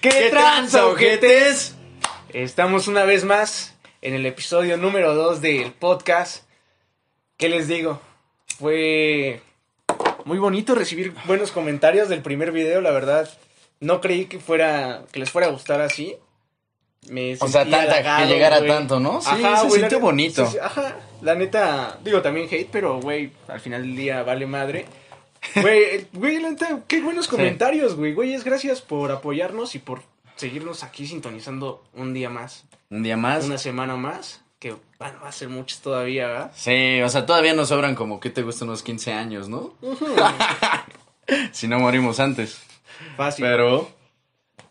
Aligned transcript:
¿Qué 0.00 0.28
tranza, 0.30 0.86
ojetes? 0.86 1.74
Estamos 2.32 2.88
una 2.88 3.04
vez 3.04 3.24
más 3.24 3.74
en 4.02 4.14
el 4.14 4.26
episodio 4.26 4.76
número 4.76 5.14
2 5.14 5.40
del 5.40 5.72
podcast. 5.72 6.44
¿Qué 7.36 7.48
les 7.48 7.68
digo? 7.68 8.00
Fue 8.58 9.40
muy 10.24 10.38
bonito 10.38 10.74
recibir 10.74 11.12
buenos 11.26 11.50
comentarios 11.52 12.08
del 12.08 12.22
primer 12.22 12.52
video, 12.52 12.80
la 12.80 12.90
verdad. 12.90 13.28
No 13.80 14.00
creí 14.00 14.26
que 14.26 14.38
fuera 14.40 15.02
que 15.12 15.20
les 15.20 15.30
fuera 15.30 15.48
a 15.48 15.50
gustar 15.50 15.80
así. 15.80 16.16
Me 17.08 17.34
O 17.40 17.48
sea, 17.48 17.62
tanta, 17.62 17.82
halagado, 17.82 18.26
que 18.26 18.32
llegara 18.32 18.66
tanto, 18.66 19.00
¿no? 19.00 19.20
Sí, 19.20 19.28
Ajá, 19.30 19.68
se 19.68 19.78
la- 19.80 19.98
bonito. 19.98 20.46
sí, 20.46 20.52
sí, 20.52 20.58
Ajá, 20.60 20.96
la 21.22 21.34
neta, 21.36 21.98
digo 22.02 22.20
también 22.22 22.48
hate, 22.50 22.68
pero 22.70 23.00
güey, 23.00 23.30
al 23.46 23.60
final 23.60 23.82
del 23.82 23.96
día 23.96 24.22
vale 24.24 24.46
madre. 24.46 24.86
Güey, 25.56 26.06
güey, 26.12 26.38
qué 26.86 27.00
buenos 27.00 27.28
comentarios, 27.28 27.94
güey. 27.96 28.12
Güey, 28.14 28.34
es 28.34 28.44
gracias 28.44 28.80
por 28.82 29.10
apoyarnos 29.12 29.74
y 29.74 29.78
por 29.78 30.02
seguirnos 30.36 30.84
aquí 30.84 31.06
sintonizando 31.06 31.82
un 31.94 32.14
día 32.14 32.30
más, 32.30 32.64
Un 32.90 33.02
día 33.02 33.16
más. 33.16 33.44
una 33.44 33.58
semana 33.58 33.96
más, 33.96 34.42
que 34.58 34.76
bueno, 34.98 35.18
va 35.22 35.28
a 35.28 35.32
ser 35.32 35.48
muchos 35.48 35.80
todavía, 35.80 36.26
¿verdad? 36.28 36.52
Sí, 36.54 37.00
o 37.02 37.08
sea, 37.08 37.26
todavía 37.26 37.54
nos 37.54 37.68
sobran 37.68 37.94
como 37.94 38.20
que 38.20 38.30
te 38.30 38.42
gustan 38.42 38.68
unos 38.68 38.82
15 38.82 39.12
años, 39.12 39.48
¿no? 39.48 39.74
si 41.52 41.68
no 41.68 41.78
morimos 41.78 42.20
antes. 42.20 42.60
Fácil, 43.16 43.44
Pero, 43.44 43.88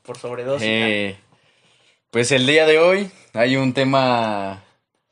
por 0.04 0.18
sobredosis. 0.18 0.68
eh, 0.70 1.18
pues 2.12 2.32
el 2.32 2.46
día 2.48 2.66
de 2.66 2.80
hoy 2.80 3.10
hay 3.34 3.56
un 3.58 3.74
tema... 3.74 4.64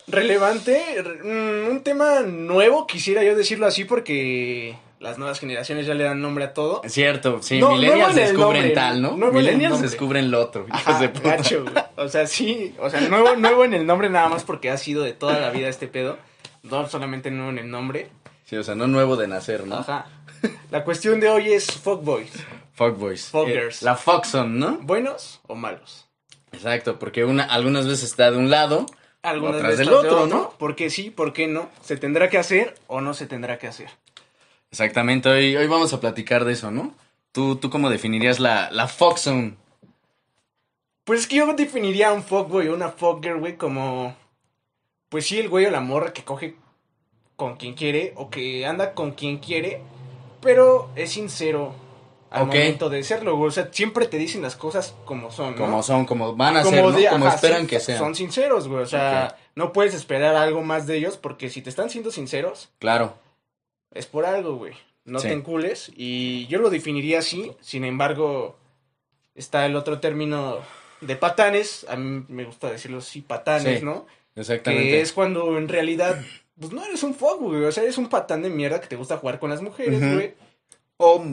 Relevante, 0.08 1.02
re- 1.02 1.24
mm, 1.24 1.70
un 1.72 1.82
tema 1.84 2.22
nuevo, 2.22 2.86
quisiera 2.88 3.24
yo 3.24 3.36
decirlo 3.36 3.66
así, 3.66 3.86
porque 3.86 4.76
las 5.06 5.20
nuevas 5.20 5.40
generaciones 5.40 5.86
ya 5.86 5.94
le 5.94 6.04
dan 6.04 6.20
nombre 6.20 6.46
a 6.46 6.54
todo. 6.56 6.82
Cierto, 6.88 7.40
sí, 7.44 7.60
No, 7.60 7.74
millennials 7.74 8.16
descubren 8.16 8.62
nombre, 8.64 8.70
tal, 8.72 9.02
¿no? 9.04 9.28
el 9.28 9.34
millennials 9.34 9.80
descubren 9.80 10.32
lo 10.32 10.42
otro. 10.42 10.66
Ajá, 10.72 11.00
de 11.00 11.10
puta. 11.10 11.38
gacho. 11.38 11.64
O 11.96 12.10
sea, 12.10 12.26
sí, 12.26 12.76
o 12.80 12.90
sea, 12.90 13.02
nuevo, 13.02 13.36
nuevo 13.36 13.64
en 13.64 13.76
el 13.76 13.86
nombre 13.86 14.10
nada 14.10 14.30
más 14.30 14.44
porque 14.44 14.72
ha 14.72 14.78
sido 14.78 15.04
de 15.04 15.14
toda 15.14 15.40
la 15.40 15.52
vida 15.52 15.70
este 15.70 15.88
pedo. 15.88 16.18
No 16.64 16.90
solamente 16.90 17.30
nuevo 17.30 17.52
en 17.52 17.60
el 17.60 17.70
nombre. 17.70 18.10
Sí, 18.46 18.56
o 18.58 18.64
sea, 18.64 18.74
no 18.74 18.88
nuevo 18.88 19.16
de 19.16 19.28
nacer, 19.28 19.68
¿no? 19.68 19.78
Ajá. 19.78 20.08
La 20.72 20.84
cuestión 20.84 21.20
de 21.20 21.30
hoy 21.30 21.54
es 21.54 21.72
fuckboys. 21.72 22.32
Fuckboys. 22.74 23.28
Fuckers. 23.28 23.84
Eh, 23.84 23.86
la 23.86 23.96
fuckson, 23.96 24.58
¿no? 24.58 24.80
¿Buenos 24.82 25.40
o 25.48 25.54
malos? 25.54 26.08
Exacto, 26.52 26.98
porque 26.98 27.26
una, 27.26 27.44
algunas 27.44 27.86
veces 27.86 28.04
está 28.04 28.32
de 28.32 28.38
un 28.38 28.50
lado, 28.50 28.88
Algunas 29.22 29.58
Otras 29.58 29.78
veces 29.78 29.86
del 29.86 29.90
de 29.90 29.96
otro, 29.96 30.26
¿no? 30.28 30.50
¿Por 30.58 30.76
qué 30.76 30.90
sí? 30.90 31.12
¿Por 31.12 31.32
qué 31.32 31.48
no? 31.48 31.70
¿Se 31.84 31.96
tendrá 31.96 32.30
que 32.30 32.38
hacer 32.38 32.76
o 32.88 33.02
no 33.02 33.14
se 33.14 33.28
tendrá 33.28 33.60
que 33.60 33.68
hacer? 33.68 33.90
Exactamente, 34.76 35.30
hoy, 35.30 35.56
hoy 35.56 35.68
vamos 35.68 35.94
a 35.94 36.02
platicar 36.02 36.44
de 36.44 36.52
eso, 36.52 36.70
¿no? 36.70 36.94
¿Tú, 37.32 37.56
tú 37.56 37.70
cómo 37.70 37.90
definirías 37.90 38.42
la, 38.42 38.70
la 38.72 38.90
fuck 38.90 39.18
zone? 39.18 39.56
Pues 41.06 41.22
es 41.22 41.28
que 41.28 41.38
yo 41.38 41.54
definiría 41.54 42.10
a 42.10 42.12
un 42.12 42.22
fuckboy 42.24 42.68
o 42.68 42.74
una 42.74 42.90
fuckgirl, 42.90 43.40
güey, 43.40 43.56
como... 43.56 44.18
Pues 45.08 45.28
sí, 45.28 45.40
el 45.40 45.48
güey 45.48 45.66
o 45.66 45.72
la 45.72 45.80
morra 45.80 46.12
que 46.12 46.26
coge 46.26 46.58
con 47.38 47.56
quien 47.56 47.74
quiere 47.74 48.12
o 48.18 48.30
que 48.30 48.66
anda 48.66 48.94
con 48.94 49.12
quien 49.12 49.38
quiere, 49.38 49.82
pero 50.42 50.90
es 50.98 51.12
sincero 51.14 51.74
al 52.30 52.48
momento 52.48 52.90
de 52.90 53.02
serlo, 53.02 53.38
güey. 53.38 53.48
O 53.48 53.52
sea, 53.52 53.70
siempre 53.72 54.08
te 54.08 54.18
dicen 54.18 54.42
las 54.42 54.58
cosas 54.58 54.94
como 55.06 55.32
son, 55.32 55.52
¿no? 55.52 55.62
Como 55.62 55.84
son, 55.84 56.06
como 56.06 56.36
van 56.36 56.58
a 56.58 56.66
ser, 56.66 56.84
¿no? 56.84 56.92
de- 56.92 57.08
como 57.08 57.28
ajá, 57.28 57.36
esperan 57.36 57.62
sí, 57.62 57.68
que 57.68 57.80
sean. 57.80 57.98
Son 58.00 58.14
sinceros, 58.14 58.68
güey. 58.68 58.84
O 58.84 58.86
sea, 58.86 59.38
no 59.56 59.72
puedes 59.72 59.94
esperar 59.94 60.36
algo 60.36 60.64
más 60.64 60.86
de 60.86 60.98
ellos 60.98 61.16
porque 61.16 61.50
si 61.50 61.62
te 61.62 61.70
están 61.70 61.90
siendo 61.90 62.12
sinceros, 62.12 62.68
Claro, 62.80 63.14
es 63.92 64.06
por 64.06 64.26
algo, 64.26 64.56
güey. 64.56 64.74
No 65.06 65.20
Sí. 65.20 65.28
te 65.28 65.34
encules. 65.34 65.92
Y 65.96 66.48
yo 66.48 66.60
lo 66.60 66.70
definiría 66.70 67.20
así. 67.20 67.52
Sin 67.62 67.86
embargo, 67.86 68.58
está 69.36 69.66
el 69.66 69.76
otro 69.76 70.00
término 70.00 70.60
de 71.02 71.16
patanes. 71.16 71.86
A 71.90 71.96
mí 71.96 72.26
me 72.28 72.44
gusta 72.46 72.70
decirlo 72.72 72.98
así, 73.00 73.22
patanes, 73.22 73.80
Sí, 73.80 73.86
¿no? 73.86 74.08
exactamente. 74.36 74.90
Que 74.90 75.02
es 75.02 75.14
cuando 75.14 75.58
en 75.58 75.68
realidad, 75.68 76.20
pues 76.60 76.72
no 76.74 76.84
eres 76.84 77.04
un 77.04 77.14
fuck, 77.14 77.40
güey. 77.40 77.64
O 77.66 77.72
sea, 77.72 77.84
eres 77.84 77.98
un 77.98 78.10
patán 78.10 78.42
de 78.42 78.50
mierda 78.50 78.82
que 78.82 78.88
te 78.88 78.96
gusta 78.96 79.18
jugar 79.18 79.40
con 79.40 79.50
las 79.52 79.62
mujeres, 79.62 80.00
güey. 80.14 80.34
O, 80.98 81.24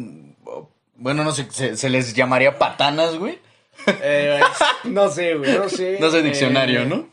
o- 0.44 0.68
bueno, 0.96 1.24
no 1.24 1.32
sé, 1.32 1.46
se, 1.50 1.76
se 1.76 1.88
les 1.88 2.12
llamaría 2.14 2.58
patanas, 2.58 3.16
güey. 3.16 3.38
Eh, 4.02 4.41
no 4.84 5.08
sé, 5.08 5.34
güey, 5.34 5.56
no 5.56 5.68
sé. 5.68 5.98
No 5.98 6.10
sé 6.10 6.22
diccionario, 6.22 6.82
Eh, 6.82 6.86
¿no? 6.86 7.08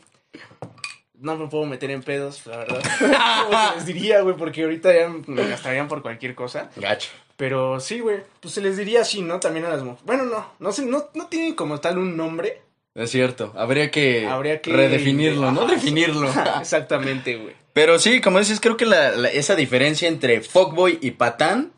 No 1.20 1.36
me 1.36 1.46
puedo 1.48 1.66
meter 1.66 1.90
en 1.90 2.02
pedos, 2.02 2.46
la 2.46 2.56
verdad. 2.58 2.82
¿Cómo 3.46 3.68
se 3.70 3.74
les 3.76 3.86
diría, 3.86 4.20
güey? 4.22 4.36
Porque 4.36 4.62
ahorita 4.64 4.92
ya 4.94 5.08
me 5.26 5.46
gastarían 5.46 5.86
por 5.88 6.02
cualquier 6.02 6.34
cosa. 6.34 6.70
Gacho. 6.76 7.10
Pero 7.36 7.78
sí, 7.80 8.00
güey. 8.00 8.18
Pues 8.40 8.54
se 8.54 8.60
les 8.60 8.76
diría 8.76 9.02
así, 9.02 9.22
¿no? 9.22 9.38
También 9.40 9.66
a 9.66 9.68
las 9.70 9.82
mujeres. 9.82 10.04
Bueno, 10.06 10.24
no. 10.24 10.46
No 10.58 10.72
sé, 10.72 10.84
no, 10.86 11.08
no 11.14 11.26
tienen 11.26 11.54
como 11.54 11.78
tal 11.80 11.98
un 11.98 12.16
nombre. 12.16 12.62
Es 12.94 13.10
cierto, 13.12 13.52
habría 13.56 13.90
que, 13.90 14.26
Habría 14.26 14.60
que... 14.60 14.72
redefinirlo, 14.72 15.52
¿no? 15.52 15.66
Definirlo. 15.66 16.28
Exactamente, 16.60 17.36
güey. 17.36 17.54
Pero 17.72 17.98
sí, 18.00 18.20
como 18.20 18.40
dices, 18.40 18.58
creo 18.60 18.76
que 18.76 18.84
la, 18.84 19.10
la- 19.12 19.28
esa 19.30 19.54
diferencia 19.54 20.08
entre 20.08 20.40
fuckboy 20.40 20.98
y 21.00 21.12
patán 21.12 21.72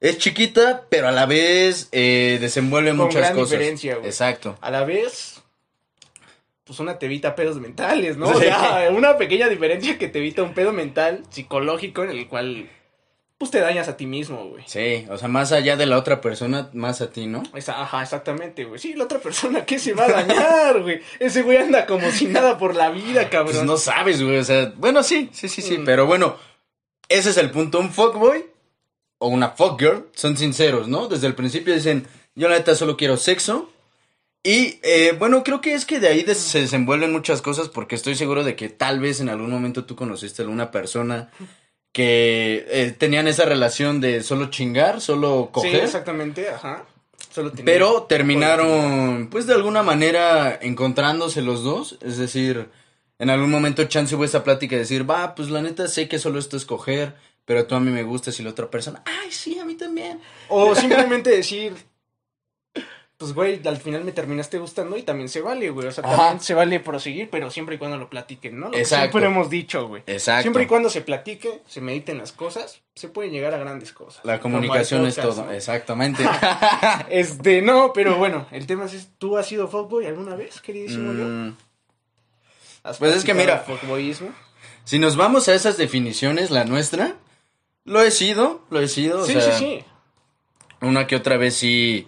es 0.00 0.18
chiquita, 0.18 0.82
pero 0.90 1.08
a 1.08 1.10
la 1.12 1.24
vez 1.26 1.88
eh, 1.92 2.36
desenvuelve 2.40 2.90
Con 2.90 2.98
muchas 2.98 3.22
gran 3.22 3.34
cosas. 3.34 3.52
diferencia, 3.52 3.94
güey. 3.94 4.06
Exacto. 4.08 4.58
A 4.60 4.70
la 4.70 4.84
vez, 4.84 5.31
pues 6.64 6.78
una 6.80 6.98
te 6.98 7.06
evita 7.06 7.34
pedos 7.34 7.58
mentales, 7.60 8.16
¿no? 8.16 8.28
O 8.28 8.34
sea, 8.38 8.88
una 8.90 9.16
pequeña 9.16 9.48
diferencia 9.48 9.98
que 9.98 10.08
te 10.08 10.18
evita 10.20 10.42
un 10.42 10.54
pedo 10.54 10.72
mental, 10.72 11.22
psicológico, 11.30 12.04
en 12.04 12.10
el 12.10 12.28
cual, 12.28 12.68
pues 13.38 13.50
te 13.50 13.58
dañas 13.58 13.88
a 13.88 13.96
ti 13.96 14.06
mismo, 14.06 14.46
güey. 14.48 14.62
Sí, 14.66 15.04
o 15.10 15.18
sea, 15.18 15.26
más 15.28 15.50
allá 15.50 15.76
de 15.76 15.86
la 15.86 15.98
otra 15.98 16.20
persona, 16.20 16.70
más 16.72 17.00
a 17.00 17.10
ti, 17.10 17.26
¿no? 17.26 17.42
Esa- 17.54 17.82
ajá, 17.82 18.02
exactamente, 18.02 18.64
güey. 18.64 18.78
Sí, 18.78 18.94
la 18.94 19.04
otra 19.04 19.18
persona, 19.18 19.64
¿qué 19.66 19.80
se 19.80 19.92
va 19.94 20.04
a 20.04 20.12
dañar, 20.12 20.80
güey? 20.82 21.00
Ese 21.18 21.42
güey 21.42 21.56
anda 21.56 21.84
como 21.86 22.08
sin 22.12 22.32
nada 22.32 22.56
por 22.58 22.76
la 22.76 22.90
vida, 22.90 23.28
cabrón. 23.28 23.54
Pues 23.54 23.64
no 23.64 23.76
sabes, 23.76 24.22
güey, 24.22 24.38
o 24.38 24.44
sea, 24.44 24.72
bueno, 24.76 25.02
sí, 25.02 25.30
sí, 25.32 25.48
sí, 25.48 25.60
sí, 25.62 25.78
Mm. 25.78 25.84
pero 25.84 26.06
bueno, 26.06 26.36
ese 27.08 27.30
es 27.30 27.36
el 27.38 27.50
punto, 27.50 27.80
un 27.80 27.90
fuckboy 27.90 28.44
o 29.18 29.26
una 29.26 29.50
fuckgirl 29.50 30.06
son 30.12 30.36
sinceros, 30.36 30.86
¿no? 30.86 31.08
Desde 31.08 31.26
el 31.26 31.34
principio 31.34 31.74
dicen, 31.74 32.06
yo 32.36 32.48
la 32.48 32.56
neta 32.56 32.76
solo 32.76 32.96
quiero 32.96 33.16
sexo. 33.16 33.68
Y 34.44 34.80
eh, 34.82 35.14
bueno, 35.18 35.44
creo 35.44 35.60
que 35.60 35.74
es 35.74 35.84
que 35.86 36.00
de 36.00 36.08
ahí 36.08 36.22
des- 36.24 36.38
se 36.38 36.60
desenvuelven 36.62 37.12
muchas 37.12 37.40
cosas 37.42 37.68
porque 37.68 37.94
estoy 37.94 38.16
seguro 38.16 38.42
de 38.42 38.56
que 38.56 38.68
tal 38.68 38.98
vez 39.00 39.20
en 39.20 39.28
algún 39.28 39.50
momento 39.50 39.84
tú 39.84 39.94
conociste 39.94 40.42
a 40.42 40.44
alguna 40.44 40.70
persona 40.72 41.30
que 41.92 42.64
eh, 42.68 42.94
tenían 42.96 43.28
esa 43.28 43.44
relación 43.44 44.00
de 44.00 44.22
solo 44.22 44.46
chingar, 44.50 45.00
solo 45.00 45.44
Sí, 45.46 45.52
coger. 45.52 45.84
exactamente, 45.84 46.48
ajá. 46.48 46.86
Solo 47.30 47.52
Pero 47.64 48.02
terminaron, 48.04 49.28
pues 49.30 49.46
de 49.46 49.54
alguna 49.54 49.82
manera, 49.82 50.58
encontrándose 50.60 51.40
los 51.40 51.62
dos. 51.62 51.96
Es 52.02 52.18
decir, 52.18 52.68
en 53.18 53.30
algún 53.30 53.50
momento 53.50 53.84
Chance 53.84 54.14
hubo 54.16 54.24
esa 54.24 54.42
plática 54.44 54.74
de 54.76 54.80
decir, 54.82 55.08
va, 55.08 55.34
pues 55.34 55.50
la 55.50 55.62
neta 55.62 55.86
sé 55.88 56.08
que 56.08 56.18
solo 56.18 56.38
esto 56.38 56.56
es 56.56 56.64
coger, 56.64 57.14
pero 57.44 57.66
tú 57.66 57.74
a 57.74 57.80
mí 57.80 57.90
me 57.90 58.02
gustas 58.02 58.38
y 58.40 58.42
la 58.42 58.50
otra 58.50 58.70
persona, 58.70 59.02
ay, 59.06 59.30
sí, 59.30 59.58
a 59.58 59.64
mí 59.64 59.74
también. 59.76 60.18
O 60.48 60.74
simplemente 60.74 61.30
decir, 61.30 61.74
pues 63.22 63.34
güey, 63.34 63.60
al 63.68 63.76
final 63.76 64.02
me 64.02 64.10
terminaste 64.10 64.58
gustando 64.58 64.96
y 64.96 65.02
también 65.02 65.28
se 65.28 65.40
vale, 65.40 65.70
güey. 65.70 65.86
O 65.86 65.92
sea, 65.92 66.02
Ajá. 66.04 66.16
también 66.16 66.40
se 66.40 66.54
vale 66.54 66.80
proseguir, 66.80 67.30
pero 67.30 67.50
siempre 67.52 67.76
y 67.76 67.78
cuando 67.78 67.96
lo 67.96 68.10
platiquen, 68.10 68.58
¿no? 68.58 68.66
Lo 68.66 68.72
que 68.72 68.80
Exacto. 68.80 69.12
siempre 69.18 69.26
hemos 69.30 69.48
dicho, 69.48 69.86
güey. 69.86 70.02
Exacto. 70.08 70.42
Siempre 70.42 70.64
y 70.64 70.66
cuando 70.66 70.90
se 70.90 71.02
platique, 71.02 71.62
se 71.68 71.80
mediten 71.80 72.18
las 72.18 72.32
cosas, 72.32 72.80
se 72.96 73.08
pueden 73.08 73.30
llegar 73.30 73.54
a 73.54 73.58
grandes 73.58 73.92
cosas. 73.92 74.24
La 74.24 74.40
comunicación 74.40 75.06
es 75.06 75.14
todo, 75.14 75.44
¿no? 75.44 75.52
exactamente. 75.52 76.24
Este, 77.10 77.62
no, 77.62 77.92
pero 77.92 78.16
bueno, 78.16 78.46
el 78.50 78.66
tema 78.66 78.86
es, 78.86 79.08
¿tú 79.18 79.36
has 79.38 79.46
sido 79.46 79.68
fuckboy 79.68 80.06
alguna 80.06 80.34
vez, 80.34 80.60
queridísimo 80.60 81.12
yo? 81.12 81.24
Mm, 81.24 81.56
¿Has 82.82 82.98
pues 82.98 83.14
es 83.14 83.24
que 83.24 83.34
mira. 83.34 83.58
fuckboyismo? 83.60 84.30
si 84.84 84.98
nos 84.98 85.16
vamos 85.16 85.48
a 85.48 85.54
esas 85.54 85.76
definiciones, 85.76 86.50
la 86.50 86.64
nuestra, 86.64 87.14
lo 87.84 88.02
he 88.02 88.10
sido, 88.10 88.62
lo 88.70 88.80
he 88.80 88.88
sido. 88.88 89.20
o 89.20 89.24
Sí, 89.26 89.34
sea, 89.34 89.52
sí, 89.52 89.58
sí. 89.58 89.84
Una 90.80 91.06
que 91.06 91.14
otra 91.14 91.36
vez 91.36 91.54
sí, 91.54 92.06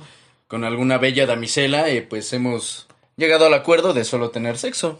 con 0.49 0.65
alguna 0.65 0.99
bella 0.99 1.27
damisela, 1.27 1.89
eh, 1.89 2.03
pues 2.03 2.33
hemos 2.33 2.87
llegado 3.17 3.47
al 3.47 3.55
acuerdo 3.55 3.93
de 3.95 4.05
solo 4.05 4.31
tener 4.31 4.59
sexo. 4.59 4.99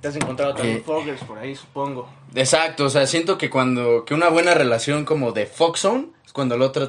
Te 0.00 0.08
has 0.08 0.16
encontrado 0.16 0.54
también 0.54 0.78
Eh. 0.78 0.84
por 1.26 1.38
ahí, 1.38 1.56
supongo. 1.56 2.08
Exacto, 2.34 2.84
o 2.84 2.90
sea, 2.90 3.06
siento 3.06 3.36
que 3.36 3.50
cuando, 3.50 4.04
que 4.04 4.14
una 4.14 4.28
buena 4.28 4.54
relación 4.54 5.04
como 5.04 5.32
de 5.32 5.46
fuckzone 5.46 6.08
es 6.24 6.32
cuando 6.32 6.54
el 6.54 6.62
otro, 6.62 6.86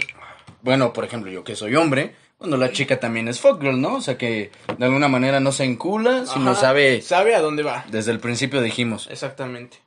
bueno, 0.62 0.94
por 0.94 1.06
ejemplo, 1.06 1.32
yo 1.32 1.44
que 1.44 1.56
soy 1.56 1.76
hombre, 1.76 2.16
cuando 2.38 2.56
la 2.58 2.72
chica 2.72 3.00
también 3.00 3.28
es 3.28 3.40
fuckgirl, 3.42 3.82
¿no? 3.82 3.96
O 3.96 4.02
sea, 4.02 4.18
que 4.18 4.52
de 4.78 4.86
alguna 4.86 5.08
manera 5.08 5.40
no 5.40 5.52
se 5.52 5.64
encula, 5.66 6.26
sino 6.26 6.52
Ajá, 6.52 6.62
sabe, 6.62 7.02
Sabe 7.02 7.36
a 7.36 7.42
dónde 7.42 7.64
va. 7.64 7.84
desde 7.90 8.12
el 8.12 8.20
principio 8.20 8.62
dijimos. 8.62 9.08
Exactamente. 9.12 9.78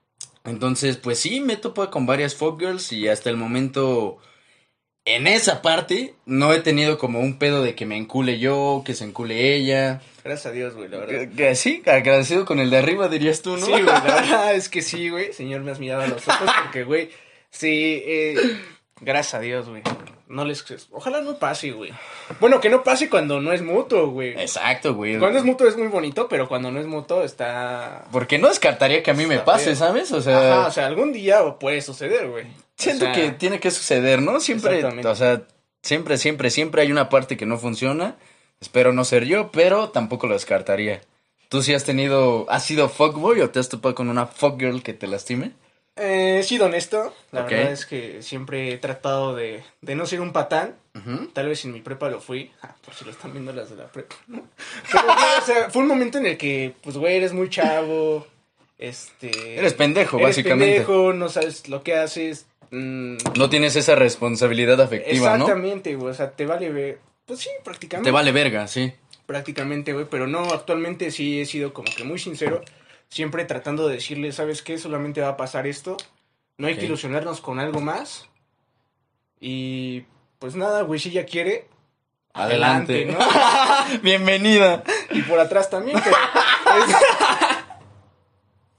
Entonces, 0.45 0.97
pues 0.97 1.21
sí, 1.21 1.41
me 1.41 1.57
topo 1.57 1.89
con 1.91 2.05
varias 2.05 2.35
fuckgirls 2.35 2.93
y 2.93 3.07
hasta 3.09 3.31
el 3.31 3.37
momento, 3.37 4.19
en 5.05 5.27
esa 5.27 5.63
parte, 5.63 6.15
no 6.27 6.53
he 6.53 6.61
tenido 6.61 6.97
como 6.99 7.21
un 7.21 7.39
pedo 7.39 7.63
de 7.63 7.75
que 7.75 7.87
me 7.87 7.97
encule 7.97 8.39
yo, 8.39 8.83
que 8.87 8.95
se 8.95 9.05
encule 9.05 9.55
ella. 9.57 10.01
Gracias 10.25 10.47
a 10.47 10.51
Dios, 10.53 10.75
güey, 10.75 10.89
la 10.89 10.99
verdad. 10.99 11.29
Que- 11.29 11.31
que 11.37 11.55
sí, 11.57 11.83
agradecido 11.87 12.45
con 12.45 12.61
el 12.61 12.71
de 12.71 12.77
arriba, 12.79 13.09
dirías 13.09 13.43
tú, 13.43 13.57
¿no? 13.57 13.67
Sí, 13.67 13.73
güey, 13.73 13.85
la 13.85 14.01
verdad 14.01 14.55
es 14.55 14.69
que 14.69 14.81
sí, 14.83 15.09
güey. 15.09 15.33
Señor, 15.33 15.63
me 15.63 15.73
has 15.73 15.81
mirado 15.81 16.03
a 16.03 16.07
los 16.07 16.27
ojos 16.29 16.51
porque, 16.63 16.85
güey, 16.85 17.11
sí, 17.51 18.03
eh, 18.07 18.37
gracias 19.01 19.35
a 19.35 19.41
Dios, 19.41 19.69
güey. 19.69 19.83
No 20.33 20.45
les... 20.45 20.65
Ojalá 20.91 21.21
no 21.21 21.39
pase, 21.39 21.71
güey. 21.73 21.93
Bueno, 22.41 22.61
que 22.61 22.71
no 22.71 22.83
pase 22.83 23.11
cuando 23.11 23.41
no 23.41 23.53
es 23.53 23.63
mutuo, 23.63 24.09
güey. 24.09 24.31
Exacto, 24.31 24.95
güey. 24.95 25.19
Cuando 25.19 25.39
es 25.39 25.45
mutuo 25.45 25.69
es 25.69 25.77
muy 25.77 25.89
bonito, 25.89 26.27
pero 26.29 26.49
cuando 26.49 26.71
no 26.71 26.81
es 26.81 26.87
mutuo 26.87 27.23
está... 27.23 28.07
Porque 28.11 28.39
no 28.39 28.49
descartaría 28.49 29.03
que 29.03 29.11
a 29.11 29.15
mí 29.15 29.27
me 29.27 29.39
pase. 29.39 29.77
¿sabes? 29.77 30.11
O 30.13 30.21
sea, 30.23 30.39
Ajá, 30.39 30.69
o 30.69 30.71
sea, 30.71 30.87
algún 30.87 31.13
día 31.13 31.43
puede 31.61 31.83
suceder, 31.83 32.29
güey. 32.29 32.47
siento 32.77 33.05
O 33.05 33.13
sea, 33.13 33.15
que 33.15 33.31
tiene 33.33 33.61
que 33.61 33.71
suceder, 33.71 34.23
¿no? 34.23 34.41
Siempre, 34.41 34.83
o 34.85 35.15
sea, 35.15 35.43
siempre, 35.83 36.17
siempre, 36.17 36.51
siempre 36.51 36.83
hay 36.83 36.91
una 36.91 37.09
parte 37.09 37.37
que 37.37 37.47
no 37.47 37.59
funciona. 37.59 38.17
Espero 38.61 38.93
no 38.93 39.05
ser 39.05 39.25
yo, 39.27 39.51
pero 39.53 39.91
tampoco 39.91 40.27
lo 40.27 40.35
descartaría. 40.35 41.03
¿Tú 41.49 41.63
sí 41.63 41.75
has 41.75 41.85
tenido, 41.85 42.47
has 42.49 42.65
sido 42.65 42.89
fuckboy 42.89 43.41
o 43.43 43.51
te 43.51 43.61
has 43.61 43.69
topado 43.69 43.95
con 43.95 44.09
una 44.09 44.27
fuckgirl 44.27 44.83
que 44.83 44.95
te 44.95 45.07
lastime? 45.07 45.53
Eh, 45.97 46.39
he 46.41 46.43
sido 46.43 46.67
honesto. 46.67 47.15
La 47.33 47.43
verdad 47.43 47.73
es 47.73 47.85
que 47.87 48.23
siempre 48.23 48.73
he 48.73 48.79
tratado 48.79 49.35
de, 49.35 49.63
de 49.83 49.95
no 49.95 50.07
ser 50.07 50.21
un 50.21 50.33
patán. 50.33 50.77
Tal 51.33 51.49
vez 51.49 51.65
en 51.65 51.73
mi 51.73 51.81
prepa 51.81 52.09
lo 52.09 52.21
fui. 52.21 52.51
Ah, 52.63 52.75
por 52.85 52.95
si 52.95 53.05
lo 53.05 53.11
están 53.11 53.33
viendo 53.33 53.53
las 53.53 53.71
de 53.71 53.77
la 53.77 53.87
prepa. 53.89 54.15
Pero, 54.29 55.05
o 55.43 55.45
sea, 55.47 55.71
fue 55.71 55.83
un 55.83 55.89
momento 55.89 56.19
en 56.19 56.27
el 56.27 56.37
que, 56.39 56.75
pues, 56.83 56.97
güey, 56.97 57.17
eres 57.17 57.33
muy 57.33 57.49
chavo. 57.51 58.27
Este. 58.79 59.59
Eres 59.59 59.75
pendejo, 59.75 60.17
eres 60.19 60.29
básicamente. 60.31 60.75
pendejo, 60.77 61.13
no 61.13 61.29
sabes 61.29 61.69
lo 61.69 61.83
que 61.83 61.95
haces. 61.97 62.47
mm, 62.71 63.17
No 63.37 63.49
tienes 63.49 63.77
esa 63.77 63.95
responsabilidad 63.95 64.81
afectiva, 64.81 65.37
¿no? 65.39 65.45
exactamente, 65.45 65.95
güey. 65.95 66.11
O 66.11 66.15
sea, 66.15 66.31
te 66.33 66.47
vale 66.47 66.71
ver. 66.71 66.99
Pues 67.27 67.41
sí, 67.41 67.51
prácticamente. 67.63 68.09
Te 68.09 68.13
vale 68.13 68.33
verga, 68.33 68.67
sí. 68.67 68.93
prácticamente, 69.27 69.93
güey, 69.93 70.07
pero 70.11 70.27
no, 70.27 70.41
actualmente 70.53 71.11
sí 71.13 71.41
he 71.41 71.47
sido 71.47 71.73
como 71.73 71.91
que 71.95 72.03
muy 72.05 72.19
sincero, 72.19 72.61
siempre 73.13 73.45
tratando 73.45 73.87
de 73.87 73.97
decirle, 73.97 74.33
¿sabes 74.33 74.63
qué? 74.63 74.79
Solamente 74.79 75.21
va 75.21 75.29
a 75.29 75.37
pasar 75.37 75.67
esto, 75.67 75.99
no 76.57 76.67
hay 76.67 76.77
que 76.79 76.87
ilusionarnos 76.87 77.43
con 77.43 77.59
algo 77.59 77.83
más, 77.83 78.27
y 79.39 80.05
pues 80.39 80.57
nada, 80.57 80.81
güey, 80.81 80.99
si 80.99 81.11
ella 81.11 81.27
quiere, 81.27 81.67
Adelante. 82.33 83.05
¿no? 83.05 83.19
Bienvenida. 84.03 84.83
Y 85.11 85.21
por 85.21 85.39
atrás 85.39 85.69
también, 85.69 86.01
pero, 86.03 86.17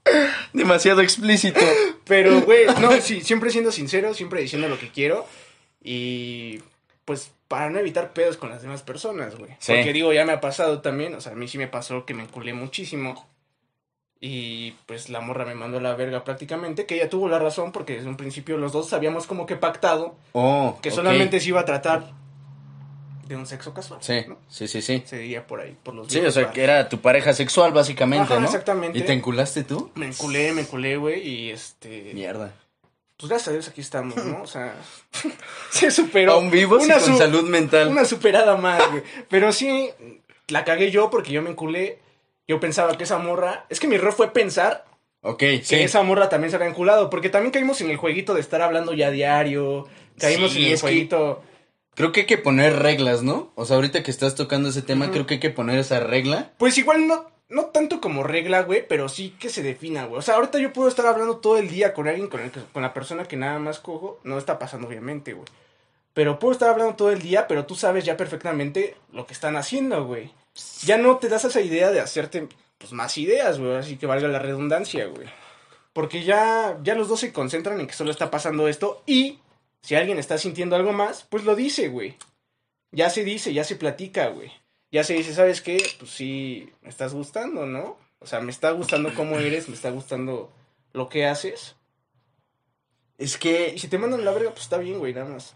Demasiado 0.54 1.02
explícito. 1.02 1.62
pero, 2.04 2.42
güey, 2.42 2.66
no, 2.82 3.00
sí, 3.02 3.22
siempre 3.22 3.52
siendo 3.52 3.72
sincero, 3.72 4.16
siempre 4.16 4.42
diciendo 4.42 4.68
lo 4.68 4.80
que 4.80 4.90
quiero, 4.90 5.28
y 5.84 6.60
pues 7.06 7.32
para 7.48 7.70
no 7.70 7.78
evitar 7.78 8.14
pedos 8.14 8.38
con 8.38 8.50
las 8.50 8.64
demás 8.64 8.82
personas, 8.82 9.36
güey. 9.36 9.52
Sí. 9.60 9.74
Porque 9.74 9.94
digo, 9.94 10.12
ya 10.12 10.26
me 10.26 10.34
ha 10.34 10.42
pasado 10.42 10.82
también, 10.82 11.14
o 11.14 11.22
sea, 11.22 11.34
a 11.34 11.36
mí 11.36 11.48
sí 11.48 11.60
me 11.60 11.68
pasó 11.68 12.04
que 12.04 12.16
me 12.16 12.24
enculé 12.24 12.54
muchísimo. 12.54 13.30
Y 14.26 14.72
pues 14.86 15.10
la 15.10 15.20
morra 15.20 15.44
me 15.44 15.54
mandó 15.54 15.80
a 15.80 15.82
la 15.82 15.96
verga 15.96 16.24
prácticamente, 16.24 16.86
que 16.86 16.96
ella 16.96 17.10
tuvo 17.10 17.28
la 17.28 17.40
razón 17.40 17.74
porque 17.74 17.96
desde 17.98 18.08
un 18.08 18.16
principio 18.16 18.58
los 18.58 18.72
dos 18.72 18.94
habíamos 18.94 19.28
como 19.28 19.46
que 19.46 19.58
pactado 19.58 20.16
Oh, 20.32 20.80
que 20.82 20.92
solamente 20.92 21.42
se 21.42 21.50
iba 21.50 21.60
a 21.60 21.66
tratar 21.66 22.14
de 23.28 23.36
un 23.36 23.46
sexo 23.46 23.74
casual. 23.74 24.00
Sí, 24.02 24.22
¿no? 24.28 24.38
sí, 24.48 24.70
sí, 24.70 24.82
sí. 24.82 25.04
Se 25.06 25.18
diría 25.18 25.46
por 25.46 25.60
ahí, 25.60 25.76
por 25.84 25.94
los 25.94 26.08
Sí, 26.08 26.20
o 26.20 26.32
sea, 26.32 26.52
que 26.52 26.64
era 26.64 26.88
tu 26.88 27.00
pareja 27.02 27.34
sexual, 27.34 27.74
básicamente, 27.74 28.32
Ajá, 28.32 28.40
¿no? 28.40 28.46
exactamente. 28.46 28.98
¿Y 28.98 29.02
te 29.02 29.12
enculaste 29.12 29.66
tú? 29.66 29.92
Me 29.96 30.08
enculé, 30.08 30.54
me 30.54 30.62
enculé, 30.62 30.96
güey, 30.96 31.28
y 31.28 31.50
este... 31.52 32.12
Mierda. 32.14 32.54
Pues 33.18 33.30
gracias 33.30 33.48
a 33.50 33.52
Dios 33.52 33.68
aquí 33.68 33.82
estamos, 33.82 34.16
¿no? 34.24 34.42
O 34.42 34.48
sea, 34.48 34.74
se 35.70 35.92
superó. 35.92 36.34
Aún 36.34 36.50
vivos 36.50 36.82
y 36.84 36.86
Una 36.86 36.96
con 37.00 37.04
su- 37.12 37.18
salud 37.18 37.44
mental. 37.50 37.90
Una 37.90 38.06
superada 38.06 38.56
más, 38.56 38.90
güey. 38.90 39.04
Pero 39.30 39.52
sí, 39.52 39.90
la 40.48 40.64
cagué 40.64 40.92
yo 40.92 41.10
porque 41.10 41.32
yo 41.34 41.42
me 41.42 41.50
enculé. 41.50 42.00
Yo 42.48 42.60
pensaba 42.60 42.98
que 42.98 43.04
esa 43.06 43.18
morra... 43.18 43.66
Es 43.70 43.80
que 43.80 43.88
mi 43.88 43.96
error 43.96 44.14
fue 44.14 44.32
pensar 44.34 44.86
Ok, 45.22 45.40
que 45.40 45.62
sí. 45.64 45.76
esa 45.76 46.04
morra 46.04 46.28
también 46.30 46.50
se 46.52 46.58
había 46.58 46.68
enculado. 46.68 47.10
Porque 47.10 47.30
también 47.30 47.52
caímos 47.52 47.80
en 47.82 47.90
el 47.90 47.98
jueguito 47.98 48.34
de 48.34 48.42
estar 48.42 48.62
hablando 48.62 48.94
ya 48.94 49.12
diario. 49.12 49.88
Caímos 50.20 50.52
Sí, 50.52 50.60
en 50.60 50.66
el 50.66 50.74
que- 50.76 50.82
jueguito... 50.82 51.42
Creo 51.96 52.12
que 52.12 52.22
hay 52.22 52.26
que 52.26 52.40
poner 52.40 52.80
reglas, 52.80 53.22
¿no? 53.22 53.52
O 53.54 53.66
sea, 53.66 53.76
ahorita 53.76 54.02
que 54.02 54.10
estás 54.10 54.34
tocando 54.34 54.70
ese 54.70 54.82
tema, 54.82 55.12
creo 55.12 55.28
que 55.28 55.36
hay 55.36 55.40
que 55.40 55.52
poner 55.52 55.78
esa 55.78 56.00
regla. 56.00 56.52
Pues 56.58 56.76
igual 56.80 57.06
no, 57.06 57.30
no 57.50 57.66
tanto 57.68 58.02
como 58.02 58.24
regla, 58.24 58.64
güey, 58.64 58.84
pero 58.88 59.10
sí 59.10 59.36
que 59.40 59.50
se 59.50 59.62
defina, 59.62 60.06
güey. 60.06 60.18
O 60.18 60.22
sea, 60.24 60.36
ahorita 60.38 60.58
yo 60.58 60.74
puedo 60.74 60.90
estar 60.90 61.06
hablando 61.06 61.38
todo 61.38 61.58
el 61.60 61.70
día 61.70 61.94
con 61.94 62.08
alguien, 62.08 62.30
con, 62.30 62.40
el 62.42 62.50
con 62.50 62.82
la 62.82 62.96
persona 62.96 63.26
que 63.26 63.36
nada 63.38 63.60
más 63.60 63.78
cojo. 63.80 64.20
No 64.24 64.40
está 64.40 64.58
pasando, 64.58 64.88
obviamente, 64.88 65.34
güey. 65.34 65.46
Pero 66.16 66.40
puedo 66.40 66.52
estar 66.54 66.70
hablando 66.72 66.96
todo 66.96 67.12
el 67.12 67.22
día, 67.22 67.48
pero 67.48 67.68
tú 67.68 67.76
sabes 67.76 68.04
ya 68.06 68.18
perfectamente 68.18 68.96
lo 69.12 69.28
que 69.28 69.34
están 69.34 69.56
haciendo, 69.56 70.04
güey. 70.06 70.32
Ya 70.84 70.98
no 70.98 71.18
te 71.18 71.30
das 71.30 71.46
esa 71.46 71.62
idea 71.62 71.92
de 71.92 72.00
hacerte 72.00 72.48
pues, 72.78 72.92
más 72.92 73.18
ideas, 73.18 73.60
güey. 73.60 73.76
Así 73.76 73.98
que 73.98 74.06
valga 74.06 74.28
la 74.28 74.40
redundancia, 74.40 75.06
güey. 75.08 75.28
Porque 75.94 76.24
ya, 76.24 76.80
ya 76.84 76.96
los 76.96 77.08
dos 77.08 77.20
se 77.20 77.32
concentran 77.32 77.80
en 77.80 77.88
que 77.88 77.94
solo 77.94 78.12
está 78.12 78.32
pasando 78.32 78.68
esto 78.68 79.04
y 79.06 79.40
si 79.82 79.96
alguien 79.96 80.18
está 80.18 80.38
sintiendo 80.38 80.76
algo 80.76 80.92
más, 80.92 81.24
pues 81.30 81.44
lo 81.44 81.56
dice, 81.56 81.90
güey. 81.90 82.18
Ya 82.92 83.10
se 83.10 83.24
dice, 83.24 83.54
ya 83.54 83.64
se 83.64 83.76
platica, 83.76 84.28
güey. 84.28 84.52
Ya 84.92 85.04
se 85.04 85.14
dice, 85.14 85.34
¿sabes 85.34 85.62
qué? 85.62 85.84
Pues 86.00 86.12
sí, 86.12 86.72
me 86.82 86.90
estás 86.90 87.14
gustando, 87.14 87.66
¿no? 87.66 87.98
O 88.20 88.28
sea, 88.28 88.40
me 88.40 88.52
está 88.52 88.72
gustando 88.72 89.14
cómo 89.16 89.40
eres, 89.40 89.68
me 89.68 89.76
está 89.76 89.90
gustando 89.90 90.52
lo 90.94 91.10
que 91.10 91.26
haces. 91.26 91.76
Es 93.18 93.38
que... 93.38 93.74
Y 93.76 93.80
si 93.80 93.88
te 93.88 93.98
mandan 93.98 94.24
la 94.24 94.32
verga, 94.32 94.52
pues 94.52 94.64
está 94.64 94.78
bien, 94.78 95.00
güey, 95.00 95.14
nada 95.14 95.30
más. 95.30 95.56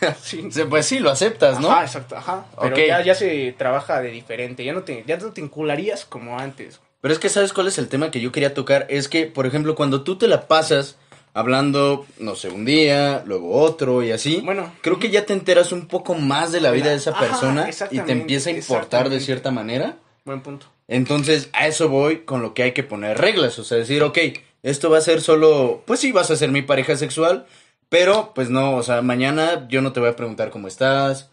Sí. 0.22 0.48
Pues 0.68 0.86
sí, 0.86 0.98
lo 0.98 1.10
aceptas, 1.10 1.60
¿no? 1.60 1.70
Ajá, 1.70 1.82
exacto, 1.84 2.16
ajá. 2.16 2.46
Pero 2.60 2.76
ya, 2.78 3.02
ya 3.02 3.14
se 3.14 3.54
trabaja 3.56 4.00
de 4.00 4.10
diferente. 4.10 4.64
Ya 4.64 4.72
no 4.72 4.82
te, 4.82 5.04
ya 5.06 5.16
no 5.16 5.32
te 5.32 5.40
encularías 5.40 6.04
como 6.04 6.38
antes. 6.38 6.80
Pero 7.00 7.12
es 7.14 7.18
que, 7.18 7.28
¿sabes 7.28 7.52
cuál 7.52 7.68
es 7.68 7.78
el 7.78 7.88
tema 7.88 8.10
que 8.10 8.20
yo 8.20 8.32
quería 8.32 8.54
tocar? 8.54 8.86
Es 8.88 9.08
que, 9.08 9.26
por 9.26 9.46
ejemplo, 9.46 9.74
cuando 9.74 10.02
tú 10.02 10.16
te 10.16 10.28
la 10.28 10.48
pasas 10.48 10.96
hablando, 11.32 12.06
no 12.18 12.34
sé, 12.34 12.48
un 12.48 12.64
día, 12.64 13.22
luego 13.24 13.52
otro 13.60 14.02
y 14.02 14.10
así, 14.10 14.40
Bueno. 14.44 14.72
creo 14.82 14.98
que 14.98 15.10
ya 15.10 15.26
te 15.26 15.32
enteras 15.32 15.72
un 15.72 15.86
poco 15.86 16.14
más 16.14 16.50
de 16.52 16.60
la 16.60 16.70
vida 16.72 16.90
de 16.90 16.96
esa 16.96 17.10
Ajá, 17.10 17.20
persona 17.20 17.70
y 17.90 18.00
te 18.00 18.12
empieza 18.12 18.50
a 18.50 18.52
importar 18.52 19.08
de 19.10 19.20
cierta 19.20 19.50
manera. 19.50 19.96
Buen 20.24 20.40
punto. 20.40 20.66
Entonces, 20.88 21.48
a 21.52 21.66
eso 21.68 21.88
voy 21.88 22.20
con 22.20 22.42
lo 22.42 22.52
que 22.52 22.64
hay 22.64 22.72
que 22.72 22.82
poner 22.82 23.18
reglas. 23.18 23.58
O 23.58 23.64
sea, 23.64 23.78
decir, 23.78 24.02
ok, 24.02 24.18
esto 24.62 24.90
va 24.90 24.98
a 24.98 25.02
ser 25.02 25.20
solo, 25.20 25.82
pues 25.86 26.00
sí, 26.00 26.10
vas 26.12 26.30
a 26.30 26.36
ser 26.36 26.50
mi 26.50 26.62
pareja 26.62 26.96
sexual, 26.96 27.46
pero 27.90 28.32
pues 28.34 28.48
no, 28.48 28.76
o 28.76 28.82
sea, 28.82 29.02
mañana 29.02 29.66
yo 29.68 29.82
no 29.82 29.92
te 29.92 30.00
voy 30.00 30.08
a 30.08 30.16
preguntar 30.16 30.50
cómo 30.50 30.68
estás. 30.68 31.28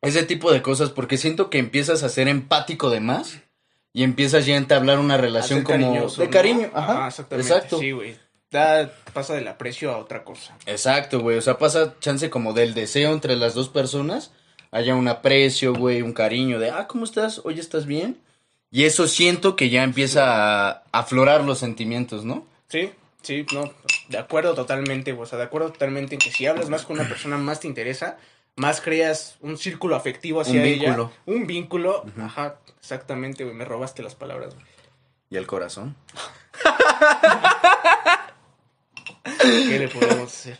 Ese 0.00 0.22
tipo 0.22 0.52
de 0.52 0.62
cosas, 0.62 0.90
porque 0.90 1.16
siento 1.16 1.50
que 1.50 1.58
empiezas 1.58 2.04
a 2.04 2.08
ser 2.08 2.28
empático 2.28 2.90
de 2.90 3.00
más 3.00 3.40
y 3.92 4.04
empiezas 4.04 4.46
ya 4.46 4.54
a 4.54 4.58
entablar 4.58 5.00
una 5.00 5.16
relación 5.16 5.64
como 5.64 5.92
de 5.92 6.26
¿no? 6.26 6.30
cariño. 6.30 6.70
Ajá, 6.74 7.08
exactamente. 7.08 7.52
exacto. 7.52 7.78
Sí, 7.80 7.90
güey. 7.90 8.16
Da, 8.50 8.92
pasa 9.12 9.34
del 9.34 9.48
aprecio 9.48 9.90
a 9.90 9.96
otra 9.96 10.22
cosa. 10.22 10.56
Exacto, 10.66 11.20
güey. 11.20 11.38
O 11.38 11.42
sea, 11.42 11.58
pasa 11.58 11.94
chance 11.98 12.30
como 12.30 12.52
del 12.52 12.74
deseo 12.74 13.12
entre 13.12 13.34
las 13.34 13.54
dos 13.54 13.70
personas. 13.70 14.32
Haya 14.70 14.94
un 14.94 15.08
aprecio, 15.08 15.74
güey, 15.74 16.02
un 16.02 16.12
cariño 16.12 16.58
de, 16.58 16.70
ah, 16.70 16.86
¿cómo 16.86 17.04
estás? 17.04 17.40
Oye, 17.44 17.60
¿estás 17.60 17.86
bien? 17.86 18.18
Y 18.70 18.84
eso 18.84 19.08
siento 19.08 19.56
que 19.56 19.70
ya 19.70 19.82
empieza 19.82 20.68
a 20.68 20.82
aflorar 20.92 21.42
los 21.42 21.58
sentimientos, 21.58 22.24
¿no? 22.24 22.46
Sí, 22.68 22.90
sí, 23.22 23.46
no, 23.52 23.72
de 24.08 24.18
acuerdo 24.18 24.54
totalmente, 24.54 25.12
o 25.12 25.26
sea, 25.26 25.38
de 25.38 25.44
acuerdo 25.44 25.72
totalmente 25.72 26.14
en 26.14 26.20
que 26.20 26.30
si 26.30 26.46
hablas 26.46 26.68
más 26.68 26.82
con 26.84 26.98
una 26.98 27.08
persona, 27.08 27.36
más 27.38 27.60
te 27.60 27.66
interesa, 27.68 28.16
más 28.56 28.80
creas 28.80 29.36
un 29.40 29.56
círculo 29.58 29.94
afectivo 29.96 30.40
hacia 30.40 30.60
Un 30.60 30.66
ella. 30.66 30.82
vínculo. 30.86 31.12
Un 31.26 31.46
vínculo. 31.46 32.04
Ajá, 32.20 32.56
exactamente, 32.80 33.44
güey, 33.44 33.54
me 33.54 33.64
robaste 33.64 34.02
las 34.02 34.14
palabras, 34.14 34.54
güey. 34.54 34.66
Y 35.30 35.36
el 35.36 35.46
corazón. 35.46 35.94
¿Qué 39.42 39.78
le 39.78 39.88
podemos 39.88 40.32
hacer? 40.32 40.58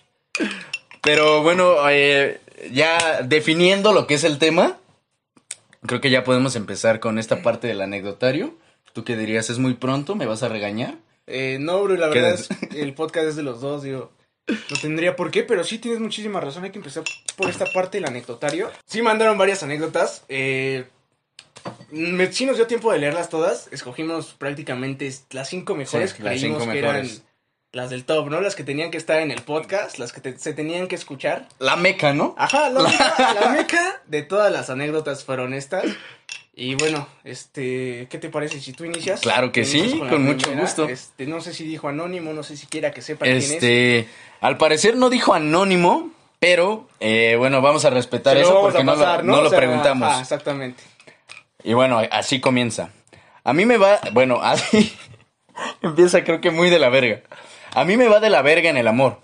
Pero 1.02 1.42
bueno, 1.42 1.76
eh, 1.90 2.40
ya 2.70 3.22
definiendo 3.22 3.92
lo 3.92 4.06
que 4.06 4.14
es 4.14 4.24
el 4.24 4.38
tema, 4.38 4.76
creo 5.86 6.00
que 6.00 6.10
ya 6.10 6.24
podemos 6.24 6.54
empezar 6.56 7.00
con 7.00 7.18
esta 7.18 7.42
parte 7.42 7.66
del 7.66 7.80
anecdotario. 7.80 8.54
¿Tú 8.92 9.04
qué 9.04 9.16
dirías? 9.16 9.48
¿Es 9.50 9.58
muy 9.58 9.74
pronto? 9.74 10.14
¿Me 10.16 10.26
vas 10.26 10.42
a 10.42 10.48
regañar? 10.48 10.96
Eh, 11.28 11.58
no, 11.60 11.82
bro, 11.82 11.96
la 11.96 12.10
¿Qué 12.10 12.20
verdad 12.20 12.34
es 12.40 12.48
el 12.74 12.94
podcast 12.94 13.28
es 13.28 13.36
de 13.36 13.42
los 13.42 13.60
dos, 13.60 13.82
digo. 13.82 14.10
No 14.48 14.76
tendría 14.80 15.14
por 15.14 15.30
qué, 15.30 15.42
pero 15.42 15.62
sí 15.62 15.78
tienes 15.78 16.00
muchísima 16.00 16.40
razón. 16.40 16.64
Hay 16.64 16.70
que 16.70 16.78
empezar 16.78 17.04
por 17.36 17.50
esta 17.50 17.66
parte 17.66 17.98
del 17.98 18.06
anecdotario. 18.06 18.70
Sí 18.86 19.02
mandaron 19.02 19.36
varias 19.36 19.62
anécdotas. 19.62 20.24
Eh, 20.30 20.86
me- 21.90 22.32
sí 22.32 22.46
nos 22.46 22.56
dio 22.56 22.66
tiempo 22.66 22.90
de 22.92 22.98
leerlas 22.98 23.28
todas. 23.28 23.68
Escogimos 23.72 24.34
prácticamente 24.38 25.12
las 25.30 25.48
cinco 25.50 25.74
mejores 25.74 26.10
Sí, 26.12 26.16
que 26.16 26.22
creímos 26.22 26.62
que 26.62 26.68
mejores. 26.68 27.12
eran 27.16 27.22
las 27.72 27.90
del 27.90 28.04
top, 28.06 28.28
¿no? 28.30 28.40
Las 28.40 28.56
que 28.56 28.64
tenían 28.64 28.90
que 28.90 28.96
estar 28.96 29.20
en 29.20 29.30
el 29.30 29.42
podcast, 29.42 29.98
las 29.98 30.12
que 30.14 30.22
te- 30.22 30.38
se 30.38 30.54
tenían 30.54 30.88
que 30.88 30.94
escuchar. 30.94 31.46
La 31.58 31.76
meca, 31.76 32.14
¿no? 32.14 32.34
Ajá, 32.38 32.70
la 32.70 32.82
meca, 32.84 33.14
la 33.40 33.48
meca 33.50 34.02
de 34.06 34.22
todas 34.22 34.50
las 34.50 34.70
anécdotas 34.70 35.24
fueron 35.24 35.52
estas. 35.52 35.84
Y 36.60 36.74
bueno, 36.74 37.06
este, 37.22 38.08
¿qué 38.10 38.18
te 38.18 38.30
parece 38.30 38.58
si 38.60 38.72
tú 38.72 38.84
inicias? 38.84 39.20
Claro 39.20 39.52
que 39.52 39.64
sí, 39.64 39.78
Inicias 39.78 40.08
con 40.08 40.24
mucho 40.24 40.50
gusto. 40.56 40.88
Este, 40.88 41.24
no 41.26 41.40
sé 41.40 41.54
si 41.54 41.62
dijo 41.64 41.86
anónimo, 41.86 42.32
no 42.32 42.42
sé 42.42 42.56
si 42.56 42.66
quiera 42.66 42.90
que 42.90 43.00
sepa 43.00 43.26
quién 43.26 43.36
es. 43.36 43.48
Este, 43.52 44.08
al 44.40 44.58
parecer 44.58 44.96
no 44.96 45.08
dijo 45.08 45.34
anónimo, 45.34 46.10
pero 46.40 46.88
eh, 46.98 47.36
bueno, 47.38 47.62
vamos 47.62 47.84
a 47.84 47.90
respetar 47.90 48.36
eso 48.36 48.60
porque 48.60 48.82
no 48.82 48.96
lo- 48.96 48.98
pasar, 48.98 49.24
no, 49.24 49.38
O 49.38 49.42
lo 49.42 49.50
sea, 49.50 49.58
preguntamos. 49.60 50.08
ajá, 50.08 50.20
exactamente. 50.20 50.82
Y 51.62 51.74
bueno, 51.74 52.02
así 52.10 52.40
comienza. 52.40 52.90
A 53.44 53.52
mí 53.52 53.64
me 53.64 53.76
va, 53.78 54.00
bueno, 54.12 54.40
así 54.42 54.92
empieza 55.80 56.24
creo 56.24 56.40
que 56.40 56.50
muy 56.50 56.70
de 56.70 56.80
la 56.80 56.88
verga. 56.88 57.22
A 57.72 57.84
mí 57.84 57.96
me 57.96 58.08
va 58.08 58.18
de 58.18 58.30
la 58.30 58.42
verga 58.42 58.68
en 58.68 58.78
el 58.78 58.88
amor. 58.88 59.20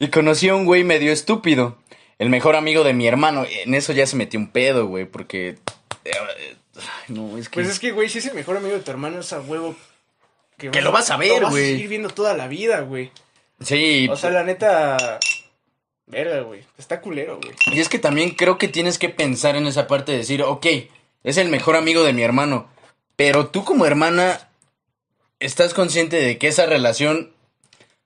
Y 0.00 0.08
conocí 0.08 0.48
a 0.48 0.56
un 0.56 0.64
güey 0.64 0.82
medio 0.82 1.12
estúpido. 1.12 1.78
el 2.18 2.30
mejor 2.30 2.56
amigo 2.56 2.82
de 2.82 2.94
mi 2.94 3.06
hermano. 3.06 3.44
En 3.64 3.74
eso 3.74 3.92
ya 3.92 4.08
se 4.08 4.16
metió 4.16 4.40
un 4.40 4.48
pedo, 4.50 4.86
güey, 4.88 5.04
porque... 5.04 5.54
ay, 6.76 7.14
no, 7.14 7.36
es 7.38 7.48
que... 7.48 7.54
Pues 7.54 7.68
es 7.68 7.78
que, 7.78 7.92
güey, 7.92 8.08
si 8.08 8.18
es 8.18 8.26
el 8.26 8.34
mejor 8.34 8.56
amigo 8.56 8.74
de 8.74 8.80
tu 8.82 8.90
hermano, 8.90 9.20
es 9.20 9.32
a 9.32 9.40
huevo. 9.40 9.76
Que 10.56 10.80
lo 10.82 10.92
vas 10.92 11.10
a 11.10 11.16
ver, 11.16 11.30
Lo 11.40 11.40
vas 11.42 11.46
a 11.48 11.50
güey. 11.50 11.72
seguir 11.72 11.88
viendo 11.88 12.10
toda 12.10 12.34
la 12.34 12.46
vida, 12.48 12.80
güey. 12.80 13.10
Sí, 13.60 14.08
O 14.10 14.16
sea, 14.16 14.30
la 14.30 14.44
neta. 14.44 15.18
Verga, 16.06 16.40
güey. 16.42 16.64
Está 16.78 17.00
culero, 17.00 17.40
güey. 17.40 17.54
y 17.76 17.80
es 17.80 17.88
que 17.88 17.98
también 17.98 18.30
creo 18.30 18.58
que 18.58 18.68
tienes 18.68 18.98
que 18.98 19.08
pensar 19.08 19.56
en 19.56 19.66
esa 19.66 19.86
parte 19.86 20.12
de 20.12 20.18
decir, 20.18 20.42
ok, 20.42 20.66
es 21.24 21.36
el 21.38 21.48
mejor 21.48 21.76
amigo 21.76 22.02
de 22.04 22.12
mi 22.12 22.22
hermano, 22.22 22.68
pero 23.16 23.46
tú 23.48 23.64
como 23.64 23.86
hermana 23.86 24.48
estás 25.40 25.72
consciente 25.74 26.16
de 26.16 26.36
que 26.38 26.48
esa 26.48 26.66
relación 26.66 27.32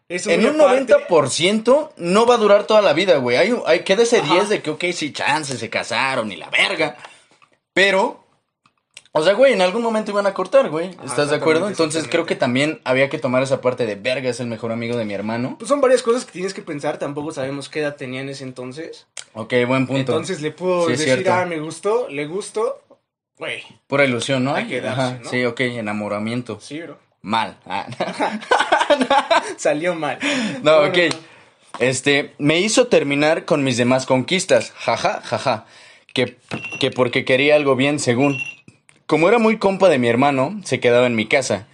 en 0.09 0.47
un 0.47 0.61
aparte- 0.61 0.95
90% 1.09 1.93
no 1.97 2.25
va 2.25 2.37
a 2.37 2.39
durar 2.39 2.67
toda 2.67 2.81
la 2.81 2.93
vida, 2.95 3.17
güey. 3.19 3.37
Hay, 3.37 3.55
hay, 3.67 3.81
queda 3.81 4.05
ese 4.05 4.19
Ajá. 4.19 4.33
10 4.35 4.49
de 4.49 4.63
que, 4.63 4.71
ok, 4.71 4.85
sí, 4.95 5.13
chance, 5.13 5.59
se 5.59 5.69
casaron 5.69 6.31
y 6.33 6.37
la 6.37 6.49
verga. 6.51 6.97
Pero, 7.75 8.25
o 9.19 9.25
sea, 9.25 9.35
güey, 9.35 9.53
en 9.53 9.61
algún 9.63 9.83
momento 9.83 10.11
iban 10.11 10.27
a 10.27 10.35
cortar, 10.35 10.69
güey. 10.71 10.91
¿Estás 11.05 11.31
de 11.31 11.37
acuerdo? 11.37 11.69
Entonces 11.69 12.07
creo 12.09 12.27
que 12.27 12.37
también 12.37 12.81
había 12.85 13.09
que 13.09 13.19
tomar 13.19 13.43
esa 13.43 13.61
parte 13.61 13.87
de 13.87 13.95
verga, 13.97 14.29
es 14.31 14.41
el 14.41 14.47
mejor 14.47 14.73
amigo 14.73 14.97
de 14.97 15.05
mi 15.05 15.15
hermano. 15.15 15.57
Pues 15.59 15.69
son 15.69 15.81
varias 15.81 16.03
cosas 16.03 16.25
que 16.25 16.33
tienes 16.33 16.55
que 16.55 16.63
pensar. 16.63 16.99
Tampoco 16.99 17.33
sabemos 17.33 17.69
qué 17.69 17.81
edad 17.81 17.97
tenía 17.97 18.21
en 18.21 18.29
ese 18.29 18.45
entonces. 18.45 19.07
Ok, 19.35 19.55
buen 19.67 19.87
punto. 19.87 20.13
Entonces 20.13 20.41
le 20.41 20.51
puedo 20.53 20.87
Sí, 20.87 20.93
decir, 20.93 21.29
ah, 21.31 21.45
me 21.45 21.59
gustó, 21.61 22.09
le 22.09 22.27
gustó. 22.27 22.83
Güey, 23.39 23.63
Pura 23.87 24.05
ilusión, 24.05 24.43
¿no? 24.45 24.55
Hay 24.55 24.67
que 24.67 24.81
darse, 24.81 25.01
Ajá, 25.01 25.19
¿no? 25.23 25.31
Sí, 25.31 25.45
ok, 25.45 25.61
enamoramiento. 25.61 26.59
sí, 26.61 26.81
bro. 26.81 26.99
Mal. 27.23 27.57
Ah. 27.67 27.87
Salió 29.57 29.95
mal. 29.95 30.19
No, 30.63 30.83
ok. 30.83 30.99
Este, 31.79 32.35
me 32.39 32.61
hizo 32.61 32.87
terminar 32.89 33.45
con 33.45 33.63
mis 33.63 33.77
demás 33.77 34.07
conquistas. 34.07 34.73
Jaja, 34.73 35.21
jaja. 35.23 35.67
Que, 36.15 36.37
que 36.81 36.91
porque 36.91 37.25
quería 37.25 37.55
algo 37.55 37.77
bien, 37.77 37.99
según. 37.99 38.37
Como 39.09 39.27
era 39.27 39.38
muy 39.38 39.57
compa 39.57 39.88
de 39.88 39.99
mi 39.99 40.07
hermano, 40.07 40.61
se 40.65 40.81
quedaba 40.81 41.07
en 41.07 41.17
mi 41.17 41.25
casa. 41.25 41.67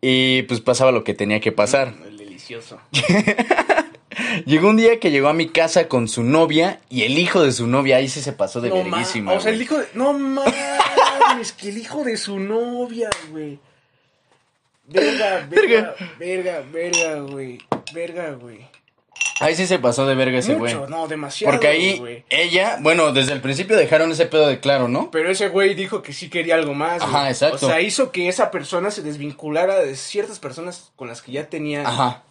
Y 0.00 0.42
pues 0.42 0.60
pasaba 0.60 0.90
lo 0.90 1.04
que 1.04 1.14
tenía 1.14 1.38
que 1.38 1.52
pasar. 1.52 1.94
El 2.04 2.18
delicioso. 2.18 2.80
Llegó 4.46 4.68
un 4.68 4.76
día 4.76 4.98
que 4.98 5.12
llegó 5.12 5.28
a 5.28 5.32
mi 5.32 5.48
casa 5.48 5.86
con 5.86 6.08
su 6.08 6.24
novia 6.24 6.80
y 6.90 7.02
el 7.02 7.16
hijo 7.18 7.44
de 7.44 7.52
su 7.52 7.68
novia. 7.68 7.98
Ahí 7.98 8.08
sí 8.08 8.20
se 8.20 8.32
pasó 8.32 8.60
de 8.60 8.70
no 8.70 8.74
verguísima. 8.82 9.32
O 9.32 9.40
sea, 9.40 9.52
el 9.52 9.62
hijo 9.62 9.78
de. 9.78 9.86
No 9.94 10.12
mames, 10.12 11.52
que 11.52 11.68
el 11.68 11.78
hijo 11.78 12.02
de 12.02 12.16
su 12.16 12.40
novia, 12.40 13.10
güey. 13.30 13.60
Verga, 14.88 15.46
verga, 15.48 15.94
verga, 16.18 16.64
verga, 16.72 17.20
güey. 17.20 17.58
Verga, 17.94 18.32
güey. 18.32 18.66
Ahí 19.42 19.54
sí 19.56 19.66
se 19.66 19.78
pasó 19.78 20.06
de 20.06 20.14
verga 20.14 20.38
ese 20.38 20.54
güey. 20.54 20.74
Mucho, 20.74 20.88
no, 20.88 21.08
demasiado. 21.08 21.52
Porque 21.52 21.66
ahí 21.68 22.24
ella, 22.30 22.78
bueno, 22.80 23.12
desde 23.12 23.32
el 23.32 23.40
principio 23.40 23.76
dejaron 23.76 24.12
ese 24.12 24.26
pedo 24.26 24.46
de 24.46 24.60
claro, 24.60 24.88
¿no? 24.88 25.10
Pero 25.10 25.30
ese 25.30 25.48
güey 25.48 25.74
dijo 25.74 26.02
que 26.02 26.12
sí 26.12 26.30
quería 26.30 26.54
algo 26.54 26.74
más. 26.74 27.02
Ajá, 27.02 27.28
exacto. 27.28 27.66
O 27.66 27.68
sea, 27.68 27.80
hizo 27.80 28.12
que 28.12 28.28
esa 28.28 28.50
persona 28.50 28.90
se 28.90 29.02
desvinculara 29.02 29.76
de 29.80 29.96
ciertas 29.96 30.38
personas 30.38 30.92
con 30.96 31.08
las 31.08 31.22
que 31.22 31.32
ya 31.32 31.48
tenía. 31.48 31.86
Ajá. 31.86 32.22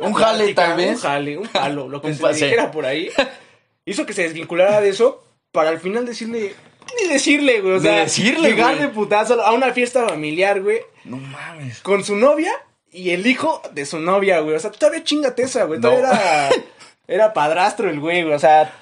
Un 0.00 0.12
jale 0.14 0.54
tal 0.54 0.76
vez. 0.76 0.90
Un 0.96 0.98
jale, 0.98 1.38
un 1.38 1.48
palo, 1.48 1.88
lo 1.88 2.00
que 2.02 2.08
Un 2.08 2.14
se 2.14 2.22
pase. 2.22 2.40
le 2.40 2.46
dijera 2.46 2.70
por 2.70 2.86
ahí. 2.86 3.10
Hizo 3.84 4.06
que 4.06 4.12
se 4.12 4.22
desvinculara 4.22 4.80
de 4.80 4.90
eso 4.90 5.24
para 5.50 5.70
al 5.70 5.80
final 5.80 6.06
decirle. 6.06 6.54
Ni 7.00 7.08
decirle, 7.08 7.60
güey. 7.60 7.74
O 7.74 7.76
Ni 7.76 7.82
sea, 7.82 8.00
decirle, 8.00 8.50
llegar 8.50 8.78
de 8.78 8.88
putazo 8.88 9.40
a 9.42 9.52
una 9.52 9.72
fiesta 9.72 10.06
familiar, 10.08 10.60
güey. 10.60 10.80
No 11.04 11.16
mames. 11.16 11.80
Con 11.80 12.04
su 12.04 12.16
novia 12.16 12.52
y 12.92 13.10
el 13.10 13.26
hijo 13.26 13.62
de 13.72 13.86
su 13.86 13.98
novia, 13.98 14.40
güey. 14.40 14.56
O 14.56 14.60
sea, 14.60 14.70
todavía 14.70 15.02
chingate 15.02 15.42
esa, 15.44 15.64
güey. 15.64 15.80
No. 15.80 15.88
Todavía 15.88 16.10
era, 16.10 16.50
era 17.08 17.32
padrastro 17.32 17.90
el 17.90 18.00
güey, 18.00 18.22
güey. 18.22 18.34
O 18.34 18.38
sea. 18.38 18.74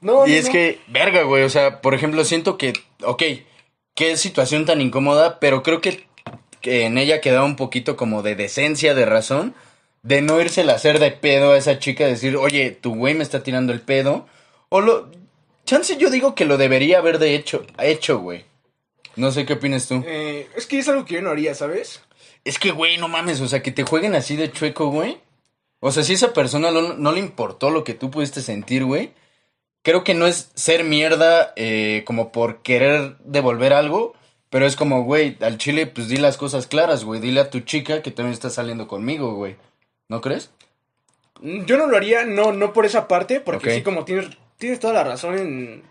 No, 0.00 0.26
Y 0.26 0.30
no, 0.30 0.36
es 0.36 0.46
no. 0.46 0.52
que, 0.52 0.80
verga, 0.88 1.22
güey, 1.22 1.42
o 1.42 1.48
sea, 1.48 1.80
por 1.80 1.94
ejemplo, 1.94 2.22
siento 2.24 2.58
que, 2.58 2.74
ok, 3.02 3.22
qué 3.94 4.16
situación 4.16 4.66
tan 4.66 4.80
incómoda, 4.80 5.40
pero 5.40 5.62
creo 5.62 5.80
que, 5.80 6.06
que 6.60 6.84
en 6.84 6.98
ella 6.98 7.20
quedaba 7.20 7.46
un 7.46 7.56
poquito 7.56 7.96
como 7.96 8.22
de 8.22 8.36
decencia, 8.36 8.94
de 8.94 9.06
razón, 9.06 9.54
de 10.02 10.20
no 10.20 10.40
irse 10.40 10.62
a 10.62 10.74
hacer 10.74 10.98
de 10.98 11.10
pedo 11.10 11.52
a 11.52 11.56
esa 11.56 11.78
chica, 11.78 12.06
decir, 12.06 12.36
oye, 12.36 12.70
tu 12.70 12.94
güey 12.94 13.14
me 13.14 13.24
está 13.24 13.42
tirando 13.42 13.72
el 13.72 13.80
pedo, 13.80 14.26
o 14.68 14.82
lo, 14.82 15.10
chance 15.64 15.96
yo 15.96 16.10
digo 16.10 16.34
que 16.34 16.44
lo 16.44 16.58
debería 16.58 16.98
haber 16.98 17.18
de 17.18 17.34
hecho, 17.34 17.66
hecho, 17.78 18.18
güey. 18.18 18.44
No 19.16 19.32
sé 19.32 19.46
qué 19.46 19.54
opinas 19.54 19.88
tú. 19.88 20.04
Eh, 20.06 20.46
es 20.56 20.66
que 20.66 20.78
es 20.78 20.88
algo 20.88 21.06
que 21.06 21.14
yo 21.14 21.22
no 21.22 21.30
haría, 21.30 21.54
¿sabes? 21.54 22.02
Es 22.46 22.60
que, 22.60 22.70
güey, 22.70 22.96
no 22.96 23.08
mames, 23.08 23.40
o 23.40 23.48
sea, 23.48 23.60
que 23.60 23.72
te 23.72 23.82
jueguen 23.82 24.14
así 24.14 24.36
de 24.36 24.52
chueco, 24.52 24.86
güey. 24.86 25.18
O 25.80 25.90
sea, 25.90 26.04
si 26.04 26.12
esa 26.12 26.32
persona 26.32 26.70
no, 26.70 26.94
no 26.94 27.10
le 27.10 27.18
importó 27.18 27.70
lo 27.70 27.82
que 27.82 27.92
tú 27.92 28.08
pudiste 28.08 28.40
sentir, 28.40 28.84
güey. 28.84 29.10
Creo 29.82 30.04
que 30.04 30.14
no 30.14 30.28
es 30.28 30.52
ser 30.54 30.84
mierda 30.84 31.52
eh, 31.56 32.04
como 32.06 32.30
por 32.30 32.62
querer 32.62 33.16
devolver 33.24 33.72
algo. 33.72 34.14
Pero 34.48 34.64
es 34.64 34.76
como, 34.76 35.02
güey, 35.02 35.36
al 35.40 35.58
chile, 35.58 35.88
pues 35.88 36.06
di 36.06 36.18
las 36.18 36.36
cosas 36.36 36.68
claras, 36.68 37.02
güey. 37.02 37.20
Dile 37.20 37.40
a 37.40 37.50
tu 37.50 37.60
chica 37.60 38.00
que 38.00 38.12
también 38.12 38.32
está 38.32 38.48
saliendo 38.48 38.86
conmigo, 38.86 39.34
güey. 39.34 39.56
¿No 40.08 40.20
crees? 40.20 40.50
Yo 41.42 41.76
no 41.76 41.88
lo 41.88 41.96
haría, 41.96 42.24
no, 42.24 42.52
no 42.52 42.72
por 42.72 42.86
esa 42.86 43.08
parte, 43.08 43.40
porque 43.40 43.74
sí, 43.74 43.82
como 43.82 44.04
tienes, 44.04 44.30
tienes 44.56 44.78
toda 44.78 44.94
la 44.94 45.02
razón 45.02 45.36
en, 45.36 45.82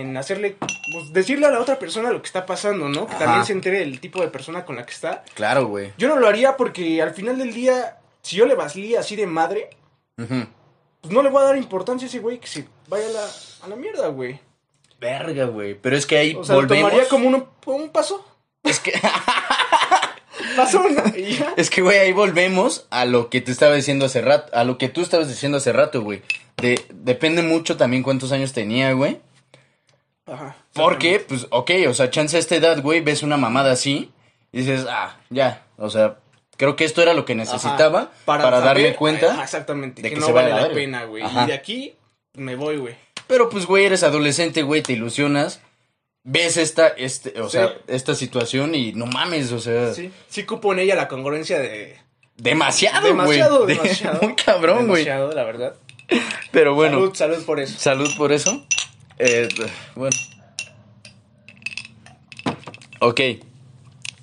en 0.00 0.16
hacerle, 0.16 0.56
pues, 0.92 1.12
decirle 1.12 1.46
a 1.46 1.50
la 1.50 1.60
otra 1.60 1.78
persona 1.78 2.10
lo 2.10 2.20
que 2.20 2.26
está 2.26 2.44
pasando, 2.46 2.88
¿no? 2.88 3.06
Que 3.06 3.14
Ajá. 3.14 3.24
también 3.24 3.44
se 3.46 3.52
entere 3.52 3.78
del 3.80 3.98
tipo 4.00 4.20
de 4.20 4.28
persona 4.28 4.64
con 4.64 4.76
la 4.76 4.84
que 4.86 4.92
está. 4.92 5.24
Claro, 5.34 5.66
güey. 5.66 5.92
Yo 5.98 6.08
no 6.08 6.16
lo 6.16 6.26
haría 6.28 6.56
porque 6.56 7.00
al 7.02 7.14
final 7.14 7.38
del 7.38 7.52
día, 7.54 7.98
si 8.22 8.36
yo 8.36 8.46
le 8.46 8.54
vaslí 8.54 8.94
así 8.96 9.16
de 9.16 9.26
madre, 9.26 9.70
Ujú. 10.18 10.46
pues 11.00 11.12
no 11.14 11.22
le 11.22 11.30
voy 11.30 11.42
a 11.42 11.46
dar 11.46 11.56
importancia 11.56 12.06
a 12.06 12.08
ese 12.08 12.18
güey 12.18 12.38
que 12.38 12.46
se 12.46 12.66
vaya 12.88 13.06
a 13.06 13.10
la, 13.10 13.26
a 13.64 13.68
la 13.68 13.76
mierda, 13.76 14.08
güey. 14.08 14.38
Verga, 15.00 15.44
güey. 15.46 15.74
Pero 15.74 15.96
es 15.96 16.06
que 16.06 16.16
ahí 16.16 16.34
O 16.34 16.44
sea, 16.44 16.54
volvemos. 16.56 16.88
tomaría 16.90 17.08
como 17.08 17.28
un, 17.28 17.46
un 17.66 17.88
paso. 17.90 18.24
Es 18.62 18.80
que, 18.80 18.92
Paso, 20.56 20.82
¿no? 20.88 21.02
Y 21.16 21.36
ya. 21.36 21.54
es 21.56 21.70
que, 21.70 21.82
güey, 21.82 21.98
ahí 21.98 22.12
volvemos 22.12 22.86
a 22.90 23.04
lo 23.04 23.28
que 23.30 23.40
te 23.40 23.50
estaba 23.52 23.74
diciendo 23.74 24.06
hace 24.06 24.20
rato. 24.20 24.54
A 24.56 24.64
lo 24.64 24.78
que 24.78 24.88
tú 24.88 25.00
estabas 25.02 25.28
diciendo 25.28 25.58
hace 25.58 25.72
rato, 25.72 26.02
güey. 26.02 26.22
De, 26.56 26.82
depende 26.92 27.42
mucho 27.42 27.76
también 27.76 28.02
cuántos 28.02 28.32
años 28.32 28.52
tenía, 28.52 28.92
güey. 28.92 29.20
Ajá. 30.26 30.56
Porque, 30.74 31.20
pues, 31.20 31.46
ok, 31.50 31.70
o 31.88 31.94
sea, 31.94 32.10
chance 32.10 32.36
a 32.36 32.40
esta 32.40 32.56
edad, 32.56 32.82
güey, 32.82 33.00
ves 33.00 33.22
una 33.22 33.36
mamada 33.36 33.72
así 33.72 34.10
y 34.52 34.58
dices, 34.58 34.86
ah, 34.88 35.16
ya, 35.30 35.64
o 35.76 35.88
sea, 35.90 36.16
creo 36.56 36.74
que 36.76 36.84
esto 36.84 37.00
era 37.02 37.14
lo 37.14 37.24
que 37.24 37.34
necesitaba 37.34 38.00
Ajá. 38.00 38.10
para, 38.24 38.42
saber- 38.44 38.64
darle 38.64 38.96
cuenta. 38.96 39.32
Ajá, 39.32 39.44
exactamente. 39.44 40.02
de 40.02 40.08
que, 40.08 40.14
que 40.14 40.20
no 40.20 40.26
se 40.26 40.32
vale 40.32 40.50
la 40.50 40.68
pena, 40.70 41.04
güey. 41.04 41.22
Y 41.24 41.46
de 41.46 41.52
aquí 41.54 41.94
me 42.34 42.56
voy, 42.56 42.76
güey. 42.78 42.96
Pero, 43.28 43.48
pues, 43.48 43.66
güey, 43.66 43.84
eres 43.84 44.02
adolescente, 44.02 44.62
güey, 44.62 44.82
te 44.82 44.92
ilusionas, 44.94 45.60
ves 46.24 46.56
esta, 46.56 46.88
este, 46.88 47.40
o 47.40 47.46
Sí. 47.48 47.58
sea, 47.58 47.74
esta 47.86 48.14
situación 48.14 48.74
y 48.74 48.92
no 48.92 49.06
mames, 49.06 49.52
o 49.52 49.60
sea, 49.60 49.94
Sí, 49.94 50.10
sí 50.28 50.44
cupo 50.44 50.72
en 50.72 50.80
ella 50.80 50.94
la 50.96 51.06
congruencia 51.08 51.58
de... 51.60 51.98
demasiado, 52.36 53.00
güey. 53.14 53.38
Demasiado, 53.38 53.66
De- 53.66 53.74
demasiado. 53.74 54.18
Muy 54.22 54.34
cabrón, 54.34 54.88
güey. 54.88 55.04
Demasiado, 55.04 55.32
la 55.32 55.44
verdad. 55.44 55.74
Pero 56.52 56.74
bueno, 56.74 56.98
Salud, 56.98 57.14
salud 57.14 57.44
por 57.44 57.60
eso. 57.60 57.78
Salud 57.78 58.10
por 58.16 58.32
eso. 58.32 58.64
Eh, 59.18 59.48
bueno. 59.94 60.16
Ok. 63.00 63.20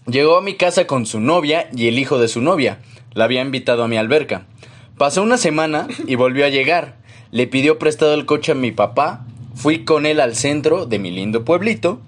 Llegó 0.06 0.38
a 0.38 0.42
mi 0.42 0.56
casa 0.56 0.86
con 0.86 1.06
su 1.06 1.20
novia 1.20 1.70
y 1.76 1.88
el 1.88 1.98
hijo 1.98 2.20
de 2.20 2.28
su 2.28 2.42
novia. 2.42 2.80
La 3.14 3.26
había 3.26 3.42
invitado 3.42 3.84
a 3.84 3.88
mi 3.88 3.98
alberca. 3.98 4.46
Pasó 4.98 5.24
una 5.24 5.38
semana 5.38 5.88
y 6.08 6.16
volvió 6.16 6.46
a 6.46 6.50
llegar. 6.50 6.98
Le 7.32 7.48
pidió 7.48 7.80
prestado 7.80 8.14
el 8.14 8.26
coche 8.26 8.52
a 8.52 8.56
mi 8.56 8.72
papá. 8.72 9.26
Fui 9.56 9.86
con 9.86 10.06
él 10.06 10.20
al 10.20 10.36
centro 10.36 10.86
de 10.86 11.00
mi 11.00 11.12
lindo 11.12 11.46
pueblito 11.46 12.02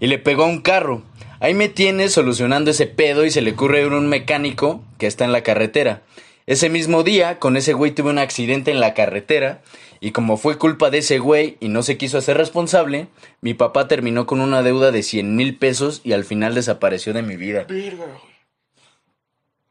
y 0.00 0.06
le 0.06 0.18
pegó 0.18 0.44
a 0.44 0.48
un 0.48 0.60
carro. 0.60 1.02
Ahí 1.40 1.54
me 1.54 1.68
tiene 1.68 2.08
solucionando 2.08 2.70
ese 2.70 2.86
pedo 2.86 3.24
y 3.24 3.30
se 3.30 3.40
le 3.40 3.52
ocurre 3.52 3.80
ir 3.80 3.92
a 3.92 3.96
un 3.96 4.08
mecánico 4.08 4.82
que 4.98 5.06
está 5.06 5.24
en 5.24 5.32
la 5.32 5.42
carretera. 5.42 6.02
Ese 6.46 6.68
mismo 6.68 7.02
día, 7.02 7.38
con 7.38 7.56
ese 7.56 7.72
güey 7.72 7.92
tuve 7.92 8.10
un 8.10 8.18
accidente 8.18 8.70
en 8.70 8.80
la 8.80 8.92
carretera 8.92 9.62
y 10.00 10.12
como 10.12 10.36
fue 10.36 10.56
culpa 10.58 10.90
de 10.90 10.98
ese 10.98 11.18
güey 11.18 11.56
y 11.60 11.68
no 11.68 11.82
se 11.82 11.96
quiso 11.98 12.18
hacer 12.18 12.36
responsable, 12.36 13.08
mi 13.42 13.54
papá 13.54 13.86
terminó 13.88 14.26
con 14.26 14.40
una 14.40 14.62
deuda 14.62 14.90
de 14.92 15.02
100 15.02 15.36
mil 15.36 15.56
pesos 15.56 16.00
y 16.04 16.12
al 16.12 16.24
final 16.24 16.54
desapareció 16.54 17.12
de 17.12 17.22
mi 17.22 17.36
vida. 17.36 17.64
Verga, 17.68 18.04
güey. 18.06 18.30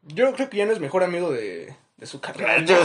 Yo 0.03 0.33
creo 0.33 0.49
que 0.49 0.57
ya 0.57 0.65
no 0.65 0.71
es 0.71 0.79
mejor 0.79 1.03
amigo 1.03 1.31
de, 1.31 1.75
de 1.97 2.05
su 2.05 2.19
carrera. 2.19 2.59
Yo- 2.65 2.77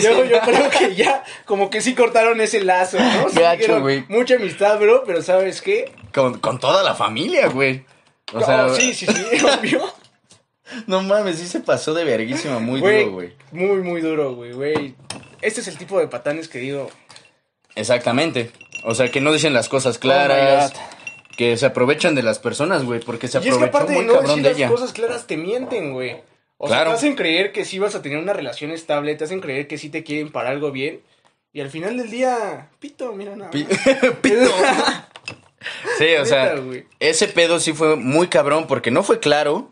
Yo, 0.00 0.24
yo 0.24 0.40
creo 0.40 0.70
que 0.70 0.94
ya, 0.94 1.22
como 1.44 1.70
que 1.70 1.80
sí 1.80 1.94
cortaron 1.94 2.40
ese 2.40 2.62
lazo, 2.64 2.98
¿no? 2.98 3.28
Sí 3.30 3.38
Gacho. 3.40 3.80
Mucha 4.08 4.36
amistad, 4.36 4.78
bro, 4.80 5.04
pero 5.06 5.22
¿sabes 5.22 5.62
qué? 5.62 5.92
Con, 6.14 6.38
con 6.40 6.58
toda 6.58 6.82
la 6.82 6.94
familia, 6.94 7.48
güey. 7.48 7.84
O 8.32 8.40
sea, 8.40 8.66
Oh, 8.66 8.74
sí, 8.74 8.94
sí, 8.94 9.06
sí, 9.06 9.44
obvio. 9.58 9.82
no 10.86 11.02
mames, 11.02 11.38
sí 11.38 11.46
se 11.46 11.60
pasó 11.60 11.92
de 11.94 12.04
verguísima 12.04 12.58
muy 12.58 12.80
duro, 12.80 13.12
güey. 13.12 13.32
Muy, 13.52 13.78
muy 13.82 14.00
duro, 14.00 14.34
güey, 14.34 14.52
güey. 14.52 14.94
Este 15.42 15.60
es 15.60 15.68
el 15.68 15.76
tipo 15.76 15.98
de 15.98 16.08
patanes 16.08 16.48
que 16.48 16.58
digo. 16.58 16.88
Exactamente. 17.74 18.50
O 18.84 18.94
sea, 18.94 19.10
que 19.10 19.20
no 19.20 19.32
dicen 19.32 19.52
las 19.54 19.68
cosas 19.68 19.96
Oh 19.96 20.00
claras. 20.00 20.72
God. 20.72 20.78
que 21.36 21.56
se 21.56 21.66
aprovechan 21.66 22.14
de 22.14 22.22
las 22.22 22.38
personas, 22.38 22.84
güey, 22.84 23.00
porque 23.00 23.26
se 23.28 23.38
y 23.40 23.48
es 23.48 23.56
que 23.56 23.64
aparte 23.64 23.92
de 23.92 23.98
muy 23.98 24.06
no 24.06 24.12
cabrón 24.14 24.28
decir 24.30 24.42
de 24.44 24.48
las 24.50 24.58
ella. 24.58 24.68
cosas 24.68 24.92
claras, 24.92 25.26
te 25.26 25.36
mienten, 25.36 25.92
güey. 25.92 26.16
O 26.58 26.66
Claro. 26.66 26.90
sea, 26.90 26.92
te 26.92 26.96
hacen 26.98 27.16
creer 27.16 27.52
que 27.52 27.64
sí 27.64 27.78
vas 27.78 27.94
a 27.94 28.02
tener 28.02 28.18
una 28.18 28.32
relación 28.34 28.70
estable, 28.70 29.14
te 29.16 29.24
hacen 29.24 29.40
creer 29.40 29.66
que 29.66 29.78
sí 29.78 29.88
te 29.88 30.04
quieren 30.04 30.30
para 30.30 30.50
algo 30.50 30.70
bien. 30.70 31.00
Y 31.54 31.60
al 31.60 31.70
final 31.70 31.96
del 31.96 32.10
día, 32.10 32.68
pito, 32.78 33.12
mira 33.14 33.34
nada. 33.34 33.50
Pi-. 33.50 33.64
Pito. 34.22 34.50
Sí, 35.98 36.14
o 36.20 36.24
sea, 36.26 36.54
Neta, 36.54 36.86
ese 37.00 37.28
pedo 37.28 37.58
sí 37.60 37.72
fue 37.72 37.96
muy 37.96 38.28
cabrón 38.28 38.66
porque 38.66 38.90
no 38.90 39.02
fue 39.02 39.18
claro, 39.18 39.70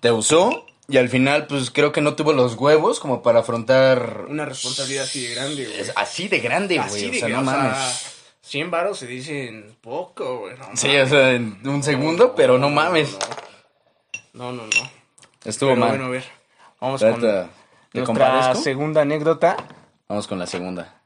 te 0.00 0.10
usó 0.12 0.66
y 0.88 0.96
al 0.98 1.08
final 1.08 1.46
pues 1.46 1.70
creo 1.70 1.92
que 1.92 2.00
no 2.00 2.14
tuvo 2.14 2.32
los 2.32 2.54
huevos 2.54 3.00
como 3.00 3.22
para 3.22 3.40
afrontar 3.40 4.26
Una 4.28 4.44
responsabilidad 4.44 5.04
así 5.04 5.26
de 5.26 5.34
grande, 5.34 5.64
güey. 5.66 5.90
Así 5.96 6.28
de 6.28 6.38
grande, 6.40 6.78
Así 6.78 6.90
güey, 6.90 7.08
o 7.08 7.12
de 7.12 7.18
sea, 7.20 7.28
no 7.28 7.40
o 7.40 7.44
sea, 7.44 7.58
mames. 7.62 8.06
100 8.42 8.70
varos 8.70 8.98
se 8.98 9.06
dicen 9.06 9.76
poco, 9.80 10.40
güey. 10.40 10.56
no 10.58 10.66
Sí, 10.74 10.88
mames. 10.88 11.06
o 11.06 11.08
sea, 11.08 11.30
en 11.32 11.66
un 11.68 11.82
segundo, 11.82 12.34
pero 12.34 12.58
no 12.58 12.68
mames. 12.70 13.16
No, 14.32 14.52
no, 14.52 14.62
no. 14.64 14.90
Estuvo 15.44 15.70
Pero 15.70 15.80
mal. 15.80 15.88
bueno, 15.90 16.04
a 16.06 16.08
ver. 16.08 16.24
Vamos 16.80 17.00
Trata- 17.00 17.12
con 17.12 17.20
¿Te 17.92 17.98
nuestra 17.98 18.04
compadezco? 18.04 18.62
segunda 18.62 19.02
anécdota. 19.02 19.56
Vamos 20.08 20.26
con 20.26 20.38
la 20.38 20.46
segunda. 20.46 21.01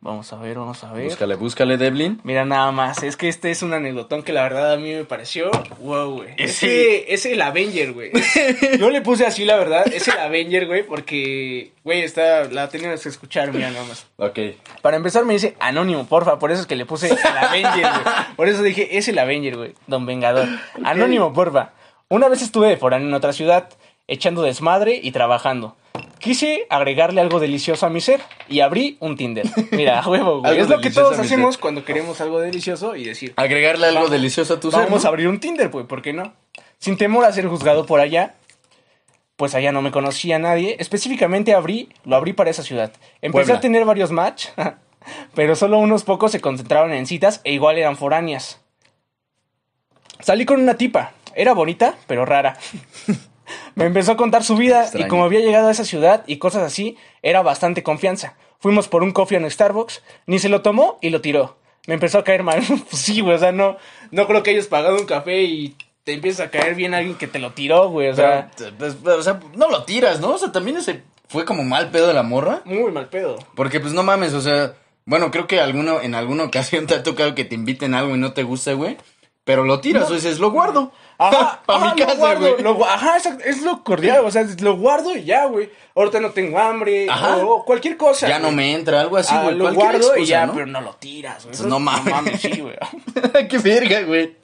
Vamos 0.00 0.32
a 0.32 0.36
ver, 0.36 0.56
vamos 0.56 0.84
a 0.84 0.92
ver. 0.92 1.06
Búscale, 1.06 1.34
búscale, 1.34 1.76
Devlin. 1.76 2.20
Mira 2.22 2.44
nada 2.44 2.70
más, 2.70 3.02
es 3.02 3.16
que 3.16 3.28
este 3.28 3.50
es 3.50 3.62
un 3.62 3.72
anecdotón 3.74 4.22
que 4.22 4.32
la 4.32 4.42
verdad 4.42 4.74
a 4.74 4.76
mí 4.76 4.94
me 4.94 5.04
pareció, 5.04 5.50
wow, 5.80 6.18
güey. 6.18 6.34
Sí. 6.48 6.66
Ese 6.66 7.12
es 7.12 7.26
el 7.26 7.42
Avenger, 7.42 7.92
güey. 7.92 8.12
Yo 8.78 8.90
le 8.90 9.00
puse 9.02 9.26
así, 9.26 9.44
la 9.44 9.56
verdad, 9.56 9.92
es 9.92 10.06
el 10.06 10.16
Avenger, 10.18 10.66
güey, 10.66 10.84
porque, 10.84 11.72
güey, 11.82 12.02
está, 12.02 12.44
la 12.44 12.68
tenías 12.68 13.02
que 13.02 13.08
escuchar, 13.08 13.52
mira 13.52 13.70
nada 13.70 13.84
más. 13.86 14.06
Ok. 14.18 14.38
Para 14.82 14.96
empezar 14.96 15.24
me 15.24 15.32
dice 15.32 15.56
anónimo, 15.58 16.06
porfa, 16.06 16.38
por 16.38 16.52
eso 16.52 16.60
es 16.60 16.68
que 16.68 16.76
le 16.76 16.86
puse 16.86 17.08
el 17.08 17.18
Avenger, 17.18 17.82
güey. 17.82 18.14
Por 18.36 18.48
eso 18.48 18.62
dije, 18.62 18.98
es 18.98 19.08
el 19.08 19.18
Avenger, 19.18 19.56
güey, 19.56 19.74
don 19.88 20.06
Vengador. 20.06 20.48
Anónimo, 20.84 21.32
porfa. 21.32 21.72
Una 22.08 22.28
vez 22.28 22.40
estuve 22.40 22.68
de 22.68 22.76
foráneo 22.76 23.08
en 23.08 23.14
otra 23.14 23.32
ciudad, 23.32 23.68
echando 24.06 24.42
desmadre 24.42 25.00
y 25.02 25.10
trabajando. 25.10 25.76
Quise 26.18 26.66
agregarle 26.68 27.20
algo 27.20 27.38
delicioso 27.40 27.86
a 27.86 27.90
mi 27.90 28.00
ser 28.00 28.20
y 28.48 28.60
abrí 28.60 28.96
un 29.00 29.16
Tinder. 29.16 29.46
Mira, 29.70 30.00
a 30.00 30.08
huevo, 30.08 30.40
güey. 30.40 30.50
Algo 30.50 30.62
Es 30.64 30.68
lo 30.68 30.80
que 30.80 30.90
todos 30.90 31.18
hacemos 31.18 31.54
ser. 31.54 31.60
cuando 31.60 31.84
queremos 31.84 32.20
algo 32.20 32.40
delicioso 32.40 32.96
y 32.96 33.04
decir, 33.04 33.32
Agregarle 33.36 33.86
algo 33.86 34.00
Vamos- 34.00 34.10
delicioso 34.10 34.54
a 34.54 34.60
tu 34.60 34.70
ser. 34.70 34.80
vamos 34.84 35.02
¿no? 35.04 35.06
a 35.06 35.10
abrir 35.10 35.28
un 35.28 35.38
Tinder, 35.38 35.70
pues, 35.70 35.86
¿por 35.86 36.02
qué 36.02 36.12
no? 36.12 36.32
Sin 36.78 36.96
temor 36.96 37.24
a 37.24 37.32
ser 37.32 37.46
juzgado 37.46 37.86
por 37.86 38.00
allá, 38.00 38.34
pues 39.36 39.54
allá 39.54 39.70
no 39.70 39.80
me 39.82 39.92
conocía 39.92 40.36
a 40.36 40.38
nadie. 40.40 40.76
Específicamente 40.80 41.54
abrí, 41.54 41.88
lo 42.04 42.16
abrí 42.16 42.32
para 42.32 42.50
esa 42.50 42.62
ciudad. 42.64 42.92
Empecé 43.22 43.30
Puebla. 43.44 43.54
a 43.54 43.60
tener 43.60 43.84
varios 43.84 44.10
match, 44.10 44.46
pero 45.34 45.54
solo 45.54 45.78
unos 45.78 46.02
pocos 46.02 46.32
se 46.32 46.40
concentraron 46.40 46.92
en 46.92 47.06
citas 47.06 47.40
e 47.44 47.52
igual 47.52 47.78
eran 47.78 47.96
foráneas. 47.96 48.60
Salí 50.20 50.44
con 50.44 50.60
una 50.60 50.74
tipa, 50.76 51.12
era 51.36 51.52
bonita, 51.54 51.94
pero 52.08 52.24
rara. 52.26 52.58
Me 53.74 53.84
empezó 53.84 54.12
a 54.12 54.16
contar 54.16 54.44
su 54.44 54.56
vida 54.56 54.82
Extraño. 54.82 55.06
y 55.06 55.08
como 55.08 55.24
había 55.24 55.40
llegado 55.40 55.68
a 55.68 55.70
esa 55.70 55.84
ciudad 55.84 56.24
y 56.26 56.38
cosas 56.38 56.62
así, 56.62 56.96
era 57.22 57.42
bastante 57.42 57.82
confianza. 57.82 58.36
Fuimos 58.60 58.88
por 58.88 59.02
un 59.02 59.12
coffee 59.12 59.38
en 59.38 59.50
Starbucks, 59.50 60.02
ni 60.26 60.38
se 60.38 60.48
lo 60.48 60.62
tomó 60.62 60.98
y 61.00 61.10
lo 61.10 61.20
tiró. 61.20 61.56
Me 61.86 61.94
empezó 61.94 62.18
a 62.18 62.24
caer 62.24 62.42
mal. 62.42 62.60
Pues 62.90 63.02
sí, 63.02 63.20
güey, 63.20 63.36
o 63.36 63.38
sea, 63.38 63.52
no, 63.52 63.76
no 64.10 64.26
creo 64.26 64.42
que 64.42 64.50
hayas 64.50 64.66
pagado 64.66 64.96
un 64.96 65.06
café 65.06 65.42
y 65.42 65.76
te 66.04 66.12
empieza 66.12 66.44
a 66.44 66.50
caer 66.50 66.74
bien 66.74 66.94
alguien 66.94 67.16
que 67.16 67.26
te 67.26 67.38
lo 67.38 67.52
tiró, 67.52 67.88
güey, 67.90 68.08
o 68.08 68.14
sea, 68.14 68.50
Pero, 68.56 68.72
pues, 68.78 68.96
pero, 69.02 69.18
o 69.18 69.22
sea, 69.22 69.40
no 69.54 69.68
lo 69.70 69.84
tiras, 69.84 70.20
¿no? 70.20 70.30
O 70.30 70.38
sea, 70.38 70.50
también 70.52 70.76
ese 70.78 71.02
fue 71.28 71.44
como 71.44 71.62
mal 71.64 71.90
pedo 71.90 72.08
de 72.08 72.14
la 72.14 72.22
morra. 72.22 72.62
muy 72.64 72.90
mal 72.90 73.08
pedo. 73.08 73.36
Porque 73.54 73.78
pues 73.80 73.92
no 73.92 74.02
mames, 74.02 74.32
o 74.32 74.40
sea, 74.40 74.74
bueno, 75.04 75.30
creo 75.30 75.46
que 75.46 75.60
alguno, 75.60 76.00
en 76.00 76.14
alguna 76.14 76.44
ocasión 76.48 76.86
te 76.86 76.94
ha 76.94 77.02
tocado 77.02 77.34
que 77.34 77.44
te 77.44 77.54
inviten 77.54 77.94
algo 77.94 78.14
y 78.16 78.18
no 78.18 78.32
te 78.32 78.42
gusta, 78.42 78.72
güey. 78.72 78.96
Pero 79.48 79.64
lo 79.64 79.80
tiras, 79.80 80.10
o 80.10 80.14
dices, 80.14 80.38
lo 80.40 80.50
guardo. 80.50 80.92
Ajá, 81.16 81.62
pa' 81.64 81.76
ajá, 81.76 81.94
mi 81.94 82.00
lo 82.02 82.06
casa, 82.06 82.18
guardo, 82.18 82.50
güey. 82.52 82.62
lo 82.62 82.84
ajá, 82.84 83.16
exacto, 83.16 83.42
es 83.46 83.62
lo 83.62 83.82
cordial, 83.82 84.22
o 84.26 84.30
sea, 84.30 84.44
lo 84.60 84.76
guardo 84.76 85.16
y 85.16 85.24
ya, 85.24 85.46
güey. 85.46 85.70
Ahorita 85.96 86.20
no 86.20 86.32
tengo 86.32 86.58
hambre, 86.58 87.08
Ajá. 87.08 87.38
o 87.38 87.64
cualquier 87.64 87.96
cosa. 87.96 88.28
Ya 88.28 88.38
no 88.38 88.52
me 88.52 88.74
entra, 88.74 89.00
algo 89.00 89.16
así, 89.16 89.34
Ah, 89.34 89.44
güey. 89.44 89.54
lo 89.56 89.64
cualquier 89.64 89.90
guardo 90.02 90.16
y 90.18 90.26
ya, 90.26 90.44
¿no? 90.44 90.52
pero 90.52 90.66
no 90.66 90.82
lo 90.82 90.92
tiras, 90.96 91.44
güey. 91.46 91.56
Pues 91.56 91.66
no 91.66 91.80
mames. 91.80 92.38
sí, 92.42 92.60
güey. 92.60 92.76
Qué 93.48 93.56
verga, 93.56 94.02
güey. 94.02 94.36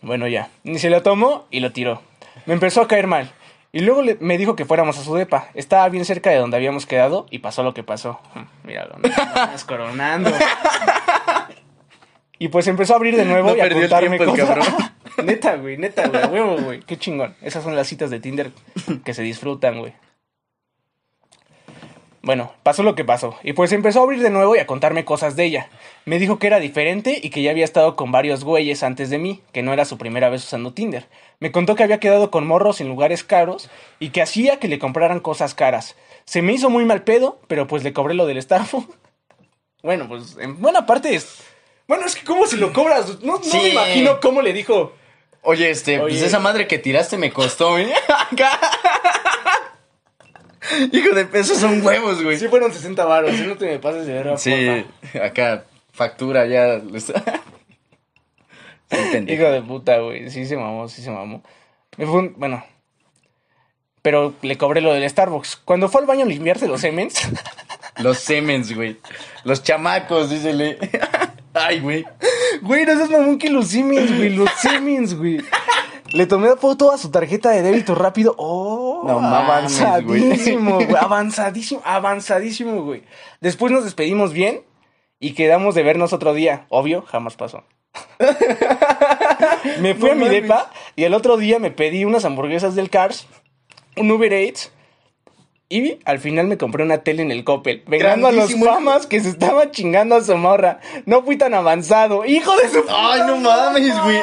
Bueno, 0.00 0.26
ya. 0.28 0.48
Ni 0.64 0.78
se 0.78 0.88
lo 0.88 1.02
tomó 1.02 1.44
y 1.50 1.60
lo 1.60 1.70
tiró. 1.72 2.00
Me 2.46 2.54
empezó 2.54 2.80
a 2.80 2.88
caer 2.88 3.06
mal. 3.06 3.30
Y 3.70 3.80
luego 3.80 4.00
le- 4.00 4.16
me 4.20 4.38
dijo 4.38 4.56
que 4.56 4.64
fuéramos 4.64 4.96
a 4.98 5.04
su 5.04 5.14
depa. 5.14 5.48
Estaba 5.52 5.86
bien 5.90 6.06
cerca 6.06 6.30
de 6.30 6.36
donde 6.38 6.56
habíamos 6.56 6.86
quedado 6.86 7.26
y 7.30 7.40
pasó 7.40 7.62
lo 7.62 7.74
que 7.74 7.82
pasó. 7.82 8.18
Míralo, 8.64 8.96
nada 8.98 9.48
más 9.52 9.64
coronando. 9.64 10.30
Y 12.38 12.48
pues 12.48 12.66
empezó 12.68 12.92
a 12.92 12.96
abrir 12.96 13.16
de 13.16 13.24
nuevo 13.24 13.50
No 13.50 13.56
y 13.56 13.60
a 13.60 13.64
perdió 13.64 13.82
el 13.82 13.90
contarme 13.90 14.18
tiempo 14.18 14.36
cosas. 14.36 14.92
neta, 15.24 15.56
güey, 15.56 15.76
neta, 15.76 16.08
güey, 16.08 16.26
huevo, 16.26 16.56
güey. 16.58 16.80
Qué 16.80 16.96
chingón. 16.96 17.34
Esas 17.42 17.64
son 17.64 17.74
las 17.74 17.88
citas 17.88 18.10
de 18.10 18.20
Tinder 18.20 18.52
que 19.04 19.14
se 19.14 19.22
disfrutan, 19.22 19.78
güey. 19.78 19.94
Bueno, 22.28 22.52
pasó 22.62 22.82
lo 22.82 22.94
que 22.94 23.04
pasó. 23.04 23.36
Y 23.42 23.54
pues 23.54 23.72
empezó 23.72 24.00
a 24.00 24.02
abrir 24.02 24.20
de 24.20 24.30
nuevo 24.30 24.54
y 24.54 24.58
a 24.58 24.66
contarme 24.66 25.04
cosas 25.04 25.34
de 25.34 25.44
ella. 25.44 25.70
Me 26.04 26.18
dijo 26.18 26.38
que 26.38 26.46
era 26.46 26.60
diferente 26.60 27.18
y 27.22 27.30
que 27.30 27.42
ya 27.42 27.50
había 27.50 27.64
estado 27.64 27.96
con 27.96 28.12
varios 28.12 28.44
güeyes 28.44 28.82
antes 28.82 29.08
de 29.08 29.18
mí, 29.18 29.40
que 29.52 29.62
no 29.62 29.72
era 29.72 29.84
su 29.84 29.96
primera 29.96 30.28
vez 30.28 30.44
usando 30.44 30.74
Tinder. 30.74 31.06
Me 31.40 31.52
contó 31.52 31.74
que 31.74 31.84
había 31.84 32.00
quedado 32.00 32.30
con 32.30 32.46
morros 32.46 32.80
en 32.80 32.88
lugares 32.88 33.24
caros 33.24 33.70
y 33.98 34.10
que 34.10 34.20
hacía 34.20 34.58
que 34.58 34.68
le 34.68 34.78
compraran 34.78 35.20
cosas 35.20 35.54
caras. 35.54 35.96
Se 36.24 36.42
me 36.42 36.52
hizo 36.52 36.68
muy 36.68 36.84
mal 36.84 37.02
pedo, 37.02 37.40
pero 37.46 37.66
pues 37.66 37.82
le 37.82 37.92
cobré 37.94 38.14
lo 38.14 38.26
del 38.26 38.42
Starbucks. 38.42 38.94
Bueno, 39.80 40.08
pues 40.08 40.36
en 40.40 40.60
buena 40.60 40.86
parte 40.86 41.14
es... 41.14 41.40
Bueno, 41.88 42.06
es 42.06 42.14
que 42.14 42.24
¿cómo 42.24 42.46
se 42.46 42.56
lo 42.58 42.72
cobras? 42.72 43.20
No, 43.22 43.38
no 43.38 43.42
Sí. 43.42 43.56
me 43.58 43.68
imagino 43.70 44.20
cómo 44.20 44.42
le 44.42 44.52
dijo... 44.52 44.92
Oye, 45.42 45.70
este, 45.70 45.98
pues 46.00 46.20
esa 46.20 46.38
madre 46.38 46.66
que 46.68 46.78
tiraste 46.78 47.16
me 47.16 47.32
costó, 47.32 47.78
¿eh? 47.78 47.92
Hijo 50.92 51.14
de 51.14 51.24
pesos 51.24 51.58
son 51.58 51.84
huevos, 51.84 52.22
güey. 52.22 52.38
Sí 52.38 52.48
fueron 52.48 52.72
60 52.72 53.04
baros, 53.04 53.32
si 53.34 53.42
no 53.42 53.56
te 53.56 53.66
me 53.66 53.78
pases 53.78 54.06
de 54.06 54.12
verga, 54.12 54.36
Sí, 54.36 54.84
acá, 55.22 55.64
factura 55.92 56.46
ya. 56.46 56.80
Sí. 58.90 58.90
Hijo 59.28 59.44
de 59.50 59.62
puta, 59.62 59.98
güey. 59.98 60.30
Sí 60.30 60.46
se 60.46 60.56
mamó, 60.56 60.88
sí 60.88 61.02
se 61.02 61.10
mamó. 61.10 61.42
Me 61.96 62.06
fue 62.06 62.18
un- 62.20 62.34
Bueno. 62.36 62.64
Pero 64.02 64.34
le 64.42 64.56
cobré 64.56 64.80
lo 64.80 64.94
del 64.94 65.08
Starbucks. 65.08 65.56
Cuando 65.64 65.88
fue 65.88 66.00
al 66.00 66.06
baño 66.06 66.24
a 66.24 66.28
limpiarse 66.28 66.66
los 66.68 66.80
semens. 66.80 67.20
Los 67.98 68.18
semens, 68.18 68.74
güey. 68.74 68.98
Los 69.44 69.62
chamacos, 69.62 70.30
dísele. 70.30 70.78
Ay, 71.60 71.80
güey. 71.80 72.04
Güey, 72.62 72.84
no 72.86 72.96
seas 72.96 73.10
mamón 73.10 73.38
que 73.38 73.50
los 73.50 73.68
semens, 73.68 74.16
güey. 74.16 74.30
Los 74.30 74.50
semens, 74.60 75.14
güey. 75.16 75.40
Le 76.12 76.26
tomé 76.26 76.48
foto 76.56 76.90
a 76.92 76.96
su 76.98 77.10
tarjeta 77.10 77.50
de 77.50 77.62
débito 77.62 77.94
rápido. 77.94 78.34
Oh, 78.38 79.04
No 79.06 79.20
mames, 79.20 79.80
avanzadísimo, 79.80 80.74
güey. 80.76 80.96
Avanzadísimo, 80.98 81.82
avanzadísimo, 81.84 82.82
güey. 82.82 83.02
Después 83.40 83.72
nos 83.72 83.84
despedimos 83.84 84.32
bien 84.32 84.62
y 85.20 85.34
quedamos 85.34 85.74
de 85.74 85.82
vernos 85.82 86.12
otro 86.12 86.32
día. 86.32 86.64
Obvio, 86.70 87.02
jamás 87.02 87.36
pasó. 87.36 87.62
me 89.80 89.94
fui 89.94 90.08
No 90.08 90.12
a 90.12 90.14
mi 90.14 90.24
mames. 90.24 90.42
depa 90.42 90.70
y 90.96 91.04
el 91.04 91.14
otro 91.14 91.36
día 91.36 91.58
me 91.58 91.70
pedí 91.70 92.04
unas 92.04 92.24
hamburguesas 92.24 92.74
del 92.74 92.90
Cars, 92.90 93.26
un 93.96 94.10
Uber 94.10 94.32
Eats 94.32 94.72
y 95.70 95.98
al 96.04 96.18
final 96.18 96.46
me 96.46 96.56
compré 96.56 96.82
una 96.82 96.98
tele 96.98 97.22
en 97.22 97.30
el 97.30 97.44
Coppel. 97.44 97.82
Vengando 97.86 98.28
a 98.28 98.32
los 98.32 98.54
famas 98.54 99.06
que 99.06 99.20
se 99.20 99.28
estaba 99.28 99.70
chingando 99.70 100.14
a 100.16 100.24
su 100.24 100.34
morra. 100.36 100.80
No 101.06 101.22
fui 101.22 101.36
tan 101.36 101.52
avanzado. 101.54 102.24
Hijo 102.24 102.56
de 102.56 102.68
su 102.70 102.84
Ay, 102.88 103.20
no 103.26 103.36
mames, 103.36 104.02
güey. 104.02 104.18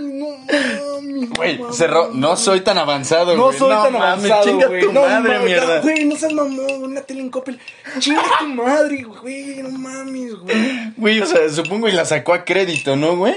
no 0.00 0.26
mames. 0.38 1.30
Güey, 1.36 1.60
cerró. 1.72 2.10
No 2.12 2.36
soy 2.36 2.62
tan 2.62 2.78
avanzado, 2.78 3.36
No 3.36 3.44
güey. 3.46 3.58
soy 3.58 3.70
tan 3.70 3.92
mames, 3.92 4.02
avanzado, 4.02 4.44
Chinga 4.44 4.66
güey. 4.66 4.80
tu 4.82 4.92
No 4.92 5.02
madre, 5.02 5.32
mames, 5.34 5.44
mierda. 5.44 5.80
Güey, 5.82 6.04
no 6.04 6.16
seas 6.16 6.32
mamón, 6.32 6.82
una 6.82 7.00
tele 7.02 7.20
en 7.20 7.30
Coppel. 7.30 7.60
Chinga 8.00 8.22
tu 8.40 8.46
madre, 8.48 9.02
güey. 9.04 9.62
No 9.62 9.70
mames, 9.70 10.34
güey. 10.34 10.92
Güey, 10.96 11.20
o 11.20 11.26
sea, 11.26 11.48
supongo 11.48 11.88
y 11.88 11.92
la 11.92 12.04
sacó 12.04 12.34
a 12.34 12.44
crédito, 12.44 12.96
¿no, 12.96 13.16
güey? 13.16 13.34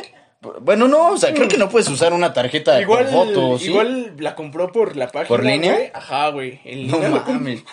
Bueno, 0.61 0.87
no, 0.87 1.11
o 1.11 1.17
sea, 1.17 1.33
creo 1.33 1.47
que 1.47 1.57
no 1.57 1.69
puedes 1.69 1.87
usar 1.89 2.13
una 2.13 2.33
tarjeta 2.33 2.79
Igual, 2.81 3.05
con 3.05 3.13
fotos, 3.13 3.61
¿sí? 3.61 3.67
igual 3.69 4.13
la 4.17 4.35
compró 4.35 4.71
por 4.71 4.95
la 4.95 5.07
página. 5.07 5.27
¿Por 5.27 5.43
línea? 5.43 5.73
güey. 5.73 5.91
Ajá, 5.93 6.29
güey. 6.29 6.59
En 6.65 6.87
No 6.87 6.97
línea 6.99 7.23
mames. 7.27 7.63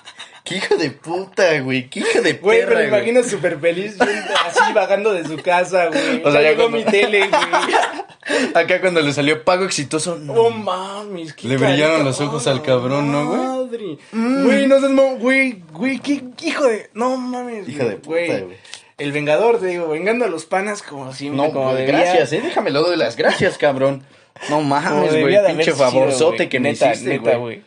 Qué 0.45 0.57
hijo 0.57 0.75
de 0.77 0.91
puta, 0.91 1.61
güey. 1.61 1.89
Qué 1.89 2.01
hijo 2.01 2.21
de 2.21 2.33
Güey, 2.35 2.61
perra, 2.61 2.71
lo 2.73 2.77
güey. 2.79 2.89
imagino 2.89 3.23
súper 3.23 3.61
feliz, 3.61 3.97
así 4.01 4.73
vagando 4.75 5.13
de 5.13 5.25
su 5.25 5.37
casa, 5.37 5.87
güey. 5.87 6.21
O 6.25 6.33
sea, 6.33 6.43
ya 6.43 6.51
llegó 6.51 6.63
cuando- 6.69 6.79
mi 6.79 6.85
tele, 6.85 7.29
güey. 7.29 7.41
Acá 8.55 8.81
cuando 8.81 9.01
le 9.01 9.13
salió 9.13 9.45
pago 9.45 9.65
exitoso. 9.65 10.17
no. 10.19 10.33
Oh, 10.35 10.51
mames. 10.51 11.33
qué 11.35 11.47
Le 11.49 11.57
brillaron 11.57 12.03
carita. 12.03 12.05
los 12.05 12.21
ojos 12.21 12.47
al 12.49 12.63
cabrón, 12.63 13.11
¿no, 13.13 13.27
güey? 13.27 13.41
Mm. 13.41 13.47
Madre. 13.63 13.99
Güey, 14.45 14.67
no 14.67 14.81
seas 14.81 15.19
güey, 15.21 15.63
güey, 15.73 15.99
qué 16.01 16.23
hijo 16.43 16.65
de... 16.67 16.91
No 16.95 17.17
mames, 17.17 17.69
Hijo 17.69 17.85
de 17.85 17.97
puta, 17.97 18.17
güey. 18.41 18.57
El 19.03 19.13
vengador, 19.13 19.59
te 19.59 19.67
digo, 19.67 19.89
vengando 19.89 20.25
a 20.25 20.29
los 20.29 20.45
panas 20.47 20.83
como 20.83 21.13
siempre, 21.13 21.45
No, 21.47 21.53
como 21.53 21.71
güey, 21.73 21.85
debía. 21.87 21.99
gracias, 22.01 22.33
eh. 22.33 22.41
Déjame 22.43 22.71
lo 22.71 22.83
doy 22.83 22.97
las 22.97 23.17
gracias, 23.17 23.59
cabrón. 23.59 24.05
No 24.49 24.61
mames, 24.63 25.11
güey. 25.11 25.35
de 25.35 25.43
Pinche 25.49 25.73
favorzote 25.73 26.37
güey. 26.37 26.49
que 26.49 26.61
me 26.61 26.73
neta, 26.73 26.93
hiciste, 26.93 27.11
neta, 27.11 27.37
güey. 27.37 27.39
güey. 27.39 27.63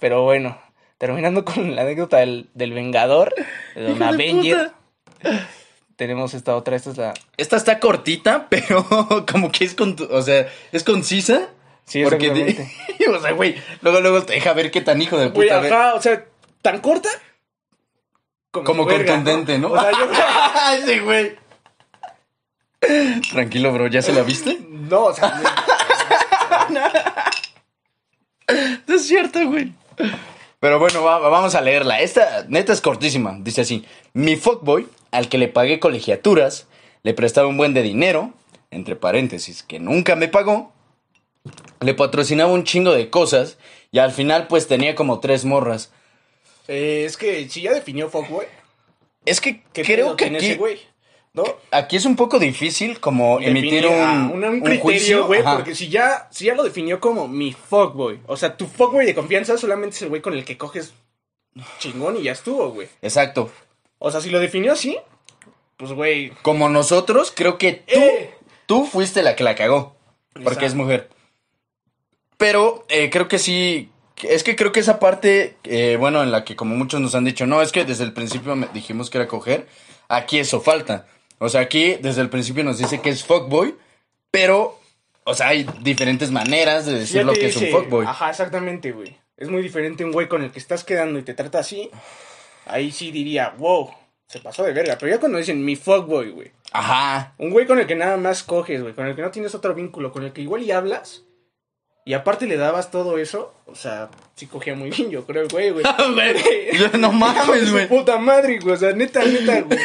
Pero 0.00 0.24
bueno, 0.24 0.58
terminando 0.98 1.44
con 1.44 1.74
la 1.76 1.82
anécdota 1.82 2.18
del, 2.18 2.48
del 2.54 2.72
vengador, 2.72 3.34
de 3.74 3.82
Don 3.82 3.98
de 3.98 4.04
Avenger, 4.04 4.72
puta. 5.22 5.48
tenemos 5.96 6.34
esta 6.34 6.56
otra, 6.56 6.76
esta 6.76 6.90
es 6.90 6.96
la... 6.98 7.14
Esta 7.36 7.56
está 7.56 7.78
cortita, 7.80 8.46
pero 8.50 8.84
como 9.30 9.50
que 9.52 9.64
es 9.64 9.74
con, 9.74 9.96
o 10.10 10.22
sea, 10.22 10.48
es 10.72 10.82
concisa. 10.84 11.48
Sí, 11.84 12.02
porque 12.02 12.26
exactamente. 12.26 12.68
o 13.16 13.20
sea, 13.20 13.30
güey, 13.32 13.54
luego 13.80 14.00
luego 14.00 14.22
te 14.24 14.32
deja 14.34 14.52
ver 14.52 14.70
qué 14.72 14.80
tan 14.80 15.00
hijo 15.00 15.16
de 15.18 15.28
Güey, 15.28 15.48
puta. 15.48 15.60
ajá, 15.60 15.94
o 15.94 16.02
sea, 16.02 16.24
tan 16.62 16.80
corta 16.80 17.08
Como 18.64 18.86
contundente, 18.86 19.58
¿no? 19.58 19.72
O 19.72 19.80
sea, 19.80 19.90
yo... 19.92 20.82
Ese 20.82 21.00
güey. 21.04 21.36
Tranquilo, 23.32 23.72
bro, 23.72 23.86
¿ya 23.88 24.02
se 24.02 24.12
la 24.12 24.22
viste? 24.22 24.58
No, 24.70 25.04
o 25.06 25.14
sea, 25.14 25.40
No 28.86 28.94
es 28.94 29.06
cierto, 29.06 29.44
güey. 29.48 29.72
Pero 30.60 30.78
bueno, 30.78 31.02
va- 31.02 31.18
va- 31.18 31.28
vamos 31.28 31.54
a 31.54 31.60
leerla. 31.60 32.00
Esta 32.00 32.44
neta 32.48 32.72
es 32.72 32.80
cortísima. 32.80 33.36
Dice 33.40 33.62
así: 33.62 33.84
Mi 34.12 34.36
fuckboy, 34.36 34.86
al 35.10 35.28
que 35.28 35.38
le 35.38 35.48
pagué 35.48 35.80
colegiaturas, 35.80 36.66
le 37.02 37.14
prestaba 37.14 37.48
un 37.48 37.56
buen 37.56 37.74
de 37.74 37.82
dinero, 37.82 38.32
entre 38.70 38.96
paréntesis, 38.96 39.62
que 39.62 39.78
nunca 39.80 40.16
me 40.16 40.28
pagó, 40.28 40.72
le 41.80 41.94
patrocinaba 41.94 42.52
un 42.52 42.64
chingo 42.64 42.92
de 42.92 43.10
cosas 43.10 43.58
y 43.90 43.98
al 43.98 44.12
final 44.12 44.46
pues 44.48 44.68
tenía 44.68 44.94
como 44.94 45.20
tres 45.20 45.44
morras. 45.44 45.92
Eh, 46.68 47.04
es 47.06 47.16
que 47.16 47.48
si 47.48 47.62
ya 47.62 47.72
definió 47.72 48.08
fuckboy, 48.08 48.46
Es 49.24 49.40
que 49.40 49.62
¿qué 49.72 49.82
creo 49.82 50.16
que 50.16 50.26
aquí, 50.26 50.36
ese 50.36 50.54
güey? 50.56 50.80
¿No? 51.32 51.44
aquí 51.70 51.96
es 51.96 52.06
un 52.06 52.16
poco 52.16 52.38
difícil 52.38 52.98
como 52.98 53.40
emitir 53.40 53.86
un, 53.86 53.92
ah, 53.94 54.30
un, 54.32 54.42
un 54.42 54.60
criterio, 54.62 55.26
güey, 55.26 55.42
porque 55.42 55.74
si 55.74 55.88
ya, 55.88 56.28
si 56.30 56.46
ya 56.46 56.54
lo 56.54 56.62
definió 56.64 56.98
como 56.98 57.28
mi 57.28 57.52
fuckboy, 57.52 58.20
o 58.26 58.36
sea, 58.38 58.56
tu 58.56 58.66
fuckboy 58.66 59.04
de 59.04 59.14
confianza 59.14 59.58
solamente 59.58 59.96
es 59.96 60.02
el 60.02 60.08
güey 60.08 60.22
con 60.22 60.32
el 60.32 60.44
que 60.46 60.56
coges 60.56 60.94
chingón 61.78 62.16
y 62.16 62.22
ya 62.22 62.32
estuvo, 62.32 62.70
güey. 62.70 62.88
Exacto. 63.02 63.50
O 63.98 64.10
sea, 64.10 64.20
si 64.22 64.30
lo 64.30 64.40
definió 64.40 64.72
así, 64.72 64.98
pues, 65.76 65.92
güey, 65.92 66.30
Como 66.42 66.68
nosotros, 66.70 67.32
creo 67.34 67.58
que 67.58 67.72
tú, 67.74 68.00
Eh. 68.00 68.34
tú 68.64 68.86
fuiste 68.86 69.22
la 69.22 69.36
que 69.36 69.44
la 69.44 69.54
cagó. 69.54 69.94
Porque 70.32 70.48
Exacto. 70.48 70.66
es 70.66 70.74
mujer. 70.74 71.08
Pero 72.36 72.84
eh, 72.88 73.10
creo 73.10 73.28
que 73.28 73.38
sí. 73.38 73.90
Es 74.22 74.42
que 74.44 74.56
creo 74.56 74.72
que 74.72 74.80
esa 74.80 74.98
parte, 74.98 75.56
eh, 75.64 75.96
bueno, 75.98 76.22
en 76.22 76.30
la 76.32 76.44
que 76.44 76.56
como 76.56 76.74
muchos 76.74 77.00
nos 77.00 77.14
han 77.14 77.24
dicho, 77.24 77.46
no, 77.46 77.60
es 77.62 77.70
que 77.72 77.84
desde 77.84 78.04
el 78.04 78.12
principio 78.12 78.56
me- 78.56 78.68
dijimos 78.72 79.10
que 79.10 79.18
era 79.18 79.28
coger. 79.28 79.66
Aquí 80.08 80.38
eso 80.38 80.60
falta. 80.60 81.06
O 81.38 81.48
sea, 81.50 81.60
aquí 81.60 81.96
desde 82.00 82.22
el 82.22 82.30
principio 82.30 82.64
nos 82.64 82.78
dice 82.78 83.00
que 83.02 83.10
es 83.10 83.24
fuckboy. 83.24 83.74
Pero, 84.30 84.78
o 85.24 85.34
sea, 85.34 85.48
hay 85.48 85.66
diferentes 85.82 86.30
maneras 86.30 86.86
de 86.86 86.92
decir 86.98 87.24
lo 87.24 87.32
que 87.32 87.46
es 87.46 87.56
un 87.56 87.62
fuckboy. 87.70 88.06
Ajá, 88.06 88.30
exactamente, 88.30 88.92
güey. 88.92 89.16
Es 89.36 89.48
muy 89.50 89.60
diferente 89.62 90.02
un 90.04 90.12
güey 90.12 90.28
con 90.28 90.42
el 90.42 90.50
que 90.50 90.58
estás 90.58 90.82
quedando 90.84 91.18
y 91.18 91.22
te 91.22 91.34
trata 91.34 91.58
así. 91.58 91.90
Ahí 92.64 92.90
sí 92.90 93.10
diría, 93.10 93.54
wow, 93.58 93.90
se 94.28 94.40
pasó 94.40 94.62
de 94.64 94.72
verga. 94.72 94.96
Pero 94.98 95.12
ya 95.12 95.20
cuando 95.20 95.38
dicen 95.38 95.62
mi 95.64 95.76
fuckboy, 95.76 96.30
güey. 96.30 96.52
Ajá. 96.72 97.34
Un 97.38 97.50
güey 97.50 97.66
con 97.66 97.78
el 97.78 97.86
que 97.86 97.94
nada 97.94 98.16
más 98.16 98.42
coges, 98.42 98.80
güey, 98.82 98.94
con 98.94 99.06
el 99.06 99.14
que 99.14 99.22
no 99.22 99.30
tienes 99.30 99.54
otro 99.54 99.74
vínculo, 99.74 100.10
con 100.10 100.24
el 100.24 100.32
que 100.32 100.40
igual 100.42 100.62
y 100.62 100.70
hablas. 100.72 101.22
Y 102.08 102.14
aparte 102.14 102.46
le 102.46 102.56
dabas 102.56 102.92
todo 102.92 103.18
eso, 103.18 103.52
o 103.66 103.74
sea, 103.74 104.10
sí 104.36 104.46
cogía 104.46 104.76
muy 104.76 104.90
bien, 104.90 105.10
yo 105.10 105.26
creo, 105.26 105.48
güey, 105.48 105.70
güey. 105.70 105.84
No 107.00 107.10
mames, 107.10 107.66
Su 107.66 107.72
güey. 107.72 107.88
puta 107.88 108.16
madre, 108.16 108.60
güey, 108.60 108.74
o 108.76 108.78
sea, 108.78 108.92
neta, 108.92 109.24
neta, 109.24 109.62
güey. 109.62 109.80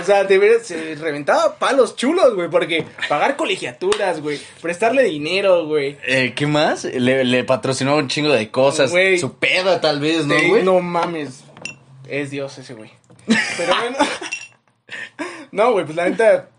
O 0.00 0.04
sea, 0.04 0.22
de 0.22 0.38
veras, 0.38 0.68
se 0.68 0.94
reventaba 0.94 1.56
palos 1.58 1.96
chulos, 1.96 2.32
güey, 2.36 2.48
porque 2.48 2.86
pagar 3.08 3.34
colegiaturas, 3.34 4.20
güey, 4.20 4.40
prestarle 4.62 5.02
dinero, 5.02 5.66
güey. 5.66 5.98
Eh, 6.06 6.32
¿Qué 6.36 6.46
más? 6.46 6.84
Le, 6.84 7.24
le 7.24 7.42
patrocinó 7.42 7.96
un 7.96 8.06
chingo 8.06 8.32
de 8.32 8.52
cosas. 8.52 8.92
Güey. 8.92 9.18
Su 9.18 9.34
peda, 9.34 9.80
tal 9.80 9.98
vez, 9.98 10.26
¿no, 10.26 10.36
güey? 10.48 10.62
no 10.62 10.78
mames, 10.78 11.42
es 12.08 12.30
Dios 12.30 12.56
ese 12.56 12.74
güey. 12.74 12.92
Pero 13.56 13.74
bueno, 13.80 13.98
no, 15.50 15.72
güey, 15.72 15.84
pues 15.86 15.96
la 15.96 16.08
neta, 16.08 16.50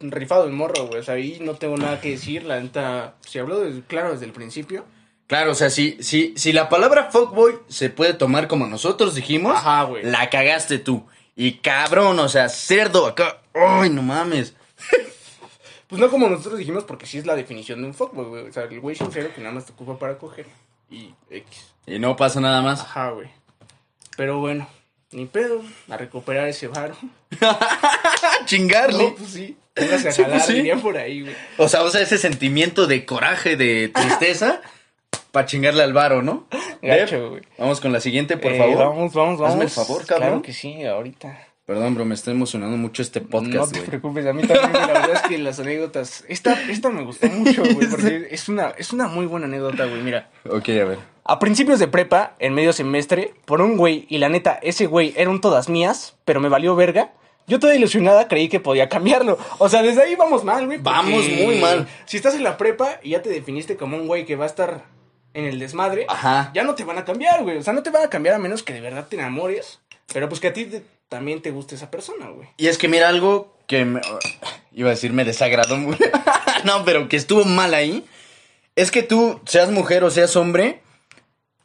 rifado 0.00 0.44
el 0.46 0.52
morro, 0.52 0.86
güey, 0.86 1.00
o 1.00 1.02
sea, 1.04 1.14
ahí 1.14 1.38
no 1.40 1.54
tengo 1.54 1.76
nada 1.76 2.00
que 2.00 2.10
decir, 2.12 2.44
la 2.44 2.60
neta, 2.60 3.14
si 3.20 3.38
hablo 3.38 3.60
desde- 3.60 3.82
claro 3.82 4.12
desde 4.12 4.26
el 4.26 4.32
principio. 4.32 4.84
Claro, 5.26 5.52
o 5.52 5.54
sea, 5.54 5.70
si, 5.70 6.02
si, 6.02 6.34
si 6.36 6.52
la 6.52 6.68
palabra 6.68 7.10
fuckboy 7.12 7.58
se 7.68 7.90
puede 7.90 8.14
tomar 8.14 8.48
como 8.48 8.66
nosotros 8.66 9.14
dijimos, 9.14 9.54
Ajá, 9.56 9.84
güey. 9.84 10.02
la 10.04 10.28
cagaste 10.30 10.78
tú. 10.78 11.06
Y 11.36 11.58
cabrón, 11.58 12.18
o 12.18 12.28
sea, 12.28 12.48
cerdo 12.48 13.06
acá. 13.06 13.40
Ay, 13.54 13.90
no 13.90 14.02
mames. 14.02 14.54
Pues 15.88 16.00
no 16.00 16.08
como 16.08 16.28
nosotros 16.28 16.56
dijimos, 16.60 16.84
porque 16.84 17.04
sí 17.04 17.18
es 17.18 17.26
la 17.26 17.34
definición 17.34 17.80
de 17.82 17.88
un 17.88 17.94
fuckboy, 17.94 18.26
güey. 18.26 18.48
O 18.48 18.52
sea, 18.52 18.62
el 18.62 18.78
güey 18.78 18.94
sincero 18.94 19.30
que 19.34 19.40
nada 19.40 19.52
más 19.52 19.66
te 19.66 19.72
ocupa 19.72 19.98
para 19.98 20.18
coger. 20.18 20.46
Y 20.88 21.12
X. 21.30 21.72
Y 21.84 21.98
no 21.98 22.14
pasa 22.14 22.40
nada 22.40 22.62
más. 22.62 22.80
Ajá, 22.82 23.10
güey. 23.10 23.28
Pero 24.16 24.38
bueno, 24.38 24.68
ni 25.12 25.26
pedo. 25.26 25.62
A 25.88 25.96
recuperar 25.96 26.48
ese 26.48 26.68
varo. 26.68 26.96
¡A 27.40 27.58
chingarle! 28.44 29.04
No, 29.04 29.14
pues 29.14 29.30
sí. 29.30 29.56
Póngase 29.74 30.08
a 30.08 30.12
Sí, 30.12 30.22
jalar, 30.22 30.42
pues 30.46 30.58
sí. 30.58 30.70
por 30.82 30.96
ahí, 30.98 31.22
güey. 31.22 31.34
O 31.58 31.68
sea, 31.68 31.82
o 31.82 31.90
sea, 31.90 32.00
ese 32.00 32.18
sentimiento 32.18 32.86
de 32.86 33.04
coraje, 33.06 33.56
de 33.56 33.88
tristeza, 33.94 34.60
para 35.30 35.46
chingarle 35.46 35.82
al 35.82 35.92
varo, 35.92 36.22
¿no? 36.22 36.46
Gacho, 36.82 37.30
güey. 37.30 37.42
Vamos 37.58 37.80
con 37.80 37.92
la 37.92 38.00
siguiente, 38.00 38.36
por 38.36 38.52
Eh, 38.52 38.58
favor. 38.58 38.76
Vamos, 38.78 39.12
vamos, 39.14 39.38
vamos. 39.38 39.52
Hazme 39.52 39.64
el 39.64 39.70
favor, 39.70 40.04
cabrón. 40.06 40.28
Claro 40.28 40.42
que 40.42 40.52
sí, 40.52 40.84
ahorita. 40.84 41.46
Perdón, 41.66 41.94
bro, 41.94 42.04
me 42.04 42.16
está 42.16 42.32
emocionando 42.32 42.76
mucho 42.76 43.00
este 43.00 43.20
no 43.20 43.28
podcast, 43.28 43.70
te 43.72 43.78
güey. 43.78 43.88
preocupes, 43.90 44.26
a 44.26 44.32
mí 44.32 44.42
también, 44.42 44.72
la 44.72 44.86
verdad 44.88 45.12
es 45.14 45.22
que 45.22 45.38
las 45.38 45.60
anécdotas... 45.60 46.24
Esta, 46.28 46.60
esta 46.68 46.90
me 46.90 47.04
gustó 47.04 47.28
mucho, 47.28 47.62
güey, 47.62 47.86
porque 47.88 48.26
es 48.32 48.48
una, 48.48 48.70
es 48.70 48.92
una 48.92 49.06
muy 49.06 49.26
buena 49.26 49.46
anécdota, 49.46 49.84
güey, 49.84 50.02
mira. 50.02 50.28
ok, 50.46 50.68
a 50.70 50.84
ver. 50.84 50.98
A 51.24 51.38
principios 51.38 51.78
de 51.78 51.88
prepa, 51.88 52.34
en 52.38 52.54
medio 52.54 52.72
semestre, 52.72 53.34
por 53.44 53.60
un 53.60 53.76
güey, 53.76 54.06
y 54.08 54.18
la 54.18 54.28
neta, 54.28 54.58
ese 54.62 54.86
güey 54.86 55.12
era 55.16 55.30
un 55.30 55.40
todas 55.40 55.68
mías, 55.68 56.16
pero 56.24 56.40
me 56.40 56.48
valió 56.48 56.74
verga. 56.74 57.12
Yo 57.46 57.58
toda 57.58 57.74
ilusionada 57.74 58.28
creí 58.28 58.48
que 58.48 58.60
podía 58.60 58.88
cambiarlo. 58.88 59.38
O 59.58 59.68
sea, 59.68 59.82
desde 59.82 60.02
ahí 60.02 60.14
vamos 60.14 60.44
mal, 60.44 60.66
güey. 60.66 60.78
Vamos 60.78 61.28
muy 61.28 61.56
mal. 61.58 61.88
Si 62.06 62.16
estás 62.16 62.34
en 62.34 62.44
la 62.44 62.56
prepa 62.56 63.00
y 63.02 63.10
ya 63.10 63.22
te 63.22 63.28
definiste 63.28 63.76
como 63.76 63.96
un 63.96 64.06
güey 64.06 64.24
que 64.24 64.36
va 64.36 64.44
a 64.44 64.48
estar 64.48 64.84
en 65.34 65.44
el 65.44 65.58
desmadre, 65.58 66.06
Ajá. 66.08 66.50
ya 66.54 66.62
no 66.64 66.74
te 66.74 66.84
van 66.84 66.98
a 66.98 67.04
cambiar, 67.04 67.42
güey. 67.42 67.58
O 67.58 67.62
sea, 67.62 67.72
no 67.72 67.82
te 67.82 67.90
van 67.90 68.04
a 68.04 68.08
cambiar 68.08 68.34
a 68.36 68.38
menos 68.38 68.62
que 68.62 68.72
de 68.72 68.80
verdad 68.80 69.06
te 69.08 69.16
enamores. 69.16 69.80
Pero 70.12 70.28
pues 70.28 70.40
que 70.40 70.48
a 70.48 70.52
ti 70.52 70.64
te- 70.66 70.82
también 71.08 71.42
te 71.42 71.50
guste 71.50 71.74
esa 71.74 71.90
persona, 71.90 72.28
güey. 72.30 72.48
Y 72.56 72.68
es 72.68 72.78
que 72.78 72.88
mira 72.88 73.08
algo 73.08 73.52
que 73.66 73.84
me, 73.84 74.00
iba 74.72 74.88
a 74.88 74.92
decir 74.92 75.12
me 75.12 75.24
desagradó 75.24 75.76
muy. 75.76 75.96
no, 76.64 76.84
pero 76.84 77.08
que 77.08 77.16
estuvo 77.16 77.44
mal 77.44 77.74
ahí. 77.74 78.04
Es 78.76 78.90
que 78.90 79.02
tú, 79.02 79.40
seas 79.44 79.70
mujer 79.70 80.04
o 80.04 80.10
seas 80.10 80.36
hombre, 80.36 80.80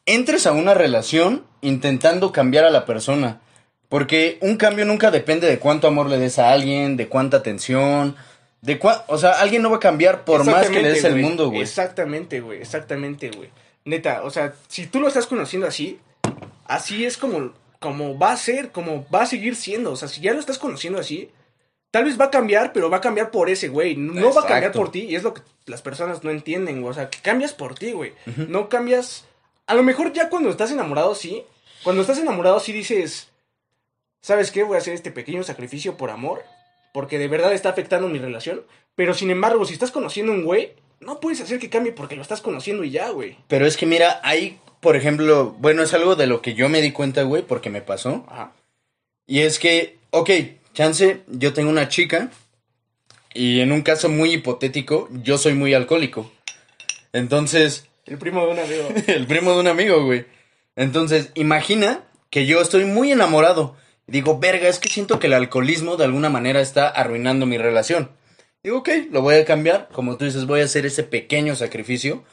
entres 0.05 0.45
a 0.47 0.51
una 0.51 0.73
relación 0.73 1.43
intentando 1.61 2.31
cambiar 2.31 2.65
a 2.65 2.69
la 2.69 2.85
persona. 2.85 3.41
Porque 3.89 4.37
un 4.41 4.57
cambio 4.57 4.83
nunca 4.85 5.11
depende 5.11 5.47
de 5.47 5.59
cuánto 5.59 5.87
amor 5.87 6.09
le 6.09 6.17
des 6.17 6.39
a 6.39 6.51
alguien, 6.51 6.97
de 6.97 7.07
cuánta 7.07 7.37
atención, 7.37 8.15
de 8.61 8.79
cua- 8.79 9.03
o 9.07 9.17
sea, 9.17 9.33
alguien 9.33 9.61
no 9.61 9.69
va 9.69 9.77
a 9.77 9.79
cambiar 9.79 10.25
por 10.25 10.43
más 10.43 10.67
que 10.69 10.81
le 10.81 10.89
des 10.89 11.03
el 11.03 11.15
mundo, 11.17 11.49
güey. 11.49 11.61
Exactamente, 11.61 12.41
güey. 12.41 12.59
Exactamente, 12.61 13.29
güey. 13.29 13.49
Neta, 13.85 14.23
o 14.23 14.31
sea, 14.31 14.53
si 14.67 14.87
tú 14.87 14.99
lo 14.99 15.07
estás 15.07 15.27
conociendo 15.27 15.67
así, 15.67 15.99
así 16.65 17.05
es 17.05 17.17
como, 17.17 17.53
como 17.79 18.17
va 18.17 18.31
a 18.31 18.37
ser, 18.37 18.71
como 18.71 19.05
va 19.13 19.21
a 19.21 19.25
seguir 19.27 19.55
siendo. 19.55 19.91
O 19.91 19.95
sea, 19.95 20.07
si 20.07 20.19
ya 20.21 20.33
lo 20.33 20.39
estás 20.39 20.57
conociendo 20.57 20.99
así, 20.99 21.29
tal 21.91 22.05
vez 22.05 22.19
va 22.19 22.25
a 22.25 22.31
cambiar, 22.31 22.73
pero 22.73 22.89
va 22.89 22.97
a 22.97 23.01
cambiar 23.01 23.29
por 23.29 23.49
ese 23.51 23.67
güey. 23.67 23.95
No 23.95 24.33
va 24.33 24.41
a 24.41 24.47
cambiar 24.47 24.71
por 24.71 24.91
ti. 24.91 25.01
Y 25.01 25.15
es 25.15 25.21
lo 25.21 25.35
que 25.35 25.41
las 25.67 25.83
personas 25.83 26.23
no 26.23 26.31
entienden, 26.31 26.81
güey. 26.81 26.89
O 26.91 26.95
sea, 26.95 27.11
que 27.11 27.19
cambias 27.19 27.53
por 27.53 27.75
ti, 27.75 27.91
güey. 27.91 28.13
No 28.49 28.67
cambias. 28.67 29.25
A 29.67 29.73
lo 29.73 29.83
mejor 29.83 30.13
ya 30.13 30.29
cuando 30.29 30.49
estás 30.49 30.71
enamorado, 30.71 31.15
sí. 31.15 31.43
Cuando 31.83 32.01
estás 32.01 32.19
enamorado, 32.19 32.59
sí 32.59 32.71
dices. 32.71 33.29
¿Sabes 34.21 34.51
qué? 34.51 34.63
Voy 34.63 34.75
a 34.75 34.79
hacer 34.79 34.93
este 34.93 35.11
pequeño 35.11 35.43
sacrificio 35.43 35.97
por 35.97 36.09
amor. 36.09 36.43
Porque 36.93 37.19
de 37.19 37.27
verdad 37.27 37.53
está 37.53 37.69
afectando 37.69 38.07
mi 38.07 38.19
relación. 38.19 38.63
Pero 38.95 39.13
sin 39.13 39.29
embargo, 39.29 39.65
si 39.65 39.73
estás 39.73 39.91
conociendo 39.91 40.31
a 40.31 40.35
un 40.35 40.45
güey, 40.45 40.73
no 40.99 41.19
puedes 41.19 41.41
hacer 41.41 41.59
que 41.59 41.69
cambie 41.69 41.91
porque 41.91 42.15
lo 42.15 42.21
estás 42.21 42.41
conociendo 42.41 42.83
y 42.83 42.91
ya, 42.91 43.09
güey. 43.09 43.37
Pero 43.47 43.65
es 43.65 43.77
que 43.77 43.85
mira, 43.85 44.19
ahí, 44.23 44.59
por 44.79 44.95
ejemplo, 44.95 45.55
bueno, 45.59 45.83
es 45.83 45.93
algo 45.93 46.15
de 46.15 46.27
lo 46.27 46.41
que 46.41 46.53
yo 46.53 46.69
me 46.69 46.81
di 46.81 46.91
cuenta, 46.91 47.23
güey, 47.23 47.43
porque 47.43 47.69
me 47.69 47.81
pasó. 47.81 48.25
Ajá. 48.29 48.53
Y 49.27 49.41
es 49.41 49.59
que, 49.59 49.97
ok, 50.11 50.29
chance, 50.73 51.21
yo 51.27 51.53
tengo 51.53 51.69
una 51.69 51.89
chica 51.89 52.29
y 53.33 53.59
en 53.59 53.71
un 53.71 53.81
caso 53.81 54.07
muy 54.07 54.33
hipotético, 54.33 55.09
yo 55.11 55.37
soy 55.37 55.55
muy 55.55 55.73
alcohólico. 55.73 56.31
Entonces, 57.11 57.87
El 58.05 58.17
primo 58.17 58.45
de 58.45 58.51
un 58.51 58.59
amigo. 58.59 58.89
el 59.07 59.27
primo 59.27 59.53
de 59.53 59.59
un 59.59 59.67
amigo, 59.67 60.03
güey. 60.03 60.25
Entonces, 60.75 61.31
imagina 61.33 62.03
que 62.29 62.45
yo 62.45 62.61
estoy 62.61 62.85
muy 62.85 63.11
enamorado. 63.11 63.75
Digo, 64.07 64.37
verga, 64.37 64.67
es 64.67 64.77
que 64.77 64.89
siento 64.89 65.19
que 65.19 65.27
el 65.27 65.33
alcoholismo 65.33 65.97
de 65.97 66.05
alguna 66.05 66.29
manera 66.29 66.61
está 66.61 66.87
arruinando 66.87 67.45
mi 67.45 67.57
relación. 67.57 68.11
Digo, 68.61 68.79
ok, 68.79 68.89
lo 69.11 69.21
voy 69.21 69.35
a 69.35 69.45
cambiar. 69.45 69.89
Como 69.91 70.17
tú 70.17 70.25
dices, 70.25 70.45
voy 70.45 70.61
a 70.61 70.65
hacer 70.65 70.85
ese 70.85 71.03
pequeño 71.03 71.55
sacrificio. 71.55 72.23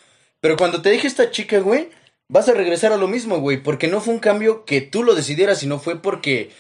Pero 0.41 0.57
cuando 0.57 0.83
te 0.83 0.91
deje 0.91 1.07
esta 1.07 1.31
chica, 1.31 1.61
güey, 1.61 1.89
vas 2.29 2.49
a 2.49 2.55
regresar 2.55 2.93
a 2.93 2.99
lo 2.99 3.09
mismo, 3.09 3.39
güey. 3.39 3.63
Porque 3.63 3.89
no 3.89 4.01
fue 4.01 4.13
un 4.13 4.21
cambio 4.21 4.65
que 4.67 4.83
tú 4.83 5.03
lo 5.05 5.15
decidieras, 5.15 5.59
sino 5.59 5.79
fue 5.79 6.03
porque 6.03 6.51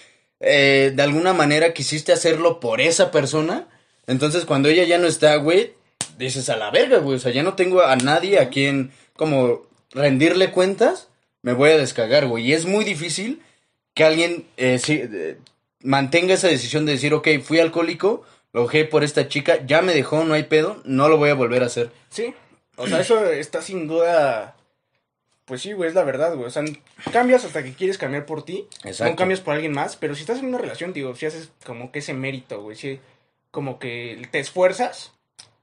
eh, 0.40 0.92
de 0.94 1.02
alguna 1.02 1.34
manera 1.34 1.74
quisiste 1.74 2.12
hacerlo 2.12 2.60
por 2.60 2.80
esa 2.80 3.10
persona. 3.10 3.68
Entonces, 4.06 4.46
cuando 4.46 4.70
ella 4.70 4.84
ya 4.84 4.98
no 4.98 5.06
está, 5.06 5.36
güey, 5.36 5.74
dices 6.16 6.48
a 6.48 6.56
la 6.56 6.70
verga, 6.70 6.98
güey. 6.98 7.16
O 7.16 7.20
sea, 7.20 7.32
ya 7.32 7.42
no 7.42 7.54
tengo 7.54 7.82
a 7.82 7.96
nadie 7.96 8.38
a 8.38 8.48
quien 8.48 8.92
como 9.16 9.62
rendirle 9.90 10.50
cuentas. 10.50 11.08
Me 11.42 11.52
voy 11.52 11.70
a 11.70 11.76
descagar, 11.78 12.26
güey. 12.26 12.46
Y 12.46 12.52
es 12.52 12.66
muy 12.66 12.84
difícil 12.84 13.42
que 13.94 14.04
alguien 14.04 14.46
eh, 14.56 14.80
eh, 14.88 15.38
mantenga 15.80 16.34
esa 16.34 16.48
decisión 16.48 16.86
de 16.86 16.92
decir, 16.92 17.12
ok, 17.14 17.28
fui 17.42 17.58
alcohólico, 17.58 18.22
lo 18.52 18.64
dejé 18.64 18.84
por 18.84 19.02
esta 19.02 19.28
chica, 19.28 19.58
ya 19.66 19.82
me 19.82 19.94
dejó, 19.94 20.24
no 20.24 20.34
hay 20.34 20.44
pedo, 20.44 20.80
no 20.84 21.08
lo 21.08 21.16
voy 21.18 21.30
a 21.30 21.34
volver 21.34 21.62
a 21.62 21.66
hacer. 21.66 21.90
Sí. 22.10 22.34
O 22.76 22.86
sea, 22.86 23.00
eso 23.00 23.24
está 23.30 23.60
sin 23.60 23.86
duda. 23.88 24.56
Pues 25.44 25.60
sí, 25.60 25.72
güey, 25.72 25.88
es 25.88 25.94
la 25.94 26.04
verdad, 26.04 26.34
güey. 26.34 26.46
O 26.46 26.50
sea, 26.50 26.62
cambias 27.12 27.44
hasta 27.44 27.62
que 27.62 27.74
quieres 27.74 27.98
cambiar 27.98 28.24
por 28.24 28.44
ti. 28.44 28.66
Exacto. 28.84 29.10
No 29.10 29.16
cambias 29.16 29.40
por 29.40 29.54
alguien 29.54 29.72
más. 29.72 29.96
Pero 29.96 30.14
si 30.14 30.20
estás 30.22 30.38
en 30.38 30.46
una 30.46 30.58
relación, 30.58 30.92
digo, 30.92 31.14
si 31.16 31.26
haces 31.26 31.50
como 31.66 31.90
que 31.92 31.98
ese 31.98 32.14
mérito, 32.14 32.62
güey. 32.62 32.76
Si 32.76 33.00
como 33.50 33.78
que 33.78 34.26
te 34.30 34.38
esfuerzas 34.38 35.12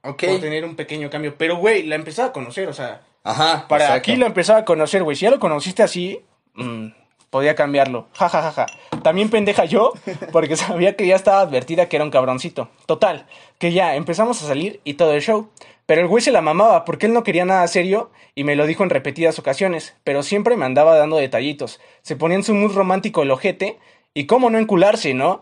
Ok. 0.04 0.26
por 0.26 0.42
tener 0.42 0.66
un 0.66 0.76
pequeño 0.76 1.10
cambio. 1.10 1.36
Pero, 1.38 1.58
güey, 1.58 1.84
la 1.84 1.96
empezaba 1.96 2.28
a 2.30 2.34
conocer, 2.34 2.68
o 2.68 2.74
sea. 2.74 3.02
Ajá. 3.24 3.68
Para 3.68 3.86
exacto. 3.86 4.12
aquí 4.12 4.16
la 4.16 4.28
empezaba 4.28 4.60
a 4.60 4.66
conocer, 4.66 5.04
güey. 5.04 5.16
Si 5.16 5.24
ya 5.24 5.32
lo 5.32 5.40
conociste 5.40 5.84
así, 5.84 6.22
mm, 6.56 6.88
podía 7.30 7.56
cambiarlo. 7.56 8.08
Ja, 8.14 8.30
ja, 8.30 8.42
ja, 8.42 8.52
ja. 8.52 8.66
También 9.04 9.30
pendeja 9.30 9.66
yo, 9.66 9.94
porque 10.32 10.56
sabía 10.56 10.96
que 10.96 11.08
ya 11.08 11.16
estaba 11.16 11.42
advertida 11.42 11.88
que 11.88 11.96
era 11.96 12.06
un 12.06 12.12
cabroncito. 12.12 12.70
Total, 12.86 13.28
que 13.58 13.72
ya 13.72 13.96
empezamos 13.96 14.42
a 14.42 14.48
salir 14.48 14.82
y 14.84 14.96
todo 14.96 15.14
el 15.14 15.22
show. 15.22 15.50
Pero 15.86 16.02
el 16.02 16.08
güey 16.08 16.22
se 16.22 16.32
la 16.32 16.42
mamaba 16.42 16.86
porque 16.86 17.08
él 17.08 17.14
no 17.14 17.24
quería 17.24 17.46
nada 17.46 17.68
serio 17.68 18.12
y 18.36 18.44
me 18.44 18.56
lo 18.56 18.68
dijo 18.68 18.84
en 18.84 18.92
repetidas 18.92 19.40
ocasiones, 19.40 19.96
pero 20.04 20.22
siempre 20.22 20.56
me 20.56 20.66
andaba 20.66 20.96
dando 20.96 21.18
detallitos. 21.18 21.80
Se 22.04 22.16
ponía 22.16 22.38
en 22.38 22.44
su 22.44 22.54
mood 22.54 22.76
romántico 22.76 23.24
el 23.24 23.32
ojete 23.32 23.80
y 24.14 24.28
cómo 24.28 24.52
no 24.52 24.60
encularse, 24.60 25.16
¿no? 25.16 25.42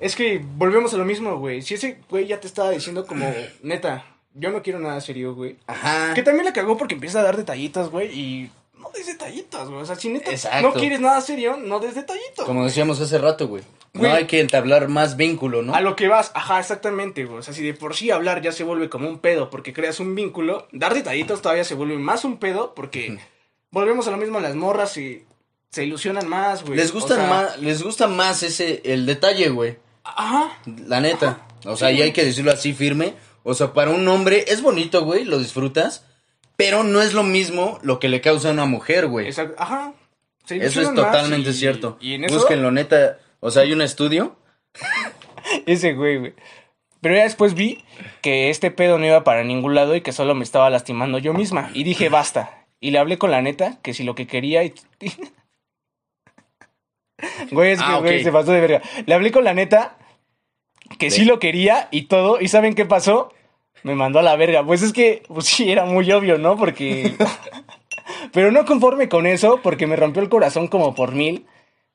Es 0.00 0.16
que 0.16 0.42
volvemos 0.44 0.94
a 0.94 0.96
lo 0.96 1.04
mismo, 1.04 1.38
güey. 1.38 1.62
Si 1.62 1.74
ese 1.74 2.00
güey 2.10 2.26
ya 2.26 2.40
te 2.40 2.48
estaba 2.48 2.70
diciendo 2.70 3.06
como, 3.06 3.32
neta, 3.62 4.04
yo 4.38 4.50
no 4.50 4.62
quiero 4.62 4.78
nada 4.78 5.00
serio, 5.00 5.34
güey. 5.34 5.56
Ajá. 5.66 6.14
Que 6.14 6.22
también 6.22 6.44
la 6.44 6.52
cagó 6.52 6.76
porque 6.76 6.94
empieza 6.94 7.20
a 7.20 7.22
dar 7.22 7.36
detallitos, 7.36 7.90
güey, 7.90 8.08
y 8.18 8.50
no 8.78 8.90
des 8.90 9.06
detallitos, 9.06 9.68
güey. 9.68 9.82
O 9.82 9.86
sea, 9.86 9.96
si 9.96 10.08
neta 10.08 10.30
Exacto. 10.30 10.68
no 10.68 10.74
quieres 10.74 11.00
nada 11.00 11.20
serio, 11.20 11.56
no 11.56 11.80
des 11.80 11.94
detallitos. 11.94 12.44
Como 12.44 12.64
decíamos 12.64 13.00
hace 13.00 13.18
rato, 13.18 13.48
güey. 13.48 13.62
No 13.94 14.12
hay 14.12 14.26
que 14.26 14.40
entablar 14.40 14.88
más 14.88 15.16
vínculo, 15.16 15.62
¿no? 15.62 15.74
A 15.74 15.80
lo 15.80 15.96
que 15.96 16.08
vas, 16.08 16.30
ajá, 16.34 16.60
exactamente, 16.60 17.24
güey. 17.24 17.38
O 17.38 17.42
sea, 17.42 17.52
si 17.52 17.64
de 17.64 17.74
por 17.74 17.96
sí 17.96 18.10
hablar 18.10 18.42
ya 18.42 18.52
se 18.52 18.62
vuelve 18.62 18.88
como 18.88 19.08
un 19.08 19.18
pedo 19.18 19.50
porque 19.50 19.72
creas 19.72 19.98
un 19.98 20.14
vínculo, 20.14 20.68
dar 20.72 20.94
detallitos 20.94 21.42
todavía 21.42 21.64
se 21.64 21.74
vuelve 21.74 21.96
más 21.98 22.24
un 22.24 22.38
pedo 22.38 22.74
porque 22.74 23.18
volvemos 23.70 24.06
a 24.06 24.10
lo 24.12 24.16
mismo, 24.16 24.38
las 24.40 24.54
morras 24.54 24.96
y 24.98 25.24
se 25.70 25.84
ilusionan 25.84 26.28
más, 26.28 26.64
güey. 26.64 26.76
Les 26.76 26.90
O 26.90 26.94
gustan 26.94 27.18
sea, 27.18 27.28
más, 27.28 27.58
les 27.58 27.82
gusta 27.82 28.06
más 28.06 28.42
ese, 28.42 28.82
el 28.84 29.04
detalle, 29.06 29.48
güey. 29.48 29.78
Ajá. 30.04 30.58
La 30.86 31.00
neta. 31.00 31.46
O 31.64 31.76
sea, 31.76 31.90
y 31.90 32.00
hay 32.00 32.12
que 32.12 32.24
decirlo 32.24 32.52
así 32.52 32.72
firme. 32.72 33.14
O 33.48 33.54
sea, 33.54 33.72
para 33.72 33.90
un 33.90 34.06
hombre 34.08 34.44
es 34.48 34.60
bonito, 34.62 35.04
güey, 35.04 35.24
lo 35.24 35.38
disfrutas. 35.38 36.04
Pero 36.56 36.82
no 36.82 37.00
es 37.00 37.14
lo 37.14 37.22
mismo 37.22 37.78
lo 37.82 37.98
que 38.00 38.08
le 38.08 38.20
causa 38.20 38.48
a 38.48 38.52
una 38.52 38.64
mujer, 38.66 39.06
güey. 39.06 39.26
exacto, 39.28 39.54
Ajá. 39.62 39.92
Se 40.44 40.56
Eso 40.56 40.80
es 40.80 40.92
totalmente 40.94 41.50
y- 41.50 41.52
cierto. 41.54 41.96
Y 42.00 42.14
en 42.14 42.24
eso, 42.24 42.34
Búsquenlo, 42.34 42.70
neta. 42.70 43.18
O 43.40 43.50
sea, 43.50 43.62
hay 43.62 43.72
un 43.72 43.80
estudio. 43.82 44.36
Ese 45.66 45.92
güey, 45.94 46.18
güey. 46.18 46.34
Pero 47.00 47.14
ya 47.14 47.22
después 47.22 47.54
vi 47.54 47.84
que 48.22 48.50
este 48.50 48.70
pedo 48.72 48.98
no 48.98 49.06
iba 49.06 49.22
para 49.24 49.44
ningún 49.44 49.74
lado 49.74 49.94
y 49.94 50.00
que 50.00 50.12
solo 50.12 50.34
me 50.34 50.42
estaba 50.42 50.68
lastimando 50.68 51.18
yo 51.18 51.32
misma. 51.32 51.70
Y 51.74 51.84
dije, 51.84 52.08
basta. 52.08 52.66
Y 52.80 52.90
le 52.90 52.98
hablé 52.98 53.18
con 53.18 53.30
la 53.30 53.40
neta 53.40 53.78
que 53.82 53.94
si 53.94 54.02
lo 54.04 54.14
que 54.14 54.26
quería 54.26 54.64
y... 54.64 54.74
Güey, 57.50 57.72
es 57.72 57.78
que, 57.80 57.84
Ah, 57.86 57.98
güey, 57.98 58.22
se 58.22 58.30
pasó 58.32 58.52
de 58.52 58.60
verga. 58.60 58.82
Le 59.06 59.14
hablé 59.14 59.32
con 59.32 59.42
la 59.44 59.54
neta 59.54 59.96
que 60.98 61.10
sí 61.10 61.20
De- 61.20 61.26
lo 61.26 61.38
quería 61.38 61.88
y 61.90 62.02
todo. 62.02 62.40
¿Y 62.40 62.48
saben 62.48 62.74
qué 62.74 62.84
pasó? 62.84 63.32
Me 63.82 63.94
mandó 63.94 64.18
a 64.18 64.22
la 64.22 64.36
verga. 64.36 64.64
Pues 64.64 64.82
es 64.82 64.92
que, 64.92 65.22
pues 65.28 65.46
sí, 65.46 65.70
era 65.70 65.84
muy 65.84 66.10
obvio, 66.12 66.38
¿no? 66.38 66.56
Porque... 66.56 67.14
Pero 68.32 68.50
no 68.50 68.64
conforme 68.64 69.08
con 69.08 69.26
eso, 69.26 69.60
porque 69.62 69.86
me 69.86 69.96
rompió 69.96 70.22
el 70.22 70.28
corazón 70.28 70.68
como 70.68 70.94
por 70.94 71.12
mil. 71.12 71.46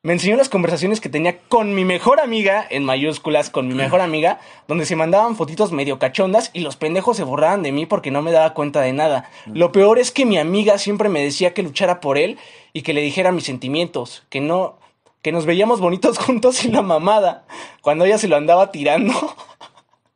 Me 0.05 0.11
enseñó 0.11 0.35
las 0.35 0.49
conversaciones 0.49 0.99
que 0.99 1.07
tenía 1.07 1.39
con 1.47 1.73
mi 1.73 1.85
mejor 1.85 2.19
amiga, 2.19 2.67
en 2.69 2.83
mayúsculas, 2.83 3.49
con 3.49 3.69
mi 3.69 3.73
mejor 3.73 4.01
amiga, 4.01 4.41
donde 4.67 4.85
se 4.85 4.97
mandaban 4.97 5.37
fotitos 5.37 5.71
medio 5.71 5.97
cachondas 5.97 6.51
y 6.51 6.59
los 6.59 6.75
pendejos 6.75 7.15
se 7.15 7.23
borraban 7.23 7.63
de 7.63 7.71
mí 7.71 7.85
porque 7.85 8.11
no 8.11 8.21
me 8.21 8.33
daba 8.33 8.53
cuenta 8.53 8.81
de 8.81 8.91
nada. 8.91 9.29
Lo 9.45 9.71
peor 9.71 9.99
es 9.99 10.11
que 10.11 10.25
mi 10.25 10.37
amiga 10.37 10.77
siempre 10.77 11.07
me 11.07 11.23
decía 11.23 11.53
que 11.53 11.63
luchara 11.63 12.01
por 12.01 12.17
él 12.17 12.37
y 12.73 12.81
que 12.81 12.91
le 12.91 13.01
dijera 13.01 13.31
mis 13.31 13.45
sentimientos, 13.45 14.25
que 14.29 14.41
no, 14.41 14.77
que 15.21 15.31
nos 15.31 15.45
veíamos 15.45 15.79
bonitos 15.79 16.17
juntos 16.19 16.65
y 16.65 16.67
la 16.67 16.81
mamada, 16.81 17.45
cuando 17.81 18.03
ella 18.03 18.17
se 18.17 18.27
lo 18.27 18.35
andaba 18.35 18.71
tirando. 18.71 19.13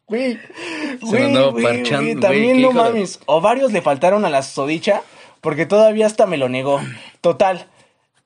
Güey, 0.07 0.39
andaba 1.25 1.51
parchando, 1.53 2.01
güey, 2.03 2.15
también 2.15 2.61
no 2.61 2.69
de- 2.69 2.73
mames. 2.73 3.19
O 3.25 3.41
varios 3.41 3.71
le 3.73 3.81
faltaron 3.81 4.23
a 4.25 4.29
la 4.29 4.41
sodicha 4.41 5.01
porque 5.41 5.65
todavía 5.65 6.05
hasta 6.05 6.25
me 6.25 6.37
lo 6.37 6.47
negó. 6.49 6.79
Total, 7.21 7.67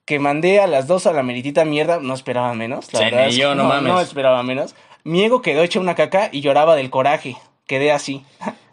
que 0.05 0.19
mandé 0.19 0.59
a 0.59 0.67
las 0.67 0.87
dos 0.87 1.07
a 1.07 1.13
la 1.13 1.23
meritita 1.23 1.65
mierda, 1.65 1.99
no 1.99 2.13
esperaba 2.13 2.53
menos. 2.53 2.93
La 2.93 2.99
verdad 3.01 3.27
ni 3.27 3.35
yo, 3.35 3.55
no 3.55 3.63
mames. 3.65 3.91
No 3.93 3.99
esperaba 3.99 4.43
menos. 4.43 4.75
Mi 5.03 5.23
ego 5.23 5.41
quedó 5.41 5.63
hecha 5.63 5.79
una 5.79 5.95
caca 5.95 6.29
y 6.31 6.41
lloraba 6.41 6.75
del 6.75 6.89
coraje. 6.91 7.35
Quedé 7.65 7.91
así. 7.91 8.23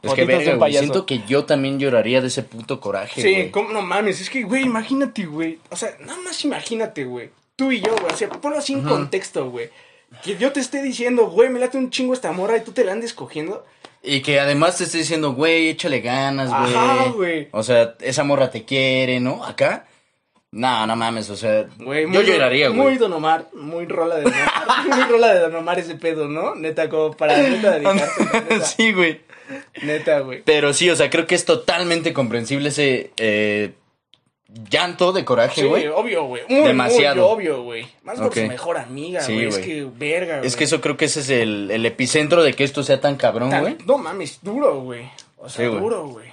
Es 0.03 0.12
que 0.12 0.27
de 0.27 0.37
verga, 0.38 0.55
güey. 0.57 0.73
Siento 0.75 1.07
que 1.07 1.21
yo 1.27 1.44
también 1.44 1.79
lloraría 1.79 2.21
de 2.21 2.27
ese 2.29 2.42
puto 2.42 2.79
coraje, 2.81 3.23
Sí, 3.23 3.33
güey. 3.33 3.51
¿cómo 3.51 3.71
no 3.71 3.81
mames? 3.83 4.21
Es 4.21 4.29
que, 4.29 4.42
güey, 4.42 4.62
imagínate, 4.64 5.25
güey. 5.27 5.59
O 5.71 5.77
sea, 5.77 5.90
nada 6.01 6.18
más 6.25 6.44
imagínate, 6.44 7.05
güey. 7.05 7.31
Tú 7.57 7.73
y 7.73 7.81
yo, 7.81 7.92
güey. 8.01 8.12
O 8.12 8.16
sea, 8.16 8.29
ponlo 8.29 8.59
así 8.59 8.75
en 8.75 8.83
contexto, 8.83 9.51
güey. 9.51 9.71
Que 10.23 10.37
yo 10.37 10.53
te 10.53 10.61
esté 10.61 10.83
diciendo, 10.83 11.27
güey, 11.29 11.49
me 11.51 11.61
late 11.61 11.79
un 11.79 11.90
chingo 11.90 12.14
esta 12.14 12.33
morra 12.33 12.57
y 12.57 12.62
tú 12.62 12.73
te 12.73 12.85
la 12.85 12.92
andes 12.92 13.12
cogiendo. 13.12 13.64
Y 14.03 14.21
que 14.23 14.40
además 14.40 14.79
te 14.79 14.85
esté 14.85 14.99
diciendo, 14.99 15.33
güey, 15.33 15.68
échale 15.68 16.01
ganas, 16.01 16.49
güey. 16.49 16.75
Ajá, 16.75 17.05
güey. 17.14 17.49
O 17.53 17.62
sea, 17.62 17.94
esa 18.01 18.25
morra 18.25 18.51
te 18.51 18.64
quiere, 18.64 19.21
¿no? 19.21 19.44
Acá. 19.44 19.87
No, 20.51 20.87
no 20.87 20.97
mames, 20.97 21.29
o 21.29 21.37
sea, 21.37 21.66
Güey, 21.79 22.05
yo 22.05 22.09
muy- 22.09 22.25
lloraría, 22.25 22.71
Muy 22.71 22.83
güey. 22.85 22.97
Don 22.97 23.12
Omar, 23.12 23.49
muy 23.53 23.85
rola 23.85 24.16
de 24.16 24.23
Don 24.23 24.33
Omar. 24.33 24.87
muy 24.88 25.03
rola 25.05 25.35
de 25.35 25.40
Don 25.40 25.55
Omar 25.57 25.79
ese 25.79 25.94
pedo, 25.97 26.27
¿no? 26.27 26.55
Neta, 26.55 26.88
como 26.88 27.14
para 27.14 27.37
neta 27.37 27.73
dedicarse. 27.79 28.25
Neta, 28.25 28.61
sí, 28.64 28.92
güey. 28.92 29.21
neta, 29.83 30.21
güey. 30.21 30.42
Pero 30.44 30.73
sí, 30.73 30.88
o 30.88 30.97
sea, 30.97 31.11
creo 31.11 31.27
que 31.27 31.35
es 31.35 31.44
totalmente 31.44 32.14
comprensible 32.14 32.71
ese 32.71 33.11
eh, 33.18 33.73
llanto 34.71 35.13
de 35.13 35.25
coraje, 35.25 35.61
Sí, 35.63 35.67
güey. 35.67 35.87
obvio, 35.89 36.25
güey. 36.25 36.43
Demasiado. 36.49 37.23
Muy 37.37 37.47
obvio, 37.49 37.63
güey. 37.63 37.87
Más 38.03 38.19
por 38.19 38.33
su 38.35 38.41
mejor 38.47 38.79
amiga, 38.79 39.21
Sí, 39.21 39.35
güey. 39.35 39.49
es 39.49 39.59
que, 39.59 39.87
verga, 39.97 40.37
güey. 40.39 40.47
es 40.47 40.57
que 40.57 40.65
eso 40.65 40.81
creo 40.81 40.97
que 40.97 41.05
ese 41.07 41.21
es 41.21 41.31
el, 41.31 41.71
el 41.71 41.85
epicentro 41.87 42.43
de 42.43 42.55
que 42.55 42.65
esto 42.65 42.83
sea 42.83 43.01
tan 43.01 43.17
cabrón, 43.17 43.51
güey. 43.61 43.77
No 43.87 43.99
mames, 43.99 44.39
duro, 44.43 44.81
güey. 44.81 45.09
O 45.37 45.49
sea, 45.49 45.69
Sí, 45.69 45.77
duro, 45.77 46.07
güey. 46.09 46.29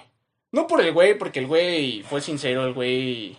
No 0.52 0.68
por 0.68 0.82
el 0.82 0.94
güey, 0.94 1.18
porque 1.18 1.40
el 1.40 1.48
güey 1.48 2.02
fue 2.04 2.22
sincero, 2.22 2.66
el 2.66 2.74
güey. 2.74 3.36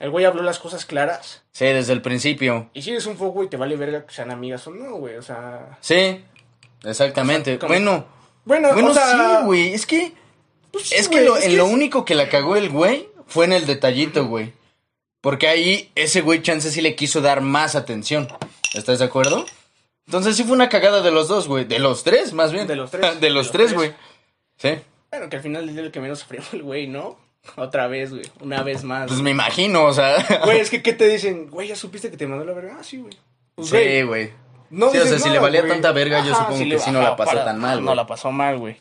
El 0.00 0.10
güey 0.10 0.24
habló 0.24 0.42
las 0.42 0.58
cosas 0.58 0.84
claras. 0.84 1.42
Sí, 1.52 1.64
desde 1.66 1.92
el 1.92 2.02
principio. 2.02 2.68
Y 2.74 2.82
si 2.82 2.90
eres 2.90 3.06
un 3.06 3.16
foco 3.16 3.42
y 3.44 3.48
te 3.48 3.56
vale 3.56 3.76
verga 3.76 4.04
que 4.04 4.12
sean 4.12 4.30
amigas 4.30 4.66
o 4.66 4.70
no, 4.72 4.96
güey. 4.96 5.16
O 5.16 5.22
sea. 5.22 5.78
Sí, 5.80 6.20
exactamente. 6.84 7.56
O 7.56 7.58
sea, 7.60 7.68
bueno, 7.68 8.04
Bueno, 8.44 8.72
bueno, 8.72 8.90
o 8.90 8.94
sea. 8.94 9.38
sí, 9.40 9.44
güey. 9.46 9.72
Es 9.72 9.86
que, 9.86 10.12
pues 10.70 10.88
sí, 10.88 10.94
es 10.96 11.08
que, 11.08 11.22
lo, 11.22 11.36
es 11.36 11.44
en 11.44 11.50
que 11.52 11.56
lo 11.56 11.66
es- 11.66 11.72
único 11.72 12.04
que 12.04 12.14
la 12.14 12.28
cagó 12.28 12.56
el 12.56 12.68
güey 12.68 13.07
fue 13.28 13.44
en 13.44 13.52
el 13.52 13.66
detallito, 13.66 14.26
güey. 14.26 14.52
Porque 15.20 15.48
ahí 15.48 15.90
ese 15.94 16.20
güey 16.20 16.42
chance 16.42 16.70
sí 16.70 16.80
le 16.80 16.94
quiso 16.96 17.20
dar 17.20 17.40
más 17.40 17.74
atención. 17.76 18.28
¿Estás 18.74 18.98
de 18.98 19.04
acuerdo? 19.04 19.46
Entonces 20.06 20.36
sí 20.36 20.44
fue 20.44 20.52
una 20.54 20.68
cagada 20.68 21.00
de 21.02 21.10
los 21.10 21.28
dos, 21.28 21.48
güey. 21.48 21.64
De 21.64 21.78
los 21.78 22.02
tres, 22.04 22.32
más 22.32 22.52
bien. 22.52 22.66
De 22.66 22.76
los 22.76 22.90
tres. 22.90 23.20
de 23.20 23.30
los 23.30 23.50
tres, 23.52 23.74
güey. 23.74 23.92
Sí. 24.56 24.70
Bueno, 25.10 25.28
que 25.28 25.36
al 25.36 25.42
final 25.42 25.70
día 25.72 25.80
el 25.82 25.90
que 25.90 26.00
menos 26.00 26.18
sufrió 26.20 26.42
el 26.52 26.62
güey, 26.62 26.86
¿no? 26.86 27.18
Otra 27.56 27.86
vez, 27.86 28.10
güey. 28.10 28.22
Una 28.40 28.62
vez 28.62 28.84
más. 28.84 29.02
Pues 29.06 29.20
güey. 29.20 29.24
me 29.24 29.30
imagino, 29.30 29.84
o 29.84 29.92
sea. 29.92 30.16
Güey, 30.44 30.60
es 30.60 30.70
que 30.70 30.82
¿qué 30.82 30.92
te 30.92 31.08
dicen? 31.08 31.48
Güey, 31.50 31.68
¿ya 31.68 31.76
supiste 31.76 32.10
que 32.10 32.16
te 32.16 32.26
mandó 32.26 32.44
la 32.44 32.52
verga? 32.52 32.76
Ah, 32.80 32.84
sí, 32.84 32.98
güey. 32.98 33.16
Pues, 33.54 33.68
Sí, 33.68 34.02
güey. 34.02 34.32
No 34.70 34.90
Sí, 34.90 34.98
o 34.98 35.06
sea, 35.06 35.18
si 35.18 35.30
le 35.30 35.38
valía 35.38 35.60
güey. 35.62 35.72
tanta 35.72 35.92
verga, 35.92 36.22
yo 36.24 36.34
supongo 36.34 36.62
le- 36.64 36.76
que 36.76 36.78
sí 36.78 36.90
no 36.90 37.00
la 37.00 37.16
pasó 37.16 37.32
para- 37.32 37.44
tan 37.46 37.58
mal, 37.58 37.78
No 37.80 37.84
güey. 37.86 37.96
la 37.96 38.06
pasó 38.06 38.30
mal, 38.32 38.58
güey. 38.58 38.76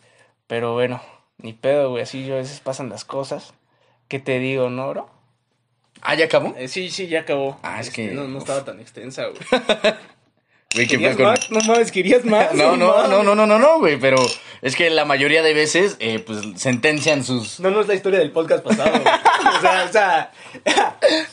Pero 0.47 0.73
bueno, 0.73 1.01
ni 1.37 1.53
pedo, 1.53 1.91
güey. 1.91 2.03
Así 2.03 2.25
yo 2.25 2.33
a 2.35 2.37
veces 2.39 2.59
pasan 2.59 2.89
las 2.89 3.05
cosas. 3.05 3.53
¿Qué 4.07 4.19
te 4.19 4.39
digo, 4.39 4.69
no, 4.69 4.89
bro? 4.89 5.09
Ah, 6.01 6.15
¿ya 6.15 6.25
acabó? 6.25 6.53
Eh, 6.57 6.67
sí, 6.67 6.89
sí, 6.89 7.07
ya 7.07 7.21
acabó. 7.21 7.59
Ah, 7.63 7.79
es 7.81 7.87
Este, 7.87 8.07
que- 8.09 8.13
No, 8.13 8.27
no 8.27 8.39
estaba 8.39 8.63
tan 8.63 8.79
extensa, 8.79 9.25
güey. 9.27 9.37
Güey, 10.73 10.85
¿qué 10.85 10.95
¿Querías 10.97 11.15
con- 11.15 11.25
más? 11.25 11.49
No 11.49 11.59
mames, 11.61 11.91
¿querías 11.93 12.25
más? 12.25 12.53
No, 12.53 12.75
no, 12.75 12.89
mames. 12.93 13.09
no, 13.09 13.23
no, 13.23 13.35
no, 13.35 13.47
no, 13.47 13.57
no, 13.57 13.79
güey, 13.79 13.97
pero 13.97 14.17
es 14.61 14.75
que 14.75 14.89
la 14.89 15.05
mayoría 15.05 15.41
de 15.41 15.53
veces, 15.53 15.95
eh, 15.99 16.19
pues, 16.19 16.41
sentencian 16.57 17.23
sus... 17.23 17.61
No, 17.61 17.71
no 17.71 17.79
es 17.81 17.87
la 17.87 17.95
historia 17.95 18.19
del 18.19 18.31
podcast 18.31 18.63
pasado, 18.63 18.91
güey. 18.91 19.03
O 19.57 19.61
sea, 19.61 19.85
o 19.85 19.91
sea... 19.91 20.31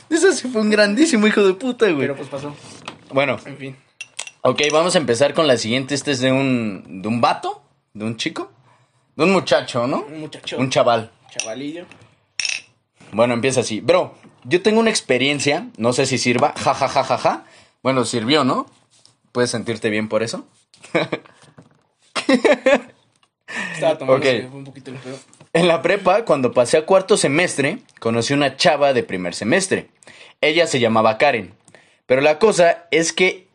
Eso 0.09 0.33
sí 0.33 0.49
fue 0.49 0.61
un 0.63 0.71
grandísimo 0.71 1.27
hijo 1.27 1.43
de 1.45 1.53
puta, 1.55 1.87
güey. 1.87 1.99
Pero 1.99 2.17
pues 2.17 2.29
pasó. 2.29 2.55
Bueno, 3.11 3.37
En 3.45 3.57
fin. 3.59 3.77
ok, 4.43 4.63
vamos 4.73 4.95
a 4.95 4.99
empezar 4.99 5.35
con 5.35 5.47
la 5.49 5.57
siguiente. 5.59 5.95
Este 5.97 6.13
es 6.13 6.21
de 6.21 6.31
un, 6.33 7.03
de 7.03 7.09
un 7.09 7.21
vato, 7.21 7.61
de 7.93 8.05
un 8.05 8.17
chico, 8.17 8.51
de 9.17 9.25
un 9.25 9.33
muchacho, 9.33 9.87
¿no? 9.89 10.05
Un 10.07 10.21
muchacho. 10.21 10.57
Un 10.59 10.71
chaval. 10.71 11.11
chavalillo. 11.37 11.85
Bueno, 13.13 13.35
empieza 13.35 13.61
así. 13.61 13.81
Bro, 13.81 14.15
yo 14.45 14.63
tengo 14.63 14.81
una 14.81 14.91
experiencia, 14.91 15.69
no 15.77 15.93
sé 15.93 16.07
si 16.07 16.19
sirva, 16.19 16.53
ja, 16.57 16.75
ja, 16.75 16.89
ja, 16.89 17.05
ja, 17.05 17.19
ja. 17.19 17.45
Bueno, 17.83 18.05
sirvió, 18.05 18.45
¿no? 18.45 18.67
¿Puedes 19.33 19.51
sentirte 19.51 19.91
bien 19.91 20.09
por 20.09 20.23
eso? 20.23 20.47
Estaba 23.75 23.99
tomando 23.99 24.19
Ok. 24.19 24.23
se 24.25 24.43
me 24.43 24.49
fue 24.49 24.59
un 24.59 24.65
poquito 24.65 24.91
el 24.91 24.97
pedo. 24.99 25.17
En 25.53 25.69
la 25.69 25.83
prepa, 25.83 26.25
cuando 26.25 26.53
pasé 26.53 26.77
a 26.79 26.87
cuarto 26.87 27.17
semestre, 27.17 27.79
conocí 28.01 28.33
una 28.35 28.57
chava 28.57 28.93
de 28.93 29.03
primer 29.05 29.35
semestre. 29.35 29.89
Ella 30.41 30.67
se 30.67 30.81
llamaba 30.81 31.19
Karen. 31.19 31.55
Pero 32.07 32.21
la 32.21 32.39
cosa 32.39 32.87
es 32.91 33.13
que 33.13 33.47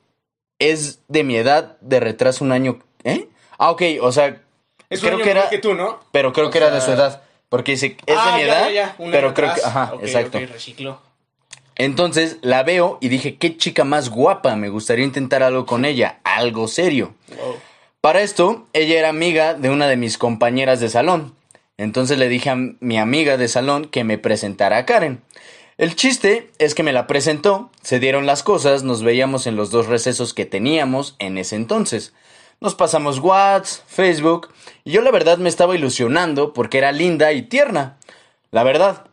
es 0.59 1.01
de 1.07 1.23
mi 1.23 1.35
edad 1.35 1.77
de 1.81 1.99
retraso 1.99 2.43
un 2.43 2.51
año. 2.51 2.79
¿Eh? 3.03 3.27
Ah, 3.57 3.71
ok, 3.71 3.81
o 4.01 4.11
sea, 4.11 4.41
Es 4.89 5.01
un 5.01 5.07
creo 5.09 5.15
año 5.17 5.23
que 5.25 5.31
era. 5.31 5.49
que 5.49 5.57
tú, 5.57 5.73
¿no? 5.73 5.99
Pero 6.11 6.31
creo 6.33 6.47
O 6.47 6.49
que 6.51 6.57
era 6.57 6.71
de 6.71 6.81
su 6.81 6.91
edad. 6.91 7.21
Porque 7.49 7.71
dice, 7.73 7.97
es 8.05 8.15
Ah, 8.17 8.37
de 8.37 8.41
mi 8.41 8.47
ya, 8.47 8.53
edad, 8.53 8.65
ya, 8.67 8.71
ya, 8.71 8.95
un 8.99 9.11
pero 9.11 9.33
creo 9.33 9.53
que, 9.53 9.61
ajá, 9.61 9.93
exacto. 10.01 10.39
Entonces 11.75 12.37
la 12.41 12.63
veo 12.63 12.97
y 13.01 13.07
dije, 13.09 13.37
qué 13.37 13.57
chica 13.57 13.83
más 13.83 14.09
guapa, 14.09 14.55
me 14.55 14.69
gustaría 14.69 15.05
intentar 15.05 15.43
algo 15.43 15.65
con 15.65 15.85
ella, 15.85 16.19
algo 16.23 16.67
serio. 16.67 17.15
Wow. 17.29 17.55
Para 18.01 18.21
esto, 18.21 18.67
ella 18.73 18.99
era 18.99 19.09
amiga 19.09 19.53
de 19.53 19.69
una 19.69 19.87
de 19.87 19.97
mis 19.97 20.17
compañeras 20.17 20.79
de 20.79 20.89
salón. 20.89 21.35
Entonces 21.77 22.17
le 22.17 22.27
dije 22.27 22.49
a 22.49 22.55
mi 22.55 22.97
amiga 22.97 23.37
de 23.37 23.47
salón 23.47 23.85
que 23.85 24.03
me 24.03 24.17
presentara 24.17 24.77
a 24.77 24.85
Karen. 24.85 25.21
El 25.77 25.95
chiste 25.95 26.51
es 26.59 26.75
que 26.75 26.83
me 26.83 26.91
la 26.91 27.07
presentó, 27.07 27.71
se 27.81 28.01
dieron 28.01 28.25
las 28.25 28.43
cosas, 28.43 28.83
nos 28.83 29.01
veíamos 29.01 29.47
en 29.47 29.55
los 29.55 29.71
dos 29.71 29.87
recesos 29.87 30.33
que 30.33 30.45
teníamos 30.45 31.15
en 31.19 31.37
ese 31.37 31.55
entonces. 31.55 32.13
Nos 32.61 32.75
pasamos 32.75 33.19
WhatsApp, 33.19 33.85
Facebook, 33.87 34.49
y 34.83 34.91
yo 34.91 35.01
la 35.01 35.11
verdad 35.11 35.37
me 35.37 35.47
estaba 35.49 35.75
ilusionando 35.75 36.51
porque 36.53 36.77
era 36.77 36.91
linda 36.91 37.31
y 37.31 37.43
tierna. 37.43 37.97
La 38.51 38.63
verdad. 38.63 39.05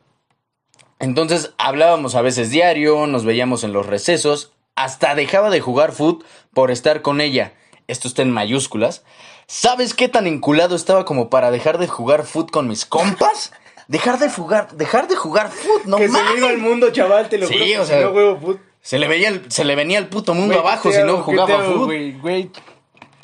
Entonces 0.98 1.52
hablábamos 1.58 2.14
a 2.14 2.22
veces 2.22 2.50
diario, 2.50 3.06
nos 3.06 3.24
veíamos 3.24 3.62
en 3.64 3.72
los 3.72 3.86
recesos, 3.86 4.52
hasta 4.74 5.14
dejaba 5.14 5.50
de 5.50 5.60
jugar 5.60 5.92
foot 5.92 6.24
por 6.54 6.70
estar 6.70 7.02
con 7.02 7.20
ella. 7.20 7.52
Esto 7.86 8.08
está 8.08 8.22
en 8.22 8.32
mayúsculas. 8.32 9.04
¿Sabes 9.46 9.94
qué 9.94 10.08
tan 10.08 10.26
enculado 10.26 10.74
estaba 10.74 11.04
como 11.04 11.30
para 11.30 11.50
dejar 11.52 11.78
de 11.78 11.86
jugar 11.86 12.24
foot 12.24 12.50
con 12.50 12.66
mis 12.66 12.84
compas? 12.84 13.52
Dejar 13.86 14.18
de 14.18 14.28
jugar, 14.28 14.72
dejar 14.72 15.06
de 15.06 15.14
jugar 15.14 15.50
foot, 15.52 15.84
no 15.84 15.98
que 15.98 16.08
se 16.08 16.20
me 16.20 16.36
iba 16.38 16.48
al 16.48 16.58
mundo, 16.58 16.90
chaval, 16.90 17.28
te 17.28 17.38
lo 17.38 17.46
Sí, 17.46 17.52
juro. 17.54 17.64
que 17.66 17.78
o 17.78 17.84
sea, 17.84 18.00
no 18.00 18.10
juego 18.10 18.40
fut. 18.40 18.60
Se 18.80 18.98
le 18.98 19.06
veía 19.06 19.28
el- 19.28 19.44
se 19.52 19.64
le 19.64 19.76
venía 19.76 19.98
el 19.98 20.08
puto 20.08 20.34
mundo 20.34 20.58
abajo 20.58 20.90
¿qué 20.90 20.96
si 20.96 21.02
no 21.04 21.18
jugaba 21.18 21.62
foot. 21.62 21.84
Güey, 21.84 22.12
güey, 22.18 22.50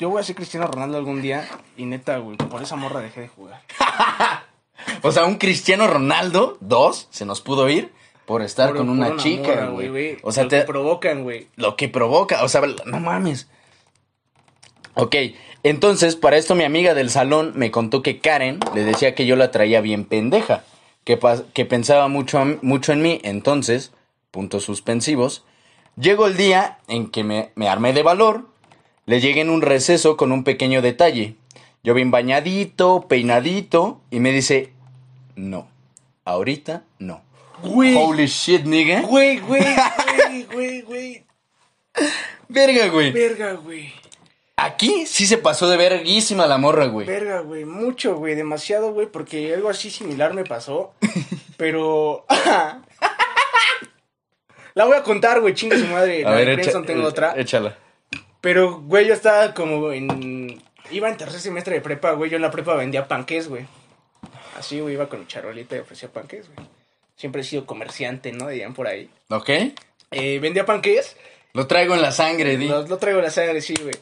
yo 0.03 0.09
voy 0.09 0.19
a 0.19 0.23
ser 0.23 0.35
Cristiano 0.35 0.67
Ronaldo 0.67 0.97
algún 0.97 1.21
día 1.21 1.47
y 1.77 1.85
neta, 1.85 2.17
güey, 2.17 2.37
por 2.37 2.61
esa 2.61 2.75
morra 2.75 2.99
dejé 3.01 3.21
de 3.21 3.27
jugar. 3.29 3.61
O 5.01 5.11
sea, 5.11 5.23
un 5.25 5.35
Cristiano 5.35 5.87
Ronaldo, 5.87 6.57
dos, 6.59 7.07
se 7.09 7.25
nos 7.25 7.39
pudo 7.41 7.69
ir 7.69 7.93
por 8.25 8.41
estar 8.41 8.69
Por- 8.69 8.77
con 8.77 8.87
por 8.87 8.95
una, 8.97 9.15
chica, 9.15 9.67
güey. 9.67 10.17
O 10.23 10.31
sea, 10.33 10.43
lo 10.43 10.49
te, 10.49 10.59
que 10.59 10.65
provocan, 10.65 11.23
güey. 11.23 11.47
lo 11.55 11.77
que 11.77 11.87
provoca, 11.87 12.43
o 12.43 12.49
sea, 12.49 12.61
no 12.85 12.99
mames. 12.99 13.47
Ok, 14.95 15.15
entonces, 15.63 16.15
para 16.17 16.37
esto 16.37 16.55
mi 16.55 16.63
amiga 16.65 16.93
del 16.95 17.09
salón 17.09 17.53
me 17.55 17.71
contó 17.71 18.01
que 18.01 18.19
Karen 18.19 18.59
le 18.75 18.83
decía 18.83 19.15
que 19.15 19.25
yo 19.25 19.35
la 19.37 19.51
traía 19.51 19.79
bien 19.79 20.03
pendeja, 20.05 20.63
que, 21.05 21.17
que 21.53 21.65
pensaba 21.65 22.07
mucho, 22.09 22.43
mucho 22.61 22.91
en 22.91 23.01
mí, 23.01 23.21
entonces, 23.23 23.93
puntos 24.31 24.63
suspensivos, 24.63 25.45
llegó 25.95 26.27
el 26.27 26.35
día 26.35 26.79
en 26.87 27.09
que 27.09 27.23
me, 27.23 27.51
me 27.55 27.69
armé 27.69 27.93
de 27.93 28.03
valor, 28.03 28.49
le 29.05 29.19
llegué 29.21 29.41
en 29.41 29.49
un 29.49 29.61
receso 29.61 30.17
con 30.17 30.31
un 30.31 30.43
pequeño 30.43 30.81
detalle. 30.81 31.35
Yo 31.83 31.93
bien 31.93 32.11
bañadito, 32.11 33.07
peinadito, 33.07 33.99
y 34.09 34.19
me 34.19 34.31
dice, 34.31 34.71
no, 35.35 35.67
ahorita 36.25 36.83
no. 36.99 37.21
Güey, 37.63 37.95
Holy 37.95 38.25
shit, 38.27 38.63
nigga. 38.65 39.01
güey, 39.01 39.39
güey, 39.39 39.63
güey, 40.27 40.43
güey, 40.53 40.81
güey. 40.81 41.23
Verga, 42.49 42.87
güey. 42.87 43.11
Verga, 43.11 43.53
güey. 43.53 43.93
Aquí 44.55 45.05
sí 45.07 45.25
se 45.25 45.37
pasó 45.37 45.67
de 45.69 45.77
verguísima 45.77 46.45
la 46.47 46.57
morra, 46.57 46.85
güey. 46.85 47.05
Verga, 47.07 47.39
güey, 47.41 47.65
mucho, 47.65 48.15
güey, 48.15 48.35
demasiado, 48.35 48.93
güey, 48.93 49.07
porque 49.07 49.53
algo 49.53 49.69
así 49.69 49.89
similar 49.89 50.33
me 50.33 50.43
pasó, 50.45 50.93
pero... 51.57 52.25
La 54.75 54.85
voy 54.85 54.95
a 54.97 55.03
contar, 55.03 55.39
güey, 55.41 55.53
chinga 55.53 55.77
su 55.77 55.85
madre. 55.87 56.25
A 56.25 56.31
La 56.31 56.35
ver, 56.35 56.59
echa- 56.59 56.81
tengo 56.83 57.07
otra. 57.07 57.33
échala. 57.37 57.77
Pero, 58.43 58.81
güey, 58.81 59.07
yo 59.07 59.13
estaba 59.13 59.53
como 59.53 59.93
en... 59.93 60.61
Iba 60.91 61.07
en 61.07 61.15
tercer 61.15 61.39
semestre 61.39 61.75
de 61.75 61.81
prepa, 61.81 62.11
güey. 62.11 62.29
Yo 62.29 62.35
en 62.35 62.41
la 62.41 62.51
prepa 62.51 62.75
vendía 62.75 63.07
panques, 63.07 63.47
güey. 63.47 63.65
Así, 64.57 64.81
güey, 64.81 64.95
iba 64.95 65.07
con 65.07 65.21
mi 65.21 65.27
charolita 65.27 65.77
y 65.77 65.79
ofrecía 65.79 66.11
panques, 66.11 66.53
güey. 66.53 66.67
Siempre 67.15 67.39
he 67.39 67.45
sido 67.45 67.65
comerciante, 67.65 68.33
¿no? 68.33 68.49
Dirían 68.49 68.73
por 68.73 68.87
ahí. 68.87 69.09
¿Ok? 69.29 69.49
Eh, 70.11 70.39
vendía 70.41 70.65
panques. 70.65 71.15
Lo 71.53 71.67
traigo 71.67 71.95
en 71.95 72.01
la 72.01 72.11
sangre, 72.11 72.57
di. 72.57 72.67
Lo, 72.67 72.85
lo 72.85 72.97
traigo 72.97 73.19
en 73.19 73.25
la 73.25 73.31
sangre, 73.31 73.61
sí, 73.61 73.75
güey. 73.81 73.95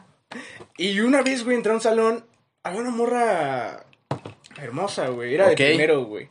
y 0.76 0.98
una 0.98 1.22
vez, 1.22 1.44
güey, 1.44 1.56
entré 1.56 1.70
a 1.70 1.76
un 1.76 1.80
salón. 1.80 2.26
Había 2.64 2.80
una 2.80 2.90
morra 2.90 3.86
hermosa, 4.60 5.06
güey. 5.06 5.34
Era 5.34 5.50
de 5.50 5.54
primero, 5.54 6.04
güey. 6.04 6.26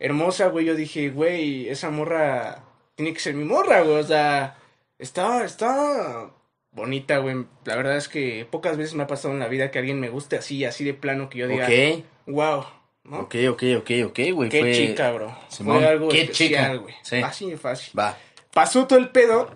Hermosa, 0.00 0.48
güey. 0.48 0.64
Yo 0.64 0.74
dije, 0.74 1.10
güey, 1.10 1.68
esa 1.68 1.90
morra 1.90 2.64
tiene 2.96 3.14
que 3.14 3.20
ser 3.20 3.34
mi 3.34 3.44
morra, 3.44 3.82
güey. 3.82 4.00
O 4.00 4.04
sea, 4.04 4.58
está, 4.98 5.44
está 5.44 6.32
bonita, 6.72 7.18
güey. 7.18 7.44
La 7.64 7.76
verdad 7.76 7.96
es 7.96 8.08
que 8.08 8.46
pocas 8.50 8.76
veces 8.76 8.94
me 8.94 9.04
ha 9.04 9.06
pasado 9.06 9.32
en 9.34 9.40
la 9.40 9.48
vida 9.48 9.70
que 9.70 9.78
alguien 9.78 10.00
me 10.00 10.08
guste 10.08 10.36
así, 10.36 10.64
así 10.64 10.84
de 10.84 10.94
plano, 10.94 11.28
que 11.28 11.38
yo 11.38 11.46
diga, 11.48 11.66
Ok. 11.66 12.04
wow, 12.26 12.64
¿no? 13.04 13.20
Ok, 13.20 13.34
ok, 13.50 13.62
ok, 13.78 13.90
ok, 14.06 14.18
güey. 14.32 14.48
Qué 14.48 14.60
fue- 14.60 14.72
chica, 14.72 15.12
bro. 15.12 15.36
Simón, 15.48 15.78
Fue 15.78 15.86
algo 15.88 16.08
qué 16.08 16.22
especial, 16.22 16.72
chica. 16.72 16.74
güey. 16.82 16.94
Sí. 17.02 17.16
De 17.50 17.56
fácil. 17.58 17.98
Va. 17.98 18.16
Pasó 18.52 18.86
todo 18.86 18.98
el 18.98 19.10
pedo. 19.10 19.50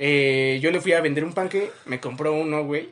eh, 0.00 0.60
yo 0.62 0.70
le 0.70 0.80
fui 0.80 0.92
a 0.92 1.00
vender 1.00 1.24
un 1.24 1.32
panque. 1.32 1.72
Me 1.86 1.98
compró 2.00 2.32
uno, 2.32 2.64
güey. 2.64 2.90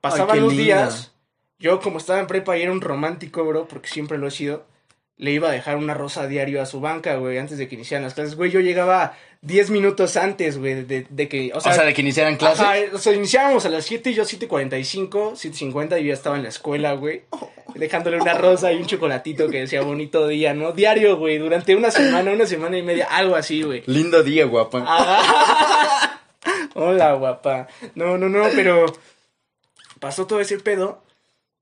Pasaban 0.00 0.40
los 0.40 0.56
días. 0.56 1.12
Yo, 1.60 1.78
como 1.80 1.98
estaba 1.98 2.18
en 2.20 2.26
prepa 2.26 2.56
y 2.58 2.62
era 2.62 2.72
un 2.72 2.80
romántico, 2.80 3.44
bro, 3.44 3.68
porque 3.68 3.88
siempre 3.88 4.18
lo 4.18 4.26
he 4.26 4.30
sido. 4.32 4.66
Le 5.20 5.32
iba 5.32 5.50
a 5.50 5.52
dejar 5.52 5.76
una 5.76 5.92
rosa 5.92 6.22
a 6.22 6.26
diario 6.26 6.62
a 6.62 6.66
su 6.66 6.80
banca, 6.80 7.16
güey, 7.16 7.36
antes 7.36 7.58
de 7.58 7.68
que 7.68 7.74
iniciaran 7.74 8.04
las 8.04 8.14
clases. 8.14 8.36
Güey, 8.36 8.50
yo 8.50 8.60
llegaba 8.60 9.18
10 9.42 9.68
minutos 9.68 10.16
antes, 10.16 10.56
güey, 10.56 10.84
de, 10.84 11.06
de 11.10 11.28
que. 11.28 11.50
O 11.54 11.60
sea, 11.60 11.84
de 11.84 11.92
que 11.92 12.00
iniciaran 12.00 12.36
clases. 12.36 12.60
Ajá, 12.60 12.76
o 12.94 12.98
sea, 12.98 13.12
iniciábamos 13.12 13.66
a 13.66 13.68
las 13.68 13.84
7 13.84 14.10
y 14.10 14.14
yo 14.14 14.22
7.45, 14.22 15.32
7.50 15.32 16.00
y 16.00 16.04
yo 16.04 16.08
ya 16.08 16.14
estaba 16.14 16.36
en 16.36 16.44
la 16.44 16.48
escuela, 16.48 16.94
güey. 16.94 17.24
Dejándole 17.74 18.18
una 18.18 18.32
rosa 18.32 18.72
y 18.72 18.76
un 18.76 18.86
chocolatito 18.86 19.50
que 19.50 19.60
decía 19.60 19.82
bonito 19.82 20.26
día, 20.26 20.54
¿no? 20.54 20.72
Diario, 20.72 21.18
güey, 21.18 21.36
durante 21.36 21.76
una 21.76 21.90
semana, 21.90 22.30
una 22.32 22.46
semana 22.46 22.78
y 22.78 22.82
media, 22.82 23.06
algo 23.10 23.36
así, 23.36 23.60
güey. 23.60 23.82
Lindo 23.84 24.22
día, 24.22 24.46
guapa. 24.46 24.84
Ah. 24.86 26.20
Hola, 26.74 27.12
guapa. 27.12 27.68
No, 27.94 28.16
no, 28.16 28.30
no, 28.30 28.44
pero 28.54 28.86
pasó 29.98 30.26
todo 30.26 30.40
ese 30.40 30.58
pedo 30.58 31.02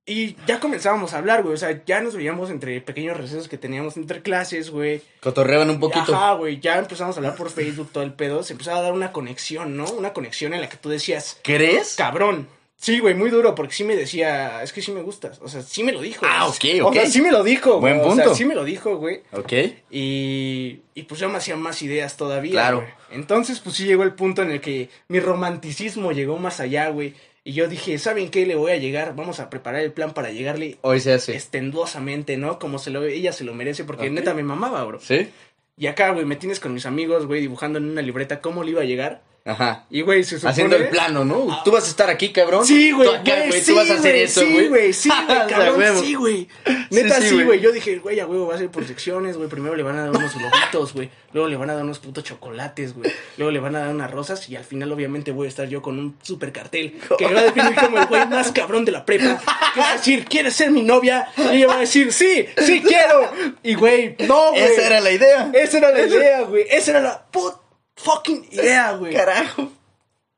y 0.09 0.37
ya 0.47 0.59
comenzábamos 0.59 1.13
a 1.13 1.19
hablar, 1.19 1.43
güey. 1.43 1.55
O 1.55 1.59
sea, 1.59 1.85
ya 1.85 2.01
nos 2.01 2.17
veíamos 2.17 2.51
entre 2.51 2.81
pequeños 2.81 3.17
recesos 3.17 3.47
que 3.49 3.59
teníamos 3.59 3.97
entre 3.97 4.23
clases, 4.23 4.71
güey. 4.71 5.03
Cotorreaban 5.21 5.69
un 5.69 5.79
poquito. 5.79 6.15
Ajá, 6.15 6.33
güey. 6.33 6.59
Ya 6.61 6.79
empezamos 6.79 7.17
a 7.17 7.19
hablar 7.21 7.37
por 7.37 7.51
Facebook, 7.51 7.91
todo 7.93 8.03
el 8.05 8.15
pedo. 8.15 8.43
Se 8.43 8.55
empezó 8.55 8.75
a 8.75 8.81
dar 8.81 8.93
una 8.93 9.13
conexión, 9.13 9.77
¿no? 9.77 9.85
Una 9.91 10.13
conexión 10.15 10.55
en 10.55 10.63
la 10.63 10.69
que 10.69 10.79
tú 10.79 10.89
decías, 10.89 11.39
¿Crees? 11.43 11.95
cabrón. 11.97 12.49
Sí, 12.81 13.01
güey, 13.01 13.13
muy 13.15 13.29
duro, 13.29 13.57
porque 13.57 13.75
sí 13.75 13.83
me 13.83 13.97
decía, 13.97 14.63
es 14.63 14.73
que 14.73 14.81
sí 14.81 14.93
me 14.93 15.03
gustas. 15.03 15.41
O 15.43 15.49
sea, 15.49 15.63
sí 15.63 15.83
me 15.83 15.91
lo 15.91 16.01
dijo. 16.01 16.25
Ah, 16.29 16.47
ok, 16.47 16.65
ok. 16.83 16.91
O 16.91 16.93
sea, 16.93 17.07
sí 17.07 17.21
me 17.21 17.33
lo 17.33 17.43
dijo. 17.43 17.81
Buen 17.81 17.99
güey. 17.99 18.09
O 18.09 18.15
sea, 18.15 18.25
punto. 18.25 18.37
sí 18.39 18.45
me 18.45 18.55
lo 18.55 18.65
dijo, 18.65 18.97
güey. 18.97 19.23
Ok. 19.33 19.53
Y, 19.91 20.81
y 20.95 21.03
pues 21.03 21.21
yo 21.21 21.29
me 21.29 21.39
hacía 21.39 21.57
más 21.57 21.83
ideas 21.83 22.17
todavía. 22.17 22.53
Claro. 22.53 22.77
güey. 22.79 22.91
Entonces, 23.11 23.59
pues 23.59 23.75
sí 23.75 23.85
llegó 23.85 24.05
el 24.05 24.15
punto 24.15 24.43
en 24.43 24.53
el 24.53 24.61
que 24.61 24.91
mi 25.09 25.19
romanticismo 25.19 26.13
llegó 26.13 26.39
más 26.39 26.61
allá, 26.61 26.89
güey. 26.91 27.15
Y 27.45 27.53
yo 27.53 27.69
dije, 27.69 27.99
¿saben 27.99 28.31
qué? 28.31 28.45
Le 28.47 28.57
voy 28.57 28.73
a 28.73 28.77
llegar, 28.77 29.15
vamos 29.17 29.41
a 29.41 29.49
preparar 29.49 29.83
el 29.83 29.93
plan 29.93 30.13
para 30.13 30.31
llegarle 30.31 30.77
Hoy 30.83 31.01
se 31.01 31.13
hace. 31.15 31.35
estenduosamente, 31.37 32.37
¿no? 32.37 32.59
Como 32.59 32.79
se 32.79 32.91
lo 32.91 33.05
ella 33.05 33.33
se 33.33 33.45
lo 33.45 33.55
merece, 33.55 33.85
porque 33.85 34.07
Ok. 34.09 34.13
neta 34.13 34.35
me 34.35 34.43
mamaba, 34.43 34.85
bro. 34.85 35.01
¿Sí? 35.01 35.29
Y 35.77 35.87
acá, 35.87 36.11
güey, 36.11 36.25
me 36.27 36.37
tienes 36.37 36.61
con 36.61 36.75
mis 36.75 36.87
amigos, 36.87 37.27
güey, 37.27 37.41
dibujando 37.41 37.79
en 37.79 37.85
una 37.89 38.03
libreta 38.03 38.41
cómo 38.41 38.65
le 38.65 38.73
iba 38.73 38.83
a 38.83 38.85
llegar. 38.85 39.23
Ajá. 39.45 39.87
Y, 39.89 40.03
güey, 40.03 40.25
se 40.25 40.37
supone... 40.37 40.51
Haciendo 40.53 40.77
el 40.77 40.89
plano, 40.89 41.25
¿no? 41.25 41.63
Tú 41.65 41.71
vas 41.73 41.85
a 41.85 41.89
estar 41.89 42.11
aquí, 42.11 42.33
cabrón. 42.33 42.67
Sí, 42.67 42.91
güey, 42.93 43.09
Tú 43.09 43.15
acá, 43.15 43.23
güey, 43.37 43.49
güey. 43.49 43.61
sí, 43.63 43.71
Tú 43.73 43.77
vas 43.77 43.91
a 43.91 43.95
hacer 43.95 44.13
güey, 44.13 44.23
eso, 44.25 44.41
sí, 44.43 44.53
güey. 44.53 44.69
güey, 44.69 44.93
sí, 44.93 45.09
güey, 45.25 45.25
O 45.25 45.27
sea, 45.27 45.47
cabrón, 45.47 46.01
sí, 46.01 46.15
güey. 46.15 46.49
Neta, 46.91 47.15
Sí, 47.17 47.23
sí, 47.23 47.29
sí, 47.29 47.35
güey. 47.35 47.47
güey. 47.47 47.61
Yo 47.61 47.73
dije, 47.73 47.97
güey, 47.99 48.21
a 48.21 48.27
huevo, 48.27 48.47
va 48.49 48.57
a 48.57 48.59
ser 48.59 48.69
por 48.71 48.87
secciones, 48.87 49.37
güey. 49.39 49.49
Primero 49.49 49.75
le 49.75 49.83
van 49.83 49.97
a 49.97 50.01
dar 50.03 50.11
unos 50.11 50.35
globitos, 50.35 50.93
güey. 50.93 51.09
Luego 51.33 51.49
le 51.49 51.57
van 51.57 51.71
a 51.71 51.75
dar 51.75 51.83
unos 51.83 51.99
putos 51.99 52.25
chocolates, 52.25 52.95
güey. 52.95 53.11
Luego 53.39 53.51
le 53.51 53.59
van 53.61 53.75
a 53.77 53.81
dar 53.81 53.89
unas 53.95 54.11
rosas 54.11 54.47
y 54.51 54.57
al 54.57 54.65
final, 54.65 54.93
obviamente, 54.93 55.33
voy 55.33 55.47
a 55.47 55.49
estar 55.49 55.67
yo 55.69 55.81
con 55.81 55.99
un 55.99 56.17
super 56.23 56.53
cartel 56.53 56.99
que 57.17 57.25
va 57.27 57.41
a 57.41 57.45
definir 57.45 57.75
como 57.75 57.99
el 58.01 58.07
güey 58.07 58.27
más 58.27 58.53
cabrón 58.53 58.85
de 58.85 58.93
la 58.93 59.07
prepa. 59.07 59.41
Que 59.75 59.81
va 59.81 59.91
a 59.91 59.97
decir, 59.97 60.27
¿quieres 60.27 60.55
ser 60.55 60.71
mi 60.71 60.83
novia? 60.83 61.29
Y 61.37 61.57
ella 61.57 61.69
va 61.69 61.77
a 61.77 61.81
decir, 61.81 62.13
sí, 62.13 62.45
sí 62.59 62.83
quiero. 62.83 63.31
Y, 63.63 63.75
güey, 63.75 64.15
no, 64.27 64.51
güey. 64.51 64.63
Esa 64.63 64.87
era 64.87 65.01
la 65.01 65.11
idea. 65.11 65.51
Esa 65.55 65.79
era 65.79 65.91
la 65.93 66.03
idea, 66.03 66.43
güey. 66.43 66.67
Esa 66.71 66.91
era 66.91 67.01
la 67.01 67.27
put 67.31 67.55
fucking 68.03 68.49
idea, 68.53 68.93
güey. 68.93 69.15
Carajo. 69.15 69.71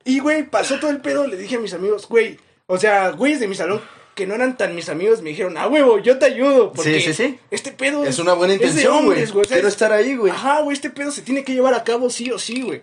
Y, 0.05 0.19
güey, 0.21 0.45
pasó 0.49 0.79
todo 0.81 0.91
el 0.91 1.01
pedo, 1.01 1.27
le 1.27 1.37
dije 1.37 1.57
a 1.57 1.61
mis 1.61 1.75
amigos, 1.75 2.09
güey, 2.09 2.39
o 2.67 2.79
sea, 2.79 3.11
güeyes 3.11 3.39
de 3.41 3.47
mi 3.49 3.55
salón 3.55 3.81
que 4.15 4.27
no 4.27 4.35
eran 4.35 4.57
tan 4.57 4.75
mis 4.75 4.89
amigos, 4.89 5.23
me 5.23 5.31
dijeron, 5.31 5.57
ah, 5.57 5.67
huevo, 5.69 5.99
yo 5.99 6.19
te 6.19 6.27
ayudo. 6.27 6.73
Porque 6.73 7.01
Sí, 7.01 7.07
sí, 7.07 7.15
sí. 7.15 7.39
Este 7.51 7.73
pedo 7.73 8.05
Es 8.05 8.19
una 8.19 8.35
buena 8.35 8.55
intención, 8.55 8.93
güey. 9.05 9.23
hombres, 9.23 9.31
o 9.31 9.35
sea, 9.45 9.55
Quiero 9.57 9.69
es- 9.69 9.75
estar 9.75 9.93
ahí, 9.93 10.15
güey. 10.17 10.33
Ajá, 10.33 10.61
güey, 10.63 10.75
este 10.75 10.91
pedo 10.91 11.11
se 11.11 11.23
tiene 11.23 11.43
que 11.45 11.53
llevar 11.55 11.73
a 11.75 11.85
cabo 11.85 12.11
sí 12.11 12.31
o 12.31 12.39
sí, 12.39 12.61
güey. 12.63 12.83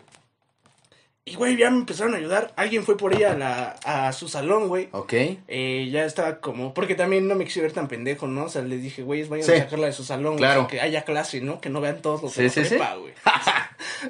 Y, 1.30 1.36
güey, 1.36 1.57
ya 1.57 1.69
me 1.69 1.78
empezaron 1.80 2.13
a 2.13 2.17
ayudar. 2.17 2.53
Alguien 2.55 2.84
fue 2.86 2.95
por 2.95 3.13
ella 3.13 3.34
a, 3.34 3.36
la, 3.36 3.75
a 3.84 4.13
su 4.13 4.30
salón, 4.30 4.69
güey. 4.69 4.88
Ok. 4.93 5.11
Eh, 5.13 5.89
ya 5.91 6.05
estaba 6.05 6.39
como, 6.39 6.73
porque 6.73 6.95
también 6.95 7.28
no 7.28 7.36
me 7.36 7.43
quise 7.43 7.61
ver 7.61 7.73
tan 7.73 7.89
pendejo, 7.89 8.28
¿no? 8.28 8.45
O 8.45 8.49
sea, 8.49 8.61
les 8.61 8.82
dije, 8.82 9.03
güey, 9.03 9.23
vayan 9.25 9.45
Sí. 9.45 9.51
a 9.51 9.57
sacarla 9.65 9.88
de 9.88 9.93
su 9.93 10.05
salón, 10.05 10.38
Claro. 10.38 10.61
o 10.61 10.63
sea, 10.63 10.67
que 10.69 10.80
haya 10.82 11.03
clase, 11.03 11.41
¿no? 11.41 11.59
Que 11.59 11.69
no 11.69 11.82
vean 11.82 12.01
todos 12.01 12.21
los 12.23 12.32
Sí, 12.32 12.43
de 12.43 12.49
sí, 12.49 12.63
sí. 12.63 12.69
prepa, 12.69 12.95
güey. 12.95 13.11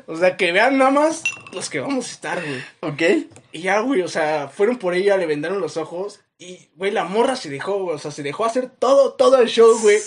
o 0.05 0.15
sea, 0.15 0.37
que 0.37 0.51
vean 0.51 0.77
nada 0.77 0.91
más 0.91 1.23
los 1.53 1.69
que 1.71 1.79
vamos 1.79 2.07
a 2.07 2.11
estar, 2.11 2.39
güey. 2.45 2.61
Ok. 2.81 3.25
Y 3.51 3.61
ya, 3.61 3.79
güey, 3.79 4.01
o 4.03 4.07
sea, 4.07 4.47
fueron 4.49 4.77
por 4.77 4.93
ella, 4.93 5.17
le 5.17 5.25
vendaron 5.25 5.59
los 5.59 5.75
ojos. 5.77 6.19
Y, 6.37 6.69
güey, 6.75 6.91
la 6.91 7.03
morra 7.05 7.35
se 7.35 7.49
dejó, 7.49 7.79
güey. 7.83 7.95
O 7.95 7.99
sea, 7.99 8.11
se 8.11 8.21
dejó 8.21 8.45
hacer 8.45 8.69
todo, 8.69 9.13
todo 9.13 9.39
el 9.41 9.47
show, 9.47 9.75
güey. 9.81 9.97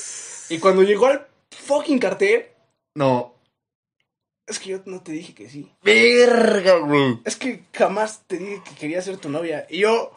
Y 0.49 0.59
cuando 0.59 0.83
llegó 0.85 1.07
al 1.07 1.27
fucking 1.51 1.99
cartel, 1.99 2.47
No. 2.95 3.35
Es 4.51 4.59
que 4.59 4.71
yo 4.71 4.81
no 4.87 5.01
te 5.03 5.13
dije 5.13 5.35
que 5.35 5.49
sí. 5.49 5.71
Verga, 5.83 6.79
güey. 6.79 7.19
Es 7.25 7.37
que 7.37 7.63
jamás 7.73 8.23
te 8.27 8.37
dije 8.39 8.61
que 8.69 8.75
quería 8.75 9.01
ser 9.03 9.17
tu 9.17 9.29
novia. 9.29 9.67
Y 9.71 9.79
yo, 9.79 10.13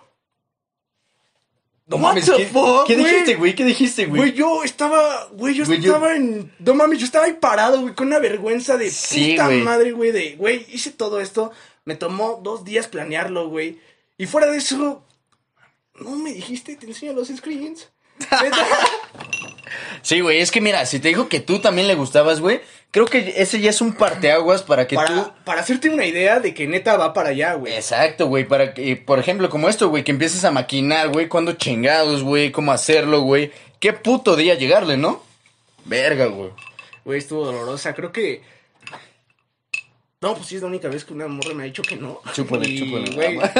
No 1.86 1.98
What 1.98 2.02
mames, 2.02 2.26
the 2.26 2.38
¿qué, 2.38 2.46
fuck, 2.46 2.88
¿qué 2.88 2.96
dijiste, 2.96 3.36
güey? 3.36 3.56
¿Qué 3.56 3.66
dijiste, 3.66 4.06
güey? 4.06 4.22
güey, 4.22 4.34
yo 4.34 4.64
estaba, 4.64 5.26
güey, 5.34 5.54
yo 5.54 5.66
Güey, 5.66 5.82
yo- 5.82 5.94
estaba 5.94 6.16
en, 6.16 6.52
no 6.60 6.74
mames, 6.76 7.00
yo 7.00 7.06
estaba 7.06 7.26
ahí 7.26 7.34
parado, 7.34 7.82
güey, 7.82 7.94
con 7.94 8.08
una 8.08 8.20
vergüenza 8.20 8.78
de 8.78 8.90
Sí, 8.90 9.32
puta 9.32 9.48
güey. 9.48 9.62
madre, 9.62 9.92
güey, 9.92 10.12
de, 10.12 10.36
güey, 10.38 10.66
hice 10.72 10.92
todo 10.92 11.20
esto, 11.20 11.52
me 11.86 11.96
tomó 11.96 12.40
dos 12.42 12.64
días 12.64 12.88
planearlo, 12.88 13.50
güey. 13.50 13.80
Y 14.18 14.28
fuera 14.28 14.48
de 14.48 14.58
eso, 14.60 15.04
no 15.96 16.12
me 16.16 16.32
dijiste, 16.34 16.76
te 16.78 16.86
enseño 16.86 17.12
los 17.14 17.28
screens. 17.28 17.90
Sí, 20.01 20.19
güey, 20.19 20.39
es 20.39 20.51
que 20.51 20.61
mira, 20.61 20.86
si 20.86 20.99
te 20.99 21.09
dijo 21.09 21.30
que 21.30 21.39
tú 21.39 21.59
también 21.59 21.88
le 21.88 21.95
gustabas, 21.95 22.39
güey, 22.41 22.61
creo 22.91 23.05
que 23.05 23.36
ese 23.38 23.59
ya 23.59 23.69
es 23.69 23.82
un 23.82 23.93
parteaguas 23.93 24.63
para 24.63 24.88
que 24.88 24.95
para, 24.95 25.07
tú... 25.07 25.32
para 25.45 25.61
hacerte 25.61 25.89
una 25.89 26.05
idea 26.05 26.39
de 26.39 26.53
que 26.53 26.67
neta 26.67 26.97
va 26.97 27.13
para 27.13 27.30
allá, 27.30 27.53
güey. 27.53 27.74
Exacto, 27.74 28.28
güey, 28.28 28.45
para 28.45 28.74
que, 28.74 28.95
por 28.95 29.19
ejemplo, 29.19 29.49
como 29.49 29.69
esto, 29.69 29.89
güey, 29.89 30.03
que 30.03 30.11
empieces 30.11 30.43
a 30.45 30.51
maquinar, 30.51 31.09
güey, 31.09 31.28
cuándo 31.28 31.53
chingados, 31.53 32.24
güey, 32.24 32.51
cómo 32.51 32.71
hacerlo, 32.71 33.21
güey. 33.21 33.51
Qué 33.80 33.93
puto 33.93 34.36
día 34.36 34.55
llegarle, 34.55 34.97
¿no? 34.97 35.21
Verga, 35.86 36.28
güey. 36.28 36.51
Güey, 37.03 37.19
estuvo 37.19 37.45
dolorosa. 37.45 37.93
Creo 37.93 38.11
que. 38.11 38.41
No, 40.24 40.34
pues 40.36 40.47
sí 40.47 40.55
es 40.55 40.61
la 40.61 40.69
única 40.69 40.88
vez 40.88 41.03
que 41.03 41.11
una 41.13 41.28
morra 41.28 41.53
me 41.53 41.63
ha 41.63 41.65
dicho 41.65 41.82
que 41.82 41.97
no. 41.97 42.21
Chúpale, 42.34 42.65
Y, 42.69 42.80
chúpale. 42.80 43.11
Güey, 43.13 43.38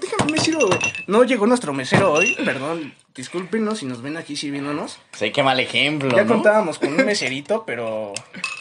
déjame, 0.00 0.32
me 0.32 0.38
sirvo, 0.38 0.66
güey. 0.68 0.78
No 1.06 1.22
llegó 1.22 1.46
nuestro 1.46 1.74
mesero 1.74 2.14
hoy, 2.14 2.34
perdón. 2.46 2.94
Discúlpenos 3.14 3.78
si 3.80 3.84
nos 3.84 4.00
ven 4.00 4.16
aquí 4.16 4.36
sirviéndonos. 4.36 4.98
Sí, 5.12 5.30
qué 5.30 5.42
mal 5.42 5.60
ejemplo, 5.60 6.16
Ya 6.16 6.24
¿no? 6.24 6.32
contábamos 6.32 6.78
con 6.78 6.94
un 6.94 7.04
meserito, 7.04 7.64
pero 7.66 8.14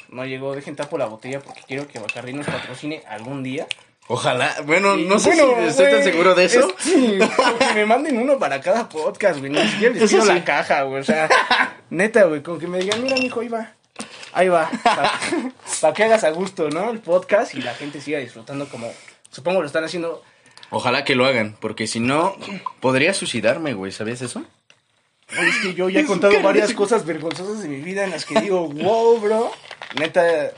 no 0.10 0.26
llegó. 0.26 0.56
Dejen 0.56 0.76
tapo 0.76 0.98
la 0.98 1.06
botella 1.06 1.40
porque 1.40 1.62
quiero 1.66 1.88
que 1.88 2.00
Bacardi 2.00 2.34
nos 2.34 2.46
patrocine 2.48 3.02
algún 3.08 3.44
día. 3.44 3.66
Ojalá, 4.10 4.54
bueno, 4.66 4.98
no 4.98 5.20
sé 5.20 5.30
bueno, 5.36 5.54
si 5.62 5.68
estoy 5.70 5.92
tan 5.92 6.04
seguro 6.04 6.36
de 6.36 6.46
eso. 6.46 6.68
es- 6.78 6.84
sí, 6.84 7.18
que 7.60 7.74
me 7.76 7.86
manden 7.86 8.18
uno 8.18 8.38
para 8.38 8.60
cada 8.60 8.90
podcast, 8.90 9.40
güey. 9.40 9.52
Ni 9.52 9.66
siquiera 9.70 9.96
les 9.96 10.10
pido 10.10 10.22
sí. 10.24 10.28
la 10.28 10.44
caja, 10.44 10.84
güey. 10.84 11.00
O 11.00 11.04
sea, 11.06 11.30
neta, 11.90 12.24
güey. 12.26 12.44
Como 12.44 12.58
que 12.60 12.68
me 12.68 12.80
digan, 12.80 13.02
mira, 13.04 13.16
mijo, 13.16 13.40
ahí 13.40 13.48
va. 13.48 13.77
Ahí 14.34 14.48
va. 14.50 14.70
Para 15.82 15.94
que 15.94 16.04
hagas 16.04 16.24
a 16.24 16.30
gusto, 16.32 16.70
¿no? 16.70 16.92
El 16.92 17.00
podcast 17.00 17.56
y 17.56 17.62
la 17.62 17.74
gente 17.74 18.02
siga 18.02 18.20
disfrutando 18.20 18.68
como 18.70 18.92
supongo 19.32 19.62
lo 19.62 19.68
están 19.68 19.84
haciendo. 19.84 20.24
Ojalá 20.70 21.04
que 21.06 21.16
lo 21.16 21.26
hagan, 21.26 21.56
porque 21.60 21.88
si 21.88 22.00
no, 22.00 22.36
podría 22.82 23.14
suicidarme, 23.14 23.74
güey, 23.74 23.92
¿sabías 23.92 24.22
eso? 24.22 24.44
Es 25.30 25.58
que 25.62 25.74
yo 25.74 25.90
ya 25.90 26.02
he 26.02 26.06
contado 26.06 26.42
varias 26.42 26.74
cosas 26.74 27.06
vergonzosas 27.06 27.62
de 27.62 27.68
mi 27.70 27.78
vida 27.82 28.04
en 28.04 28.12
las 28.12 28.26
que 28.26 28.40
digo, 28.42 28.68
wow, 28.70 29.20
bro. 29.20 29.52
Neta, 30.00 30.52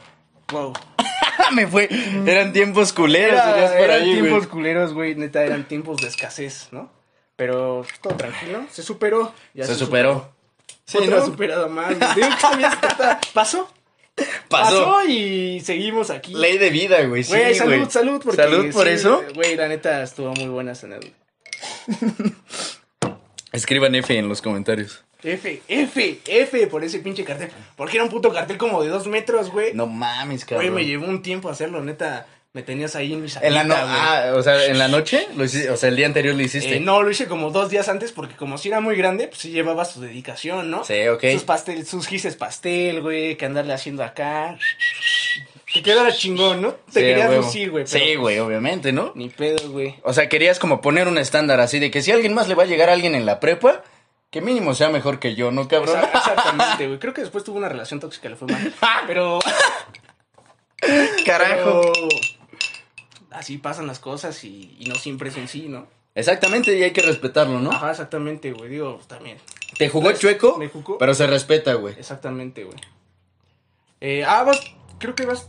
wow. 0.51 0.73
Me 1.53 1.65
fue, 1.67 1.89
eran 2.25 2.53
tiempos 2.53 2.91
culeros, 2.93 3.39
Era- 3.39 3.69
por 3.71 3.79
eran 3.81 4.01
ahí, 4.01 4.11
tiempos 4.13 4.31
güey. 4.39 4.49
culeros, 4.49 4.93
güey. 4.93 5.15
Neta, 5.15 5.43
eran 5.43 5.67
tiempos 5.67 5.97
de 6.01 6.07
escasez, 6.07 6.67
¿no? 6.71 6.91
Pero 7.35 7.85
todo 8.01 8.15
tranquilo. 8.15 8.65
Se 8.71 8.83
superó. 8.83 9.33
ya 9.53 9.65
Se 9.65 9.75
superó. 9.75 10.31
Sí, 10.89 10.97
Otra 10.97 11.17
¿no? 11.17 11.25
superada 11.25 11.67
más. 11.67 11.87
güey. 11.97 12.15
Digo 12.15 12.27
que 12.29 12.77
trata- 12.87 13.19
Pasó. 13.33 13.71
Pasó. 14.49 15.03
y 15.07 15.61
seguimos 15.61 16.09
aquí. 16.09 16.33
Ley 16.33 16.57
de 16.57 16.71
vida, 16.71 17.01
güey, 17.05 17.23
sí, 17.23 17.29
Güey, 17.29 17.43
güey. 17.43 17.55
salud, 17.55 17.89
salud. 17.89 18.21
Porque, 18.23 18.41
Salud 18.41 18.73
por 18.73 18.87
sí, 18.87 18.93
eso. 18.93 19.23
Güey, 19.35 19.55
la 19.55 19.67
neta 19.67 20.01
estuvo 20.01 20.33
muy 20.33 20.47
buena 20.47 20.73
salud. 20.75 21.05
Escriban 23.51 23.95
F 23.95 24.17
en 24.17 24.27
los 24.29 24.41
comentarios. 24.41 25.03
F, 25.23 25.61
F, 25.67 26.19
F 26.25 26.67
por 26.67 26.83
ese 26.83 26.99
pinche 26.99 27.23
cartel. 27.23 27.49
Porque 27.75 27.97
era 27.97 28.03
un 28.03 28.09
puto 28.09 28.31
cartel 28.31 28.57
como 28.57 28.81
de 28.83 28.89
dos 28.89 29.07
metros, 29.07 29.51
güey. 29.51 29.73
No 29.73 29.85
mames, 29.87 30.45
Güey, 30.45 30.59
cabrón. 30.59 30.75
me 30.75 30.85
llevó 30.85 31.07
un 31.07 31.21
tiempo 31.21 31.49
hacerlo, 31.49 31.81
neta. 31.83 32.25
Me 32.51 32.63
tenías 32.63 32.95
ahí 32.95 33.13
en 33.13 33.21
mi 33.21 33.29
En 33.41 33.53
la 33.53 33.63
no 33.63 33.75
salita, 33.75 34.29
ah, 34.29 34.33
o 34.35 34.41
sea, 34.41 34.65
en 34.65 34.79
la 34.79 34.87
noche, 34.87 35.27
lo 35.35 35.43
hici- 35.45 35.69
o 35.69 35.77
sea, 35.77 35.89
el 35.89 35.95
día 35.95 36.07
anterior 36.07 36.33
lo 36.35 36.41
hiciste. 36.41 36.77
Eh, 36.77 36.79
no, 36.79 37.03
lo 37.03 37.11
hice 37.11 37.27
como 37.27 37.51
dos 37.51 37.69
días 37.69 37.87
antes 37.89 38.11
porque 38.11 38.35
como 38.35 38.57
si 38.57 38.69
era 38.69 38.79
muy 38.81 38.95
grande, 38.95 39.27
pues 39.27 39.39
sí 39.41 39.51
llevaba 39.51 39.85
su 39.85 40.01
dedicación, 40.01 40.71
¿no? 40.71 40.83
Sí, 40.83 41.07
ok. 41.07 41.23
Sus 41.33 41.43
pastel, 41.43 41.85
sus 41.85 42.07
gises 42.07 42.35
pastel, 42.35 43.01
güey, 43.01 43.37
que 43.37 43.45
andarle 43.45 43.73
haciendo 43.73 44.03
acá. 44.03 44.57
Que 45.71 45.83
quedara 45.83 46.11
chingón, 46.11 46.63
¿no? 46.63 46.71
Te 46.71 46.91
Sí, 46.93 46.99
querías 47.01 47.31
lucir, 47.35 47.69
güey. 47.69 47.85
Sí, 47.85 48.15
güey, 48.15 48.39
obviamente, 48.39 48.91
¿no? 48.91 49.11
Ni 49.13 49.29
pedo, 49.29 49.69
güey. 49.69 49.97
O 50.01 50.11
sea, 50.13 50.27
querías 50.27 50.57
como 50.57 50.81
poner 50.81 51.07
un 51.07 51.19
estándar 51.19 51.59
así 51.59 51.77
de 51.77 51.91
que 51.91 52.01
si 52.01 52.11
alguien 52.11 52.33
más 52.33 52.47
le 52.47 52.55
va 52.55 52.63
a 52.63 52.65
llegar 52.65 52.89
a 52.89 52.93
alguien 52.93 53.13
en 53.13 53.27
la 53.27 53.39
prepa, 53.39 53.83
que 54.31 54.41
mínimo 54.41 54.73
sea 54.73 54.89
mejor 54.89 55.19
que 55.19 55.35
yo, 55.35 55.51
¿no, 55.51 55.67
cabrón? 55.67 55.97
Exa- 56.01 56.09
Exactamente, 56.17 56.87
güey. 56.87 56.97
Creo 56.97 57.13
que 57.13 57.21
después 57.21 57.43
tuvo 57.43 57.59
una 57.59 57.69
relación 57.69 57.99
tóxica, 57.99 58.27
le 58.27 58.35
fue 58.35 58.47
mal. 58.47 58.73
Pero. 59.05 59.37
Carajo. 61.25 61.81
pero 61.93 62.07
así 63.31 63.57
pasan 63.57 63.87
las 63.87 63.99
cosas 63.99 64.43
y, 64.43 64.75
y 64.79 64.85
no 64.85 64.95
siempre 64.95 65.29
es 65.29 65.37
en 65.37 65.47
sí, 65.47 65.67
¿no? 65.69 65.87
Exactamente, 66.15 66.77
y 66.77 66.83
hay 66.83 66.91
que 66.91 67.01
respetarlo, 67.01 67.59
¿no? 67.59 67.71
Ajá, 67.71 67.91
exactamente, 67.91 68.51
güey. 68.51 68.69
Digo, 68.69 68.95
pues, 68.95 69.07
también. 69.07 69.37
Te 69.77 69.87
jugó 69.89 70.05
Pues, 70.09 70.19
chueco, 70.19 70.57
me 70.57 70.67
jugó. 70.67 70.97
pero 70.97 71.13
se 71.13 71.27
respeta, 71.27 71.73
güey. 71.75 71.95
Exactamente, 71.97 72.63
güey. 72.63 72.77
Eh, 74.01 74.23
ah, 74.27 74.43
vas. 74.43 74.59
Creo 74.97 75.15
que 75.15 75.25
vas. 75.25 75.47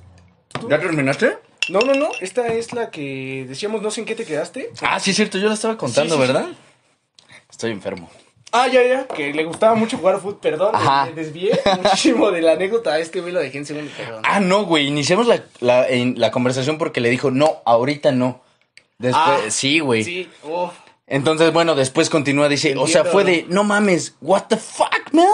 tú. 0.49 0.69
¿Ya 0.69 0.79
terminaste? 0.79 1.39
No, 1.69 1.81
no, 1.81 1.95
no. 1.95 2.09
Esta 2.21 2.49
es 2.49 2.73
la 2.73 2.91
que 2.91 3.45
decíamos, 3.49 3.81
no 3.83 3.91
sé 3.91 4.01
en 4.01 4.07
qué 4.07 4.15
te 4.15 4.25
quedaste. 4.25 4.71
Ah, 4.83 5.01
sí, 5.01 5.11
es 5.11 5.17
cierto, 5.17 5.39
yo 5.39 5.49
la 5.49 5.55
estaba 5.55 5.77
contando, 5.77 6.17
Sí, 6.17 6.21
sí, 6.21 6.27
¿verdad? 6.27 6.49
Estoy 7.51 7.71
enfermo. 7.73 8.11
Ah, 8.53 8.67
ya, 8.69 8.83
ya. 8.83 9.07
Que 9.07 9.33
le 9.33 9.45
gustaba 9.45 9.75
mucho 9.75 9.97
jugar 9.99 10.17
fútbol. 10.21 10.39
Perdón, 10.41 10.75
Ajá. 10.75 11.07
me 11.07 11.13
desvié 11.13 11.59
muchísimo 11.83 12.31
de 12.31 12.43
la 12.43 12.53
anécdota. 12.53 12.99
Este 12.99 13.21
güey 13.21 13.33
lo 13.33 13.41
dejé 13.41 13.59
en 13.59 13.67
segundo, 13.67 13.91
perdón. 13.97 14.23
Ah, 14.27 14.41
no, 14.41 14.65
güey, 14.65 14.87
iniciamos 14.87 15.27
la, 15.27 15.43
la, 15.61 15.89
en- 15.89 16.15
la 16.19 16.31
conversación 16.31 16.79
porque 16.79 17.01
le 17.01 17.11
dijo, 17.11 17.31
no, 17.31 17.59
ahorita 17.65 18.13
no. 18.13 18.41
Después, 18.99 19.25
Ah, 19.27 19.51
sí, 19.51 19.81
güey. 19.81 20.05
Sí, 20.05 20.29
oh. 20.45 20.73
Entonces, 21.07 21.53
bueno, 21.53 21.75
después 21.75 22.11
continúa, 22.11 22.49
dice, 22.49 22.77
o 22.77 22.87
sea, 22.87 23.05
fue 23.05 23.25
de, 23.25 23.45
no 23.49 23.65
mames, 23.65 24.15
what 24.21 24.45
the 24.49 24.57
fuck, 24.57 25.13
man, 25.13 25.27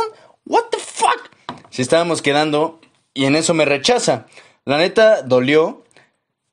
what 0.46 0.64
the 0.70 0.78
fuck. 0.78 1.30
Si 1.70 1.82
estábamos 1.82 2.22
quedando 2.22 2.80
y 3.12 3.26
en 3.26 3.36
eso 3.36 3.52
me 3.54 3.64
rechaza. 3.66 4.26
La 4.64 4.78
neta, 4.78 5.20
dolió, 5.22 5.82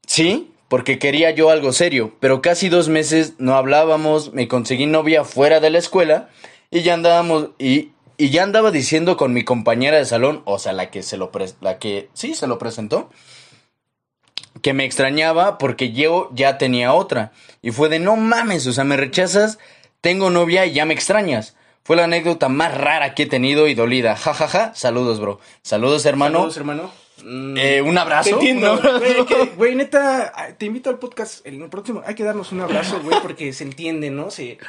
sí, 0.08 0.52
porque 0.68 1.00
quería 1.00 1.32
yo 1.32 1.50
algo 1.52 1.72
serio, 1.72 2.14
pero 2.20 2.42
casi 2.42 2.68
dos 2.70 2.90
meses 2.90 3.34
no 3.38 3.56
hablábamos, 3.56 4.34
me 4.34 4.48
conseguí 4.48 4.86
novia 4.88 5.24
fuera 5.24 5.60
de 5.60 5.70
la 5.70 5.78
escuela 5.80 6.30
y 6.78 6.82
ya 6.84 6.94
andábamos, 6.94 7.50
y, 7.60 7.92
y 8.18 8.30
ya 8.30 8.44
andaba 8.44 8.72
diciendo 8.72 9.16
con 9.18 9.34
mi 9.34 9.44
compañera 9.44 9.98
de 9.98 10.06
salón, 10.06 10.42
o 10.46 10.60
sea, 10.60 10.74
la 10.74 10.90
que 10.90 11.04
se 11.04 11.18
lo, 11.18 11.32
pres- 11.32 11.56
la 11.62 11.78
que, 11.80 12.10
sí, 12.14 12.34
se 12.36 12.48
lo 12.48 12.58
presentó, 12.60 13.10
que 14.62 14.74
me 14.74 14.86
extrañaba 14.86 15.58
porque 15.58 15.92
yo 15.92 16.30
ya 16.34 16.58
tenía 16.58 16.94
otra. 16.94 17.32
Y 17.62 17.72
fue 17.72 17.90
de, 17.90 18.00
no 18.00 18.16
mames, 18.16 18.66
o 18.68 18.74
sea, 18.74 18.84
me 18.84 18.98
rechazas, 18.98 19.60
tengo 20.02 20.30
novia 20.30 20.66
y 20.66 20.74
ya 20.74 20.86
me 20.86 20.94
extrañas. 20.94 21.56
Fue 21.84 21.96
la 21.98 22.06
anécdota 22.06 22.48
más 22.50 22.74
rara 22.78 23.14
que 23.14 23.24
he 23.24 23.26
tenido 23.26 23.68
y 23.68 23.74
dolida. 23.76 24.16
Ja, 24.16 24.34
ja, 24.34 24.48
ja. 24.48 24.74
Saludos, 24.74 25.20
bro. 25.20 25.40
Saludos, 25.64 26.06
hermano. 26.06 26.38
Saludos, 26.40 26.58
hermano. 26.58 26.92
Mm, 27.24 27.58
Eh, 27.58 27.82
un 27.82 27.98
abrazo. 27.98 28.30
Te 28.30 28.36
entiendo. 28.36 28.80
Güey, 29.58 29.76
neta, 29.76 30.56
te 30.58 30.66
invito 30.66 30.90
al 30.90 30.98
podcast. 31.00 31.46
El 31.46 31.68
próximo, 31.70 32.02
hay 32.06 32.16
que 32.16 32.24
darnos 32.24 32.54
un 32.54 32.62
abrazo, 32.62 33.02
güey, 33.04 33.20
porque 33.22 33.52
se 33.52 33.66
entiende, 33.66 34.12
¿no? 34.12 34.32
Se, 34.32 34.60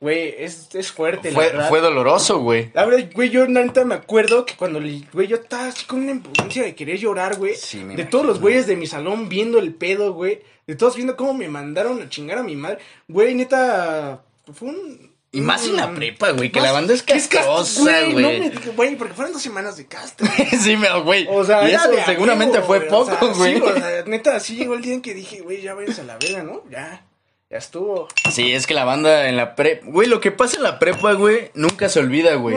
güey, 0.00 0.34
es, 0.38 0.68
es 0.74 0.90
fuerte, 0.90 1.30
la 1.30 1.34
Fue, 1.34 1.46
verdad. 1.46 1.68
fue 1.68 1.80
doloroso, 1.80 2.38
güey. 2.40 2.70
La 2.74 2.86
verdad, 2.86 3.08
güey, 3.14 3.28
yo 3.30 3.46
neta 3.46 3.84
me 3.84 3.94
acuerdo 3.94 4.46
que 4.46 4.54
cuando, 4.54 4.80
le- 4.80 5.02
güey, 5.12 5.28
yo 5.28 5.36
estaba 5.36 5.66
así 5.66 5.84
con 5.84 6.00
una 6.00 6.12
impotencia 6.12 6.62
de 6.62 6.74
querer 6.74 6.98
llorar, 6.98 7.36
güey. 7.36 7.54
Sí, 7.54 7.78
me 7.78 7.82
de 7.88 7.92
imagino. 7.92 8.08
todos 8.10 8.26
los 8.26 8.40
güeyes 8.40 8.66
de 8.66 8.76
mi 8.76 8.86
salón 8.86 9.28
viendo 9.28 9.58
el 9.58 9.74
pedo, 9.74 10.12
güey. 10.14 10.40
De 10.66 10.74
todos 10.76 10.96
viendo 10.96 11.16
cómo 11.16 11.34
me 11.34 11.48
mandaron 11.48 12.00
a 12.00 12.08
chingar 12.08 12.38
a 12.38 12.42
mi 12.42 12.56
madre. 12.56 12.78
Güey, 13.08 13.34
neta, 13.34 14.22
fue 14.54 14.68
un... 14.68 15.10
Y 15.32 15.40
más 15.42 15.64
en 15.66 15.76
la 15.76 15.92
prepa, 15.94 16.30
güey, 16.32 16.50
que 16.50 16.60
la 16.60 16.72
banda 16.72 16.92
es 16.92 17.04
castrosa, 17.04 18.00
no 18.08 18.12
güey. 18.14 18.50
Güey, 18.74 18.96
porque 18.96 19.14
fueron 19.14 19.32
dos 19.32 19.40
semanas 19.42 19.76
de 19.76 19.86
castro. 19.86 20.26
sí, 20.60 20.76
me, 20.76 20.88
güey. 21.02 21.24
O 21.30 21.44
sea, 21.44 21.68
y 21.70 21.72
eso 21.74 21.88
seguramente 22.04 22.60
fue 22.62 22.80
poco, 22.80 23.02
o 23.02 23.34
sea, 23.34 23.34
güey. 23.34 23.54
Sí, 23.54 23.60
o 23.62 23.72
sea, 23.72 24.02
neta, 24.06 24.40
sí 24.40 24.56
llegó 24.56 24.74
el 24.74 24.82
día 24.82 24.94
en 24.94 25.02
que 25.02 25.14
dije, 25.14 25.40
güey, 25.40 25.62
ya 25.62 25.74
váyanse 25.74 26.00
a 26.00 26.04
la 26.04 26.16
verga, 26.18 26.42
¿no? 26.42 26.64
Ya, 26.68 27.04
ya 27.50 27.58
estuvo. 27.58 28.08
Sí, 28.30 28.52
es 28.52 28.66
que 28.66 28.74
la 28.74 28.84
banda 28.84 29.28
en 29.28 29.36
la 29.36 29.56
prepa. 29.56 29.86
Güey, 29.86 30.08
lo 30.08 30.20
que 30.20 30.30
pasa 30.30 30.56
en 30.56 30.62
la 30.62 30.78
prepa, 30.78 31.12
güey, 31.14 31.50
nunca 31.54 31.88
se 31.88 31.98
olvida, 32.00 32.34
güey. 32.36 32.56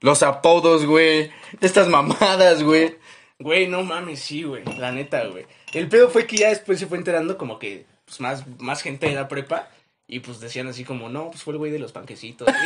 Los 0.00 0.22
apodos, 0.22 0.84
güey. 0.84 1.30
Estas 1.60 1.88
mamadas, 1.88 2.62
güey. 2.62 2.96
Güey, 3.38 3.66
no 3.66 3.82
mames, 3.82 4.20
sí, 4.20 4.42
güey, 4.44 4.62
la 4.78 4.92
neta, 4.92 5.24
güey. 5.24 5.46
El 5.72 5.88
pedo 5.88 6.08
fue 6.08 6.26
que 6.26 6.36
ya 6.36 6.50
después 6.50 6.78
se 6.78 6.86
fue 6.86 6.98
enterando 6.98 7.36
como 7.36 7.58
que, 7.58 7.84
pues, 8.04 8.20
más, 8.20 8.44
más 8.58 8.82
gente 8.82 9.08
de 9.08 9.14
la 9.14 9.26
prepa. 9.28 9.68
Y 10.06 10.20
pues 10.20 10.38
decían 10.38 10.68
así 10.68 10.84
como, 10.84 11.08
no, 11.08 11.30
pues 11.30 11.42
fue 11.42 11.54
el 11.54 11.58
güey 11.58 11.72
de 11.72 11.78
los 11.78 11.92
panquecitos. 11.92 12.46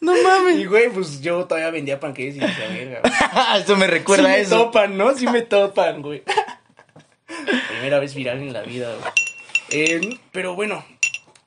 No 0.00 0.12
mames. 0.22 0.60
y 0.60 0.64
güey, 0.66 0.90
pues 0.90 1.20
yo 1.20 1.44
todavía 1.46 1.70
vendía 1.70 1.98
panqueques 1.98 2.36
y 2.36 2.38
decía, 2.38 2.68
verga, 2.68 3.00
güey. 3.00 3.58
Esto 3.60 3.76
me 3.76 3.88
recuerda 3.88 4.26
sí 4.26 4.30
a 4.30 4.36
me 4.36 4.40
eso. 4.42 4.56
topan, 4.64 4.96
¿no? 4.96 5.12
Sí 5.14 5.26
me 5.26 5.42
topan, 5.42 6.02
güey. 6.02 6.22
Primera 7.78 8.00
vez 8.00 8.12
viral 8.12 8.38
en 8.38 8.52
la 8.52 8.62
vida. 8.62 8.92
Eh, 9.70 10.18
pero 10.32 10.56
bueno, 10.56 10.84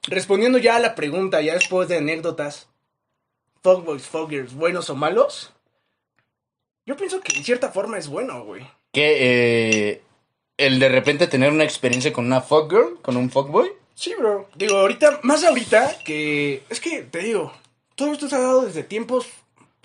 respondiendo 0.04 0.60
ya 0.60 0.78
a 0.78 0.80
la 0.80 0.96
pregunta, 0.96 1.42
ya 1.42 1.56
después 1.56 1.90
de 1.90 1.98
anécdotas, 1.98 2.70
fuckboys, 3.62 4.04
fuckgirls, 4.04 4.54
buenos 4.54 4.90
o 4.90 4.96
malos, 4.96 5.52
yo 6.86 6.96
pienso 6.96 7.20
que 7.20 7.36
en 7.36 7.44
cierta 7.44 7.70
forma 7.74 7.98
es 7.98 8.08
bueno, 8.08 8.46
güey. 8.46 8.66
Que 8.94 9.90
eh, 9.90 10.02
el 10.56 10.80
de 10.80 10.88
repente 10.88 11.28
tener 11.28 11.52
una 11.52 11.66
experiencia 11.66 12.14
con 12.14 12.28
una 12.28 12.40
fuckgirl, 12.40 13.02
con 13.02 13.18
un 13.18 13.30
fuckboy. 13.30 13.70
Sí, 13.94 14.14
bro. 14.18 14.48
Digo, 14.56 14.78
ahorita, 14.78 15.20
más 15.24 15.44
ahorita 15.44 15.98
que. 16.06 16.64
Es 16.70 16.80
que, 16.80 17.04
te 17.04 17.20
digo, 17.20 17.52
todo 17.96 18.14
esto 18.14 18.30
se 18.30 18.38
ha 18.38 18.40
dado 18.40 18.62
desde 18.62 18.84
tiempos. 18.84 19.28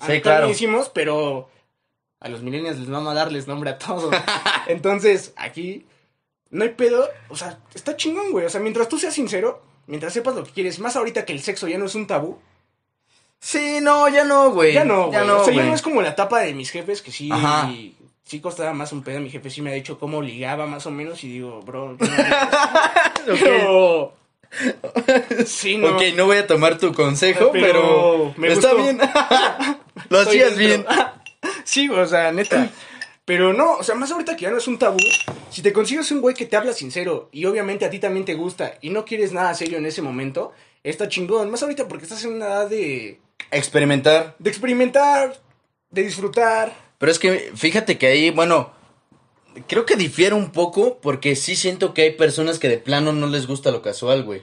Sí, 0.07 0.21
claro. 0.21 0.49
hicimos, 0.49 0.91
pero 0.91 1.51
a 2.21 2.29
los 2.29 2.43
millennials 2.43 2.79
les 2.79 2.89
vamos 2.89 3.11
a 3.11 3.15
darles 3.15 3.49
nombre 3.49 3.71
a 3.71 3.79
todos. 3.79 4.15
Entonces, 4.69 5.33
aquí 5.35 5.87
no 6.51 6.65
hay 6.65 6.71
pedo. 6.71 7.09
O 7.29 7.37
sea, 7.37 7.59
está 7.75 7.97
chingón, 7.97 8.31
güey. 8.33 8.47
O 8.47 8.51
sea, 8.51 8.61
mientras 8.61 8.89
tú 8.89 8.99
seas 8.99 9.15
sincero, 9.15 9.63
mientras 9.87 10.13
sepas 10.13 10.35
lo 10.35 10.45
que 10.45 10.51
quieres, 10.53 10.79
más 10.79 10.97
ahorita 10.97 11.25
que 11.25 11.33
el 11.33 11.43
sexo 11.43 11.69
ya 11.69 11.79
no 11.79 11.87
es 11.87 11.95
un 11.95 12.07
tabú. 12.07 12.39
Sí, 13.39 13.79
no, 13.83 14.09
ya 14.09 14.25
no, 14.25 14.51
güey. 14.51 14.73
Ya 14.73 14.85
no, 14.85 15.13
ya 15.13 15.19
güey. 15.23 15.27
no, 15.29 15.41
o 15.41 15.45
sea, 15.45 15.53
ya 15.53 15.59
güey. 15.61 15.69
no 15.69 15.75
es 15.75 15.83
como 15.83 16.03
la 16.03 16.09
etapa 16.11 16.41
de 16.41 16.55
mis 16.55 16.71
jefes 16.71 17.03
que 17.03 17.13
sí. 17.13 17.29
Ajá. 17.33 17.71
Sí 18.25 18.41
costaba 18.41 18.73
más 18.73 18.93
un 18.93 19.05
pedo. 19.05 19.21
Mi 19.21 19.31
jefe 19.31 19.51
sí 19.51 19.63
me 19.63 19.71
ha 19.71 19.75
dicho 19.75 19.99
cómo 20.01 20.21
ligaba 20.23 20.67
más 20.67 20.85
o 20.87 20.91
menos. 20.91 21.23
Y 21.23 21.29
digo, 21.29 21.61
bro. 21.63 21.97
yo 21.99 22.07
no- 22.07 22.15
Pero. 23.41 24.15
Sí, 25.47 25.77
no. 25.77 25.97
Ok, 25.97 26.03
no 26.17 26.27
voy 26.27 26.39
a 26.39 26.47
tomar 26.47 26.79
tu 26.79 26.93
consejo, 26.93 27.51
pero, 27.53 27.73
Pero 27.73 28.35
me 28.37 28.49
está 28.49 28.73
gustó. 28.73 28.83
bien. 28.83 28.99
Lo 30.09 30.21
hacías 30.21 30.57
bien. 30.57 30.85
sí, 31.65 31.89
o 31.89 32.07
sea, 32.07 32.33
neta. 32.33 32.69
Pero 33.27 33.53
no, 33.53 33.75
o 33.75 33.83
sea, 33.83 33.95
más 33.97 34.11
ahorita 34.13 34.37
que 34.37 34.43
ya 34.45 34.51
no 34.51 34.57
es 34.57 34.69
un 34.69 34.79
tabú, 34.79 34.97
si 35.51 35.61
te 35.61 35.73
consigues 35.73 36.11
un 36.13 36.21
güey 36.21 36.35
que 36.35 36.47
te 36.47 36.57
habla 36.57 36.73
sincero 36.73 37.29
y 37.33 37.45
obviamente 37.45 37.85
a 37.85 37.91
ti 37.91 37.99
también 37.99 38.25
te 38.25 38.35
gusta 38.35 38.79
y 38.81 38.91
no 38.91 39.05
quieres 39.05 39.33
nada 39.33 39.53
serio 39.55 39.77
en 39.79 39.87
ese 39.87 40.01
momento, 40.01 40.53
está 40.85 41.09
chingón. 41.09 41.51
Más 41.51 41.63
ahorita 41.63 41.89
porque 41.89 42.05
estás 42.05 42.25
en 42.25 42.35
una 42.35 42.47
edad 42.47 42.71
de, 42.71 43.21
Experimentar. 43.51 44.37
de 44.39 44.49
experimentar, 44.51 45.37
de 45.91 46.03
disfrutar. 46.05 46.73
Pero 46.99 47.13
es 47.13 47.19
que 47.19 47.51
fíjate 47.55 47.99
que 47.99 48.07
ahí, 48.07 48.31
bueno, 48.31 48.73
creo 49.67 49.87
que 49.87 49.97
difiere 49.97 50.35
un 50.37 50.53
poco 50.53 50.99
porque 51.01 51.35
sí 51.35 51.57
siento 51.57 51.95
que 51.95 52.03
hay 52.03 52.13
personas 52.13 52.59
que 52.61 52.69
de 52.69 52.79
plano 52.79 53.13
no 53.13 53.27
les 53.27 53.47
gusta 53.49 53.73
lo 53.73 53.83
casual, 53.83 54.23
güey. 54.23 54.43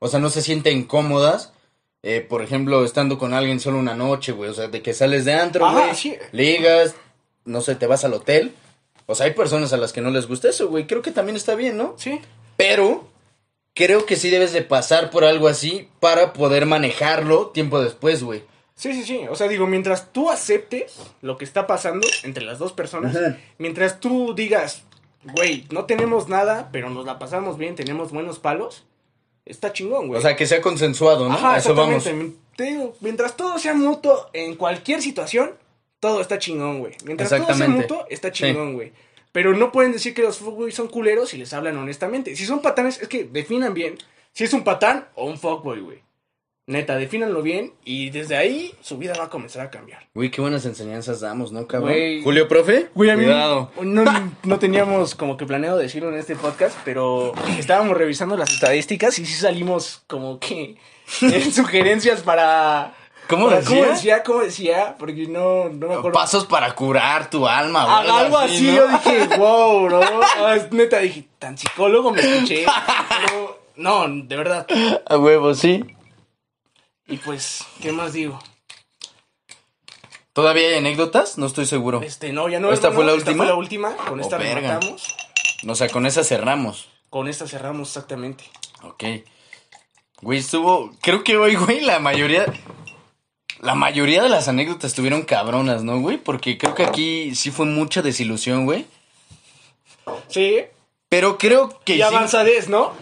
O 0.00 0.08
sea, 0.08 0.18
no 0.18 0.28
se 0.28 0.42
sienten 0.42 0.82
cómodas. 0.84 1.52
eh, 2.02 2.20
por 2.20 2.42
ejemplo, 2.42 2.84
estando 2.84 3.16
con 3.16 3.32
alguien 3.32 3.60
solo 3.60 3.78
una 3.78 3.94
noche, 3.94 4.32
güey. 4.32 4.50
O 4.50 4.54
sea, 4.54 4.66
de 4.68 4.82
que 4.82 4.92
sales 4.92 5.24
de 5.24 5.34
antro, 5.34 5.70
güey. 5.72 5.94
sí. 5.94 6.16
Ligas, 6.32 6.94
no 7.44 7.60
sé, 7.60 7.74
te 7.74 7.86
vas 7.86 8.04
al 8.04 8.14
hotel. 8.14 8.54
O 9.06 9.14
sea, 9.14 9.26
hay 9.26 9.32
personas 9.32 9.72
a 9.72 9.76
las 9.76 9.92
que 9.92 10.00
no 10.00 10.10
les 10.10 10.26
gusta 10.26 10.48
eso, 10.48 10.68
güey. 10.68 10.86
Creo 10.86 11.02
que 11.02 11.10
también 11.10 11.36
está 11.36 11.54
bien, 11.54 11.76
¿no? 11.76 11.94
Sí. 11.98 12.20
Pero 12.56 13.06
creo 13.74 14.06
que 14.06 14.16
sí 14.16 14.30
debes 14.30 14.52
de 14.52 14.62
pasar 14.62 15.10
por 15.10 15.24
algo 15.24 15.48
así 15.48 15.88
para 16.00 16.32
poder 16.32 16.64
manejarlo 16.66 17.48
tiempo 17.48 17.80
después, 17.82 18.22
güey. 18.22 18.42
Sí, 18.76 18.92
sí, 18.92 19.04
sí. 19.04 19.26
O 19.30 19.36
sea, 19.36 19.48
digo, 19.48 19.66
mientras 19.66 20.12
tú 20.12 20.30
aceptes 20.30 20.96
lo 21.20 21.36
que 21.36 21.44
está 21.44 21.66
pasando 21.66 22.06
entre 22.22 22.44
las 22.44 22.58
dos 22.58 22.72
personas, 22.72 23.14
Ajá. 23.14 23.38
mientras 23.58 24.00
tú 24.00 24.34
digas, 24.34 24.82
güey, 25.22 25.66
no 25.70 25.84
tenemos 25.84 26.28
nada, 26.28 26.70
pero 26.72 26.90
nos 26.90 27.04
la 27.04 27.18
pasamos 27.18 27.56
bien, 27.56 27.76
tenemos 27.76 28.10
buenos 28.10 28.38
palos, 28.38 28.84
está 29.44 29.72
chingón, 29.72 30.08
güey. 30.08 30.18
O 30.18 30.22
sea, 30.22 30.34
que 30.34 30.46
sea 30.46 30.60
consensuado, 30.60 31.28
¿no? 31.28 31.34
Ajá, 31.34 31.54
a 31.54 31.58
eso 31.58 31.74
vamos. 31.74 31.96
exactamente. 31.96 32.38
Te 32.56 32.64
digo, 32.64 32.96
mientras 33.00 33.36
todo 33.36 33.58
sea 33.58 33.74
mutuo 33.74 34.28
en 34.32 34.54
cualquier 34.56 35.02
situación, 35.02 35.52
todo 36.04 36.20
está 36.20 36.38
chingón, 36.38 36.80
güey. 36.80 36.92
Mientras 37.06 37.30
todo 37.30 37.54
sea 37.54 37.66
mutuo, 37.66 38.04
está 38.10 38.30
chingón, 38.30 38.74
güey. 38.74 38.92
Pero 39.32 39.56
no 39.56 39.72
pueden 39.72 39.92
decir 39.92 40.12
que 40.12 40.20
los 40.20 40.36
fuckboys 40.36 40.74
son 40.74 40.88
culeros 40.88 41.30
si 41.30 41.38
les 41.38 41.54
hablan 41.54 41.78
honestamente. 41.78 42.36
Si 42.36 42.44
son 42.44 42.60
patanes, 42.60 43.00
es 43.00 43.08
que 43.08 43.24
definan 43.24 43.72
bien 43.72 43.96
si 44.30 44.44
es 44.44 44.52
un 44.52 44.64
patán 44.64 45.08
o 45.14 45.24
un 45.24 45.38
fuckboy, 45.38 45.80
güey. 45.80 46.02
Neta, 46.66 46.96
defínanlo 46.96 47.40
bien 47.40 47.72
y 47.86 48.10
desde 48.10 48.36
ahí 48.36 48.74
su 48.82 48.98
vida 48.98 49.14
va 49.18 49.24
a 49.24 49.30
comenzar 49.30 49.64
a 49.64 49.70
cambiar. 49.70 50.06
Uy, 50.12 50.30
qué 50.30 50.42
buenas 50.42 50.66
enseñanzas 50.66 51.20
damos, 51.20 51.52
¿no, 51.52 51.66
cabrón? 51.66 51.92
Güey. 51.92 52.22
Julio, 52.22 52.48
profe. 52.48 52.90
Güey, 52.94 53.08
a 53.08 53.16
mí 53.16 53.24
Cuidado. 53.24 53.70
no, 53.80 54.04
no 54.42 54.58
teníamos 54.58 55.14
como 55.14 55.38
que 55.38 55.46
planeado 55.46 55.78
decirlo 55.78 56.10
en 56.10 56.18
este 56.18 56.36
podcast, 56.36 56.76
pero 56.84 57.32
estábamos 57.58 57.96
revisando 57.96 58.36
las 58.36 58.52
estadísticas 58.52 59.18
y 59.18 59.24
sí 59.24 59.32
salimos 59.32 60.02
como 60.06 60.38
que 60.38 60.76
en 61.22 61.50
sugerencias 61.50 62.20
para... 62.20 62.94
¿Cómo 63.28 63.48
decía? 63.48 63.76
¿Cómo 63.82 63.90
decía? 63.92 64.22
¿Cómo 64.22 64.40
decía? 64.40 64.96
Porque 64.98 65.26
no, 65.26 65.68
no 65.70 65.88
me 65.88 65.94
acuerdo. 65.94 66.12
Pasos 66.12 66.44
para 66.46 66.74
curar 66.74 67.30
tu 67.30 67.46
alma, 67.46 67.84
güey. 68.02 68.18
algo 68.18 68.38
así, 68.38 68.62
¿no? 68.66 68.74
yo 68.74 68.88
dije, 68.88 69.26
wow, 69.38 69.84
bro. 69.84 70.00
Ah, 70.38 70.54
es 70.56 70.70
neta, 70.72 70.98
dije, 70.98 71.26
tan 71.38 71.56
psicólogo 71.56 72.10
me 72.10 72.20
escuché. 72.20 72.66
Pero, 73.26 73.62
no, 73.76 74.06
de 74.08 74.36
verdad. 74.36 74.66
A 75.08 75.16
huevo, 75.16 75.54
sí. 75.54 75.84
Y 77.06 77.16
pues, 77.18 77.64
¿qué 77.80 77.92
más 77.92 78.12
digo? 78.12 78.38
¿Todavía 80.32 80.68
hay 80.68 80.74
anécdotas? 80.74 81.38
No 81.38 81.46
estoy 81.46 81.64
seguro. 81.66 82.02
Este, 82.02 82.32
no, 82.32 82.48
ya 82.48 82.58
no. 82.60 82.72
¿Esta 82.72 82.88
hermano, 82.88 82.96
fue 82.96 83.12
la 83.12 83.18
Esta 83.18 83.30
última? 83.30 83.44
fue 83.44 83.52
la 83.52 83.58
última. 83.58 83.96
Con 83.96 84.18
Oh, 84.18 84.22
esta 84.22 84.36
verga. 84.36 84.60
rematamos. 84.80 85.16
O 85.66 85.74
sea, 85.74 85.88
con 85.88 86.06
esa 86.06 86.24
cerramos. 86.24 86.88
Con 87.08 87.28
esta 87.28 87.46
cerramos 87.46 87.88
exactamente. 87.88 88.44
Ok. 88.82 89.04
Güey, 90.20 90.38
estuvo. 90.40 90.90
Creo 91.00 91.22
que 91.22 91.36
hoy, 91.36 91.54
güey, 91.54 91.80
la 91.82 92.00
mayoría. 92.00 92.46
La 93.64 93.74
mayoría 93.74 94.22
de 94.22 94.28
las 94.28 94.46
anécdotas 94.46 94.90
estuvieron 94.90 95.22
cabronas, 95.22 95.82
¿no, 95.82 95.98
güey? 95.98 96.18
Porque 96.18 96.58
creo 96.58 96.74
que 96.74 96.84
aquí 96.84 97.34
sí 97.34 97.50
fue 97.50 97.64
mucha 97.64 98.02
desilusión, 98.02 98.66
güey. 98.66 98.84
Sí. 100.28 100.60
Pero 101.14 101.38
creo 101.38 101.78
que 101.84 101.94
Y 101.94 102.02
avanzadez, 102.02 102.68
¿no? 102.68 102.92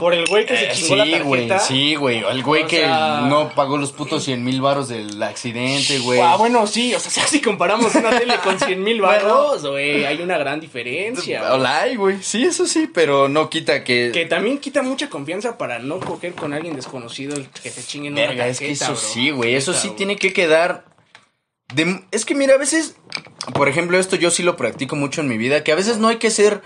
Por 0.00 0.14
el 0.14 0.26
güey 0.26 0.46
que 0.46 0.56
se 0.56 0.64
Eh, 0.64 0.70
chingó 0.74 0.96
la 0.96 1.04
sí, 1.04 1.10
tarjeta. 1.12 1.28
güey, 1.28 1.48
sí, 1.60 1.94
güey. 1.94 2.18
El 2.28 2.42
güey 2.42 2.62
O 2.64 2.66
que 2.66 2.78
sea- 2.78 3.20
no 3.28 3.50
pagó 3.50 3.76
los 3.76 3.92
putos 3.92 4.24
100 4.24 4.42
mil 4.42 4.60
baros 4.60 4.88
del 4.88 5.22
accidente, 5.22 6.00
güey. 6.00 6.18
Ah, 6.20 6.34
bueno, 6.36 6.66
sí, 6.66 6.92
o 6.92 6.98
sea, 6.98 7.24
si 7.28 7.40
comparamos 7.40 7.94
una 7.94 8.18
tele 8.18 8.34
con 8.42 8.58
100 8.58 8.82
mil 8.82 9.00
baros, 9.00 9.64
güey, 9.64 10.04
hay 10.04 10.20
una 10.20 10.38
gran 10.38 10.58
diferencia. 10.58 11.52
Hola, 11.54 11.84
güey. 11.96 12.20
Sí, 12.20 12.42
eso 12.42 12.66
sí, 12.66 12.90
pero 12.92 13.28
no 13.28 13.48
quita 13.48 13.84
que. 13.84 14.10
Que 14.12 14.26
también 14.26 14.58
quita 14.58 14.82
mucha 14.82 15.08
confianza 15.08 15.56
para 15.56 15.78
no 15.78 16.00
coger 16.00 16.34
con 16.34 16.52
alguien 16.52 16.74
desconocido 16.74 17.36
el 17.36 17.48
que 17.48 17.70
te 17.70 17.84
chinguen 17.84 18.14
una 18.14 18.22
Verga, 18.22 18.48
es 18.48 18.58
que 18.58 18.66
tarjeta, 18.74 18.84
eso 18.86 18.94
bro. 18.94 19.00
sí, 19.14 19.30
güey. 19.30 19.54
Eso 19.54 19.72
sí 19.72 19.90
tiene 19.96 20.16
que 20.16 20.32
quedar. 20.32 20.84
de- 21.74 22.02
Es 22.10 22.24
que 22.24 22.34
mira, 22.34 22.54
a 22.54 22.58
veces. 22.58 22.96
Por 23.54 23.68
ejemplo, 23.68 23.98
esto 23.98 24.16
yo 24.16 24.30
sí 24.30 24.42
lo 24.42 24.56
practico 24.56 24.94
mucho 24.96 25.20
en 25.20 25.28
mi 25.28 25.36
vida. 25.38 25.62
Que 25.64 25.72
a 25.72 25.74
veces 25.76 25.98
no 25.98 26.08
hay 26.08 26.16
que 26.16 26.30
ser 26.30 26.60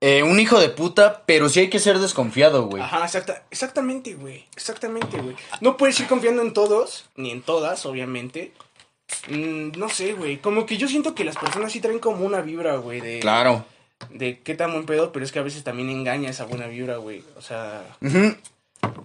eh, 0.00 0.22
un 0.22 0.38
hijo 0.38 0.60
de 0.60 0.68
puta, 0.68 1.22
pero 1.26 1.48
sí 1.48 1.60
hay 1.60 1.70
que 1.70 1.80
ser 1.80 1.98
desconfiado, 1.98 2.66
güey. 2.66 2.82
Ajá, 2.82 3.04
exacta, 3.04 3.44
exactamente, 3.50 4.14
güey. 4.14 4.46
Exactamente, 4.54 5.18
güey. 5.20 5.34
No 5.60 5.76
puedes 5.76 5.98
ir 6.00 6.06
confiando 6.06 6.42
en 6.42 6.52
todos, 6.52 7.06
ni 7.16 7.30
en 7.32 7.42
todas, 7.42 7.84
obviamente. 7.86 8.52
Mm, 9.28 9.72
no 9.76 9.88
sé, 9.88 10.12
güey. 10.12 10.36
Como 10.38 10.66
que 10.66 10.76
yo 10.76 10.86
siento 10.88 11.14
que 11.14 11.24
las 11.24 11.36
personas 11.36 11.72
sí 11.72 11.80
traen 11.80 11.98
como 11.98 12.24
una 12.24 12.40
vibra, 12.42 12.76
güey, 12.76 13.00
de, 13.00 13.20
Claro. 13.20 13.64
de 14.10 14.38
qué 14.40 14.54
tan 14.54 14.72
buen 14.72 14.86
pedo, 14.86 15.10
pero 15.12 15.24
es 15.24 15.32
que 15.32 15.38
a 15.40 15.42
veces 15.42 15.64
también 15.64 15.90
engaña 15.90 16.30
esa 16.30 16.44
buena 16.44 16.66
vibra, 16.68 16.98
güey. 16.98 17.24
O 17.36 17.42
sea, 17.42 17.82
Ujú. 18.00 18.36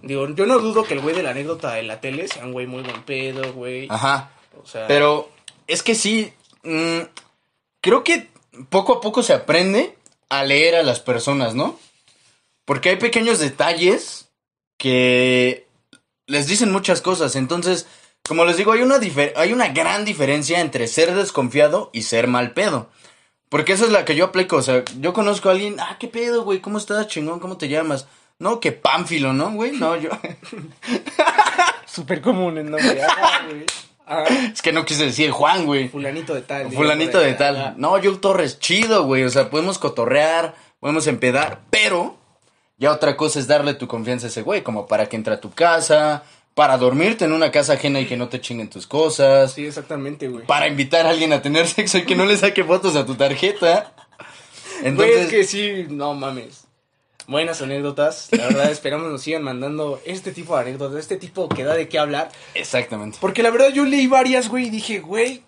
digo, 0.02 0.28
yo 0.28 0.46
no 0.46 0.58
dudo 0.60 0.84
que 0.84 0.94
el 0.94 1.00
güey 1.00 1.16
de 1.16 1.22
la 1.24 1.30
anécdota 1.30 1.72
de 1.74 1.82
la 1.82 2.00
tele 2.00 2.28
sea 2.28 2.44
un 2.44 2.52
güey 2.52 2.66
muy 2.66 2.82
buen 2.82 3.02
pedo, 3.02 3.52
güey. 3.52 3.88
Ajá. 3.90 4.30
O 4.62 4.66
sea, 4.66 4.86
Pero 4.86 5.28
es 5.66 5.82
que 5.82 5.94
sí. 5.96 6.32
mm, 6.62 7.00
creo 7.80 8.04
que 8.04 8.28
poco 8.68 8.92
a 8.94 9.00
poco 9.00 9.22
se 9.24 9.32
aprende 9.32 9.96
a 10.38 10.44
leer 10.44 10.74
a 10.74 10.82
las 10.82 11.00
personas, 11.00 11.54
¿no? 11.54 11.78
Porque 12.64 12.90
hay 12.90 12.96
pequeños 12.96 13.38
detalles 13.38 14.28
que 14.78 15.66
les 16.26 16.46
dicen 16.46 16.72
muchas 16.72 17.00
cosas. 17.00 17.36
Entonces, 17.36 17.86
como 18.26 18.44
les 18.44 18.56
digo, 18.56 18.72
hay 18.72 18.82
una, 18.82 18.98
hay 19.36 19.52
una 19.52 19.68
gran 19.68 20.04
diferencia 20.04 20.60
entre 20.60 20.86
ser 20.86 21.14
desconfiado 21.14 21.90
y 21.92 22.02
ser 22.02 22.26
mal 22.26 22.52
pedo. 22.52 22.88
Porque 23.48 23.74
esa 23.74 23.84
es 23.84 23.92
la 23.92 24.04
que 24.04 24.16
yo 24.16 24.26
aplico. 24.26 24.56
O 24.56 24.62
sea, 24.62 24.82
yo 24.98 25.12
conozco 25.12 25.48
a 25.48 25.52
alguien, 25.52 25.76
ah, 25.78 25.96
qué 26.00 26.08
pedo, 26.08 26.42
güey, 26.42 26.60
¿cómo 26.60 26.78
estás, 26.78 27.06
chingón? 27.08 27.38
¿Cómo 27.38 27.56
te 27.56 27.68
llamas? 27.68 28.06
No, 28.38 28.60
que 28.60 28.72
pánfilo, 28.72 29.32
¿no, 29.32 29.52
güey? 29.52 29.72
No, 29.72 29.96
yo. 29.96 30.10
súper 31.86 32.20
común 32.20 32.58
el 32.58 32.70
nombre. 32.70 33.00
Güey. 33.48 33.64
Es 34.52 34.60
que 34.62 34.72
no 34.72 34.84
quise 34.84 35.06
decir 35.06 35.30
Juan, 35.30 35.64
güey. 35.66 35.88
Fulanito 35.88 36.34
de 36.34 36.42
tal. 36.42 36.70
Fulanito 36.72 37.18
de 37.18 37.34
tal. 37.34 37.74
No, 37.78 37.98
yo 37.98 38.18
Torres, 38.18 38.58
chido, 38.58 39.04
güey. 39.04 39.24
O 39.24 39.30
sea, 39.30 39.48
podemos 39.50 39.78
cotorrear, 39.78 40.54
podemos 40.80 41.06
empedar, 41.06 41.60
pero 41.70 42.16
ya 42.76 42.92
otra 42.92 43.16
cosa 43.16 43.38
es 43.38 43.46
darle 43.46 43.74
tu 43.74 43.86
confianza 43.88 44.26
a 44.26 44.28
ese 44.30 44.42
güey, 44.42 44.62
como 44.62 44.86
para 44.86 45.08
que 45.08 45.16
entre 45.16 45.34
a 45.34 45.40
tu 45.40 45.50
casa, 45.52 46.24
para 46.54 46.76
dormirte 46.76 47.24
en 47.24 47.32
una 47.32 47.50
casa 47.50 47.74
ajena 47.74 47.98
y 48.00 48.06
que 48.06 48.16
no 48.16 48.28
te 48.28 48.40
chinguen 48.40 48.68
tus 48.68 48.86
cosas, 48.86 49.52
Sí, 49.52 49.66
exactamente, 49.66 50.28
güey. 50.28 50.44
para 50.46 50.68
invitar 50.68 51.06
a 51.06 51.10
alguien 51.10 51.32
a 51.32 51.40
tener 51.40 51.66
sexo 51.68 51.98
y 51.98 52.04
que 52.04 52.14
no 52.14 52.26
le 52.26 52.36
saque 52.36 52.62
fotos 52.62 52.96
a 52.96 53.06
tu 53.06 53.14
tarjeta. 53.14 53.92
Güey, 54.80 54.86
Entonces, 54.88 55.16
es 55.22 55.26
que 55.30 55.44
sí, 55.44 55.86
no 55.88 56.14
mames. 56.14 56.63
Buenas 57.26 57.62
anécdotas. 57.62 58.28
La 58.32 58.46
verdad, 58.46 58.70
esperamos 58.70 59.10
nos 59.10 59.22
sigan 59.22 59.42
mandando 59.42 60.00
este 60.04 60.32
tipo 60.32 60.54
de 60.56 60.62
anécdotas, 60.62 60.98
este 60.98 61.16
tipo 61.16 61.48
que 61.48 61.64
da 61.64 61.74
de 61.74 61.88
qué 61.88 61.98
hablar. 61.98 62.30
exactamente. 62.54 63.18
Porque 63.20 63.42
la 63.42 63.50
verdad 63.50 63.70
yo 63.70 63.84
leí 63.84 64.06
varias, 64.06 64.48
güey, 64.48 64.66
y 64.66 64.70
dije, 64.70 65.00
güey, 65.00 65.42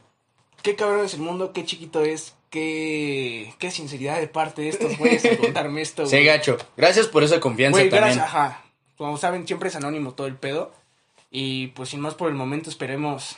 qué 0.62 0.74
cabrón 0.76 1.04
es 1.04 1.14
el 1.14 1.20
mundo, 1.20 1.52
qué 1.52 1.64
chiquito 1.64 2.02
es, 2.04 2.34
qué, 2.50 3.52
qué 3.58 3.70
sinceridad 3.70 4.18
de 4.20 4.28
parte 4.28 4.62
de 4.62 4.70
estos 4.70 4.96
güeyes 4.98 5.24
en 5.24 5.36
contarme 5.36 5.82
esto, 5.82 6.06
Sí, 6.06 6.12
güey. 6.16 6.24
gacho. 6.26 6.56
Gracias 6.76 7.06
por 7.08 7.22
esa 7.24 7.40
confianza 7.40 7.78
Güey, 7.78 7.90
también. 7.90 8.16
gracias, 8.16 8.26
ajá. 8.34 8.62
Como 8.96 9.16
saben, 9.18 9.46
siempre 9.46 9.68
es 9.68 9.76
anónimo 9.76 10.14
todo 10.14 10.26
el 10.26 10.36
pedo. 10.36 10.72
Y 11.30 11.66
pues 11.68 11.90
sin 11.90 12.00
más 12.00 12.14
por 12.14 12.28
el 12.28 12.34
momento, 12.34 12.70
esperemos 12.70 13.36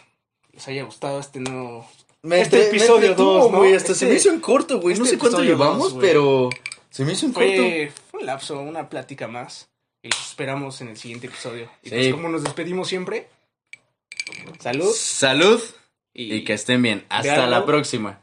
les 0.52 0.68
haya 0.68 0.84
gustado 0.84 1.18
este 1.18 1.40
nuevo... 1.40 1.88
Me 2.22 2.40
Este 2.40 2.68
episodio 2.68 2.94
entretuvo, 3.10 3.32
dos, 3.44 3.52
¿no? 3.52 3.58
güey, 3.58 3.74
hasta 3.74 3.88
se 3.88 3.92
Este- 3.92 4.06
me 4.08 4.14
hizo 4.14 4.30
en 4.30 4.40
corto, 4.40 4.80
güey. 4.80 4.96
no 4.96 5.04
este 5.04 5.16
sé 5.16 5.20
cuánto 5.20 5.42
llevamos, 5.42 5.94
dos, 5.94 6.00
pero 6.00 6.50
se 6.90 7.04
me 7.04 7.12
hizo 7.12 7.26
en 7.26 7.32
corto. 7.32 7.48
Fue, 7.48 7.92
fue 8.07 8.07
un 8.18 8.26
lapso, 8.26 8.60
una 8.60 8.88
plática 8.88 9.28
más. 9.28 9.68
Y 10.02 10.08
los 10.10 10.28
esperamos 10.28 10.80
en 10.80 10.88
el 10.88 10.96
siguiente 10.96 11.26
episodio. 11.26 11.70
Y 11.82 11.88
Sí. 11.88 11.94
pues 11.96 12.12
como 12.12 12.28
nos 12.28 12.44
despedimos 12.44 12.88
siempre, 12.88 13.28
salud. 14.60 14.92
Salud 14.94 15.60
y 16.14 16.44
que 16.44 16.52
estén 16.54 16.82
bien. 16.82 17.04
Hasta 17.08 17.34
algo. 17.34 17.46
la 17.46 17.64
próxima. 17.66 18.20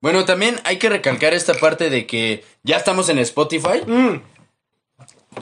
Bueno, 0.00 0.24
también 0.24 0.58
hay 0.64 0.78
que 0.78 0.88
recalcar 0.88 1.32
esta 1.32 1.54
parte 1.54 1.88
de 1.90 2.06
que 2.06 2.44
ya 2.64 2.76
estamos 2.76 3.08
en 3.08 3.18
Spotify. 3.18 3.82
Mm. 3.86 4.20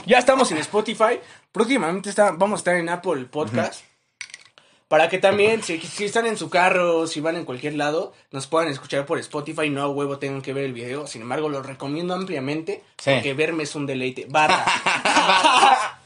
Ya 0.07 0.18
estamos 0.18 0.51
en 0.53 0.59
Spotify. 0.59 1.18
Próximamente 1.51 2.11
está- 2.11 2.30
vamos 2.32 2.59
a 2.59 2.61
estar 2.61 2.76
en 2.76 2.88
Apple 2.90 3.24
Podcast. 3.24 3.82
Para 4.91 5.09
que 5.09 5.18
también, 5.18 5.62
si, 5.62 5.78
si 5.80 6.05
están 6.05 6.26
en 6.26 6.36
su 6.36 6.51
carro, 6.51 7.07
si 7.07 7.20
van 7.20 7.36
en 7.36 7.45
cualquier 7.45 7.74
lado, 7.74 8.12
nos 8.32 8.49
puedan 8.49 8.66
escuchar 8.66 9.07
por 9.07 9.20
Spotify. 9.20 9.70
No 9.70 9.82
a 9.82 9.88
huevo 9.88 10.18
tengan 10.18 10.43
que 10.43 10.53
ver 10.53 10.64
el 10.64 10.72
video. 10.72 11.07
Sin 11.07 11.22
embargo, 11.22 11.49
lo 11.49 11.62
recomiendo 11.62 12.12
ampliamente. 12.12 12.82
Sí. 12.99 13.12
Porque 13.12 13.32
verme 13.34 13.62
es 13.62 13.76
un 13.76 13.86
deleite. 13.86 14.26
Barra. 14.28 14.64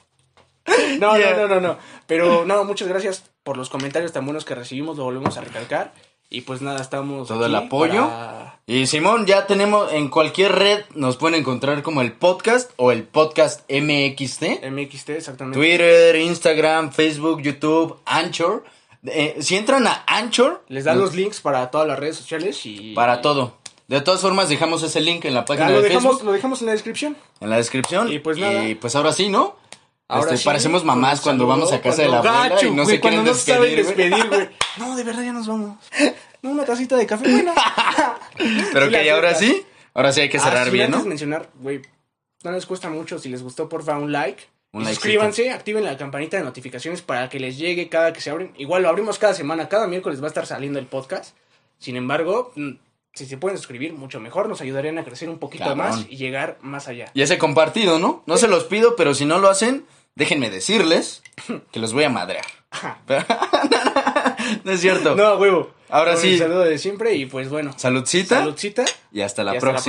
no, 0.98 1.16
Yeah. 1.16 1.34
no, 1.36 1.48
no, 1.48 1.54
no, 1.54 1.60
no. 1.60 1.78
Pero 2.06 2.44
no, 2.44 2.64
muchas 2.64 2.86
gracias 2.88 3.24
por 3.42 3.56
los 3.56 3.70
comentarios 3.70 4.12
tan 4.12 4.26
buenos 4.26 4.44
que 4.44 4.54
recibimos. 4.54 4.98
Lo 4.98 5.04
volvemos 5.04 5.36
a 5.38 5.40
recalcar. 5.40 5.92
Y 6.30 6.40
pues 6.42 6.62
nada, 6.62 6.80
estamos. 6.80 7.28
Todo 7.28 7.46
el 7.46 7.54
apoyo. 7.54 8.06
para- 8.08 8.58
Y 8.66 8.86
Simón, 8.86 9.24
ya 9.26 9.46
tenemos 9.46 9.92
en 9.92 10.08
cualquier 10.08 10.52
red, 10.52 10.84
nos 10.94 11.16
pueden 11.16 11.38
encontrar 11.40 11.82
como 11.82 12.00
el 12.00 12.12
podcast 12.12 12.70
o 12.76 12.92
el 12.92 13.04
podcast 13.04 13.60
MXT. 13.70 14.62
MXT, 14.70 15.10
exactamente. 15.10 15.58
Twitter, 15.58 16.16
Instagram, 16.16 16.92
Facebook, 16.92 17.40
YouTube, 17.42 17.98
Anchor. 18.04 18.64
Eh, 19.06 19.36
si 19.40 19.56
entran 19.56 19.86
a 19.86 20.02
Anchor, 20.06 20.64
Les 20.68 20.84
dan 20.84 20.98
los 20.98 21.14
links 21.14 21.40
para 21.40 21.70
todas 21.70 21.86
las 21.86 21.98
redes 21.98 22.16
sociales 22.16 22.64
y... 22.64 22.94
para 22.94 23.20
todo. 23.20 23.58
De 23.86 24.00
todas 24.00 24.22
formas, 24.22 24.48
dejamos 24.48 24.82
ese 24.82 25.00
link 25.00 25.26
en 25.26 25.34
la 25.34 25.40
Ah, 25.40 25.44
página 25.44 25.68
lo, 25.70 25.76
de 25.82 25.88
dejamos, 25.88 26.12
Facebook, 26.12 26.24
lo 26.26 26.32
dejamos 26.32 26.60
en 26.62 26.66
la 26.66 26.72
descripción. 26.72 27.16
en 27.40 27.50
la 27.50 27.56
descripción. 27.56 28.10
Y 28.10 28.18
pues 28.18 28.38
nada. 28.38 28.64
Y 28.66 28.74
pues 28.76 28.96
ahora 28.96 29.12
sí, 29.12 29.28
¿no? 29.28 29.56
Ahora 30.08 30.24
Este, 30.26 30.38
sí, 30.38 30.44
parecemos 30.44 30.84
mamás 30.84 31.20
cuando 31.20 31.46
vamos 31.46 31.72
a 31.72 31.80
casa 31.82 32.02
de 32.02 32.08
la 32.08 32.18
abuela 32.18 32.48
Gacho, 32.50 32.66
y 32.66 32.70
no 32.70 32.84
güey, 32.84 32.96
se 32.96 33.00
quieren 33.00 33.24
despedir, 33.24 33.60
güey. 33.60 33.76
despedir, 33.76 34.26
güey. 34.28 34.48
No, 34.78 34.96
de 34.96 35.04
verdad 35.04 35.22
ya 35.22 35.32
nos 35.32 35.46
vamos. 35.46 35.76
No, 36.42 36.50
una 36.50 36.64
tacita 36.64 36.96
de 36.96 37.06
café, 37.06 37.30
bueno. 37.30 37.52
Pero 38.72 38.90
que 38.90 39.10
ahora 39.10 39.34
sí, 39.34 39.64
ahora 39.94 40.12
sí 40.12 40.20
hay 40.22 40.28
que 40.28 40.38
cerrar 40.38 40.62
Ah, 40.62 40.64
sí, 40.66 40.70
bien, 40.70 40.90
¿no? 40.90 41.02
mencionar, 41.04 41.48
güey, 41.60 41.82
no 42.42 42.52
les 42.52 42.66
cuesta 42.66 42.88
mucho. 42.90 43.18
Si 43.18 43.28
les 43.28 43.42
gustó, 43.42 43.68
porfa, 43.68 43.96
un 43.98 44.12
like. 44.12 44.44
Un 44.74 44.84
suscríbanse, 44.86 45.50
activen 45.50 45.84
la 45.84 45.96
campanita 45.96 46.36
de 46.36 46.42
notificaciones 46.42 47.00
para 47.00 47.28
que 47.28 47.38
les 47.38 47.56
llegue 47.56 47.88
cada 47.88 48.12
que 48.12 48.20
se 48.20 48.30
abren. 48.30 48.52
Igual 48.58 48.82
lo 48.82 48.88
abrimos 48.88 49.18
cada 49.18 49.32
semana, 49.32 49.68
cada 49.68 49.86
miércoles 49.86 50.20
va 50.20 50.24
a 50.24 50.28
estar 50.28 50.46
saliendo 50.46 50.78
el 50.80 50.86
podcast. 50.86 51.36
Sin 51.78 51.96
embargo, 51.96 52.52
mm, 52.56 52.70
si 53.12 53.26
se 53.26 53.36
pueden 53.38 53.56
suscribir, 53.56 53.92
mucho 53.92 54.18
mejor. 54.18 54.48
Nos 54.48 54.60
ayudarían 54.60 54.98
a 54.98 55.04
crecer 55.04 55.28
un 55.30 55.38
poquito 55.38 55.64
Cabrón. 55.64 55.78
más 55.78 56.06
y 56.08 56.16
llegar 56.16 56.58
más 56.60 56.88
allá. 56.88 57.10
Y 57.14 57.22
ese 57.22 57.38
compartido, 57.38 58.00
¿no? 58.00 58.24
No 58.26 58.36
se 58.36 58.48
los 58.48 58.64
pido, 58.64 58.96
pero 58.96 59.14
si 59.14 59.24
no 59.24 59.38
lo 59.38 59.48
hacen, 59.48 59.86
déjenme 60.16 60.50
decirles 60.50 61.22
que 61.70 61.78
los 61.78 61.92
voy 61.92 62.04
a 62.04 62.10
madrear. 62.10 62.44
No 64.64 64.72
es 64.72 64.80
cierto. 64.80 65.14
No, 65.14 65.36
huevo. 65.36 65.70
Ahora 65.88 66.12
Con 66.12 66.22
sí. 66.22 66.32
El 66.34 66.38
saludo 66.38 66.64
de 66.64 66.78
siempre 66.78 67.14
y 67.14 67.26
pues 67.26 67.48
bueno. 67.48 67.72
Saludcita 67.76 68.40
Saludcita. 68.40 68.84
y 69.12 69.20
hasta 69.20 69.44
la 69.44 69.54
Y 69.54 69.56
hasta 69.56 69.66
la 69.66 69.72
próxima. 69.72 69.80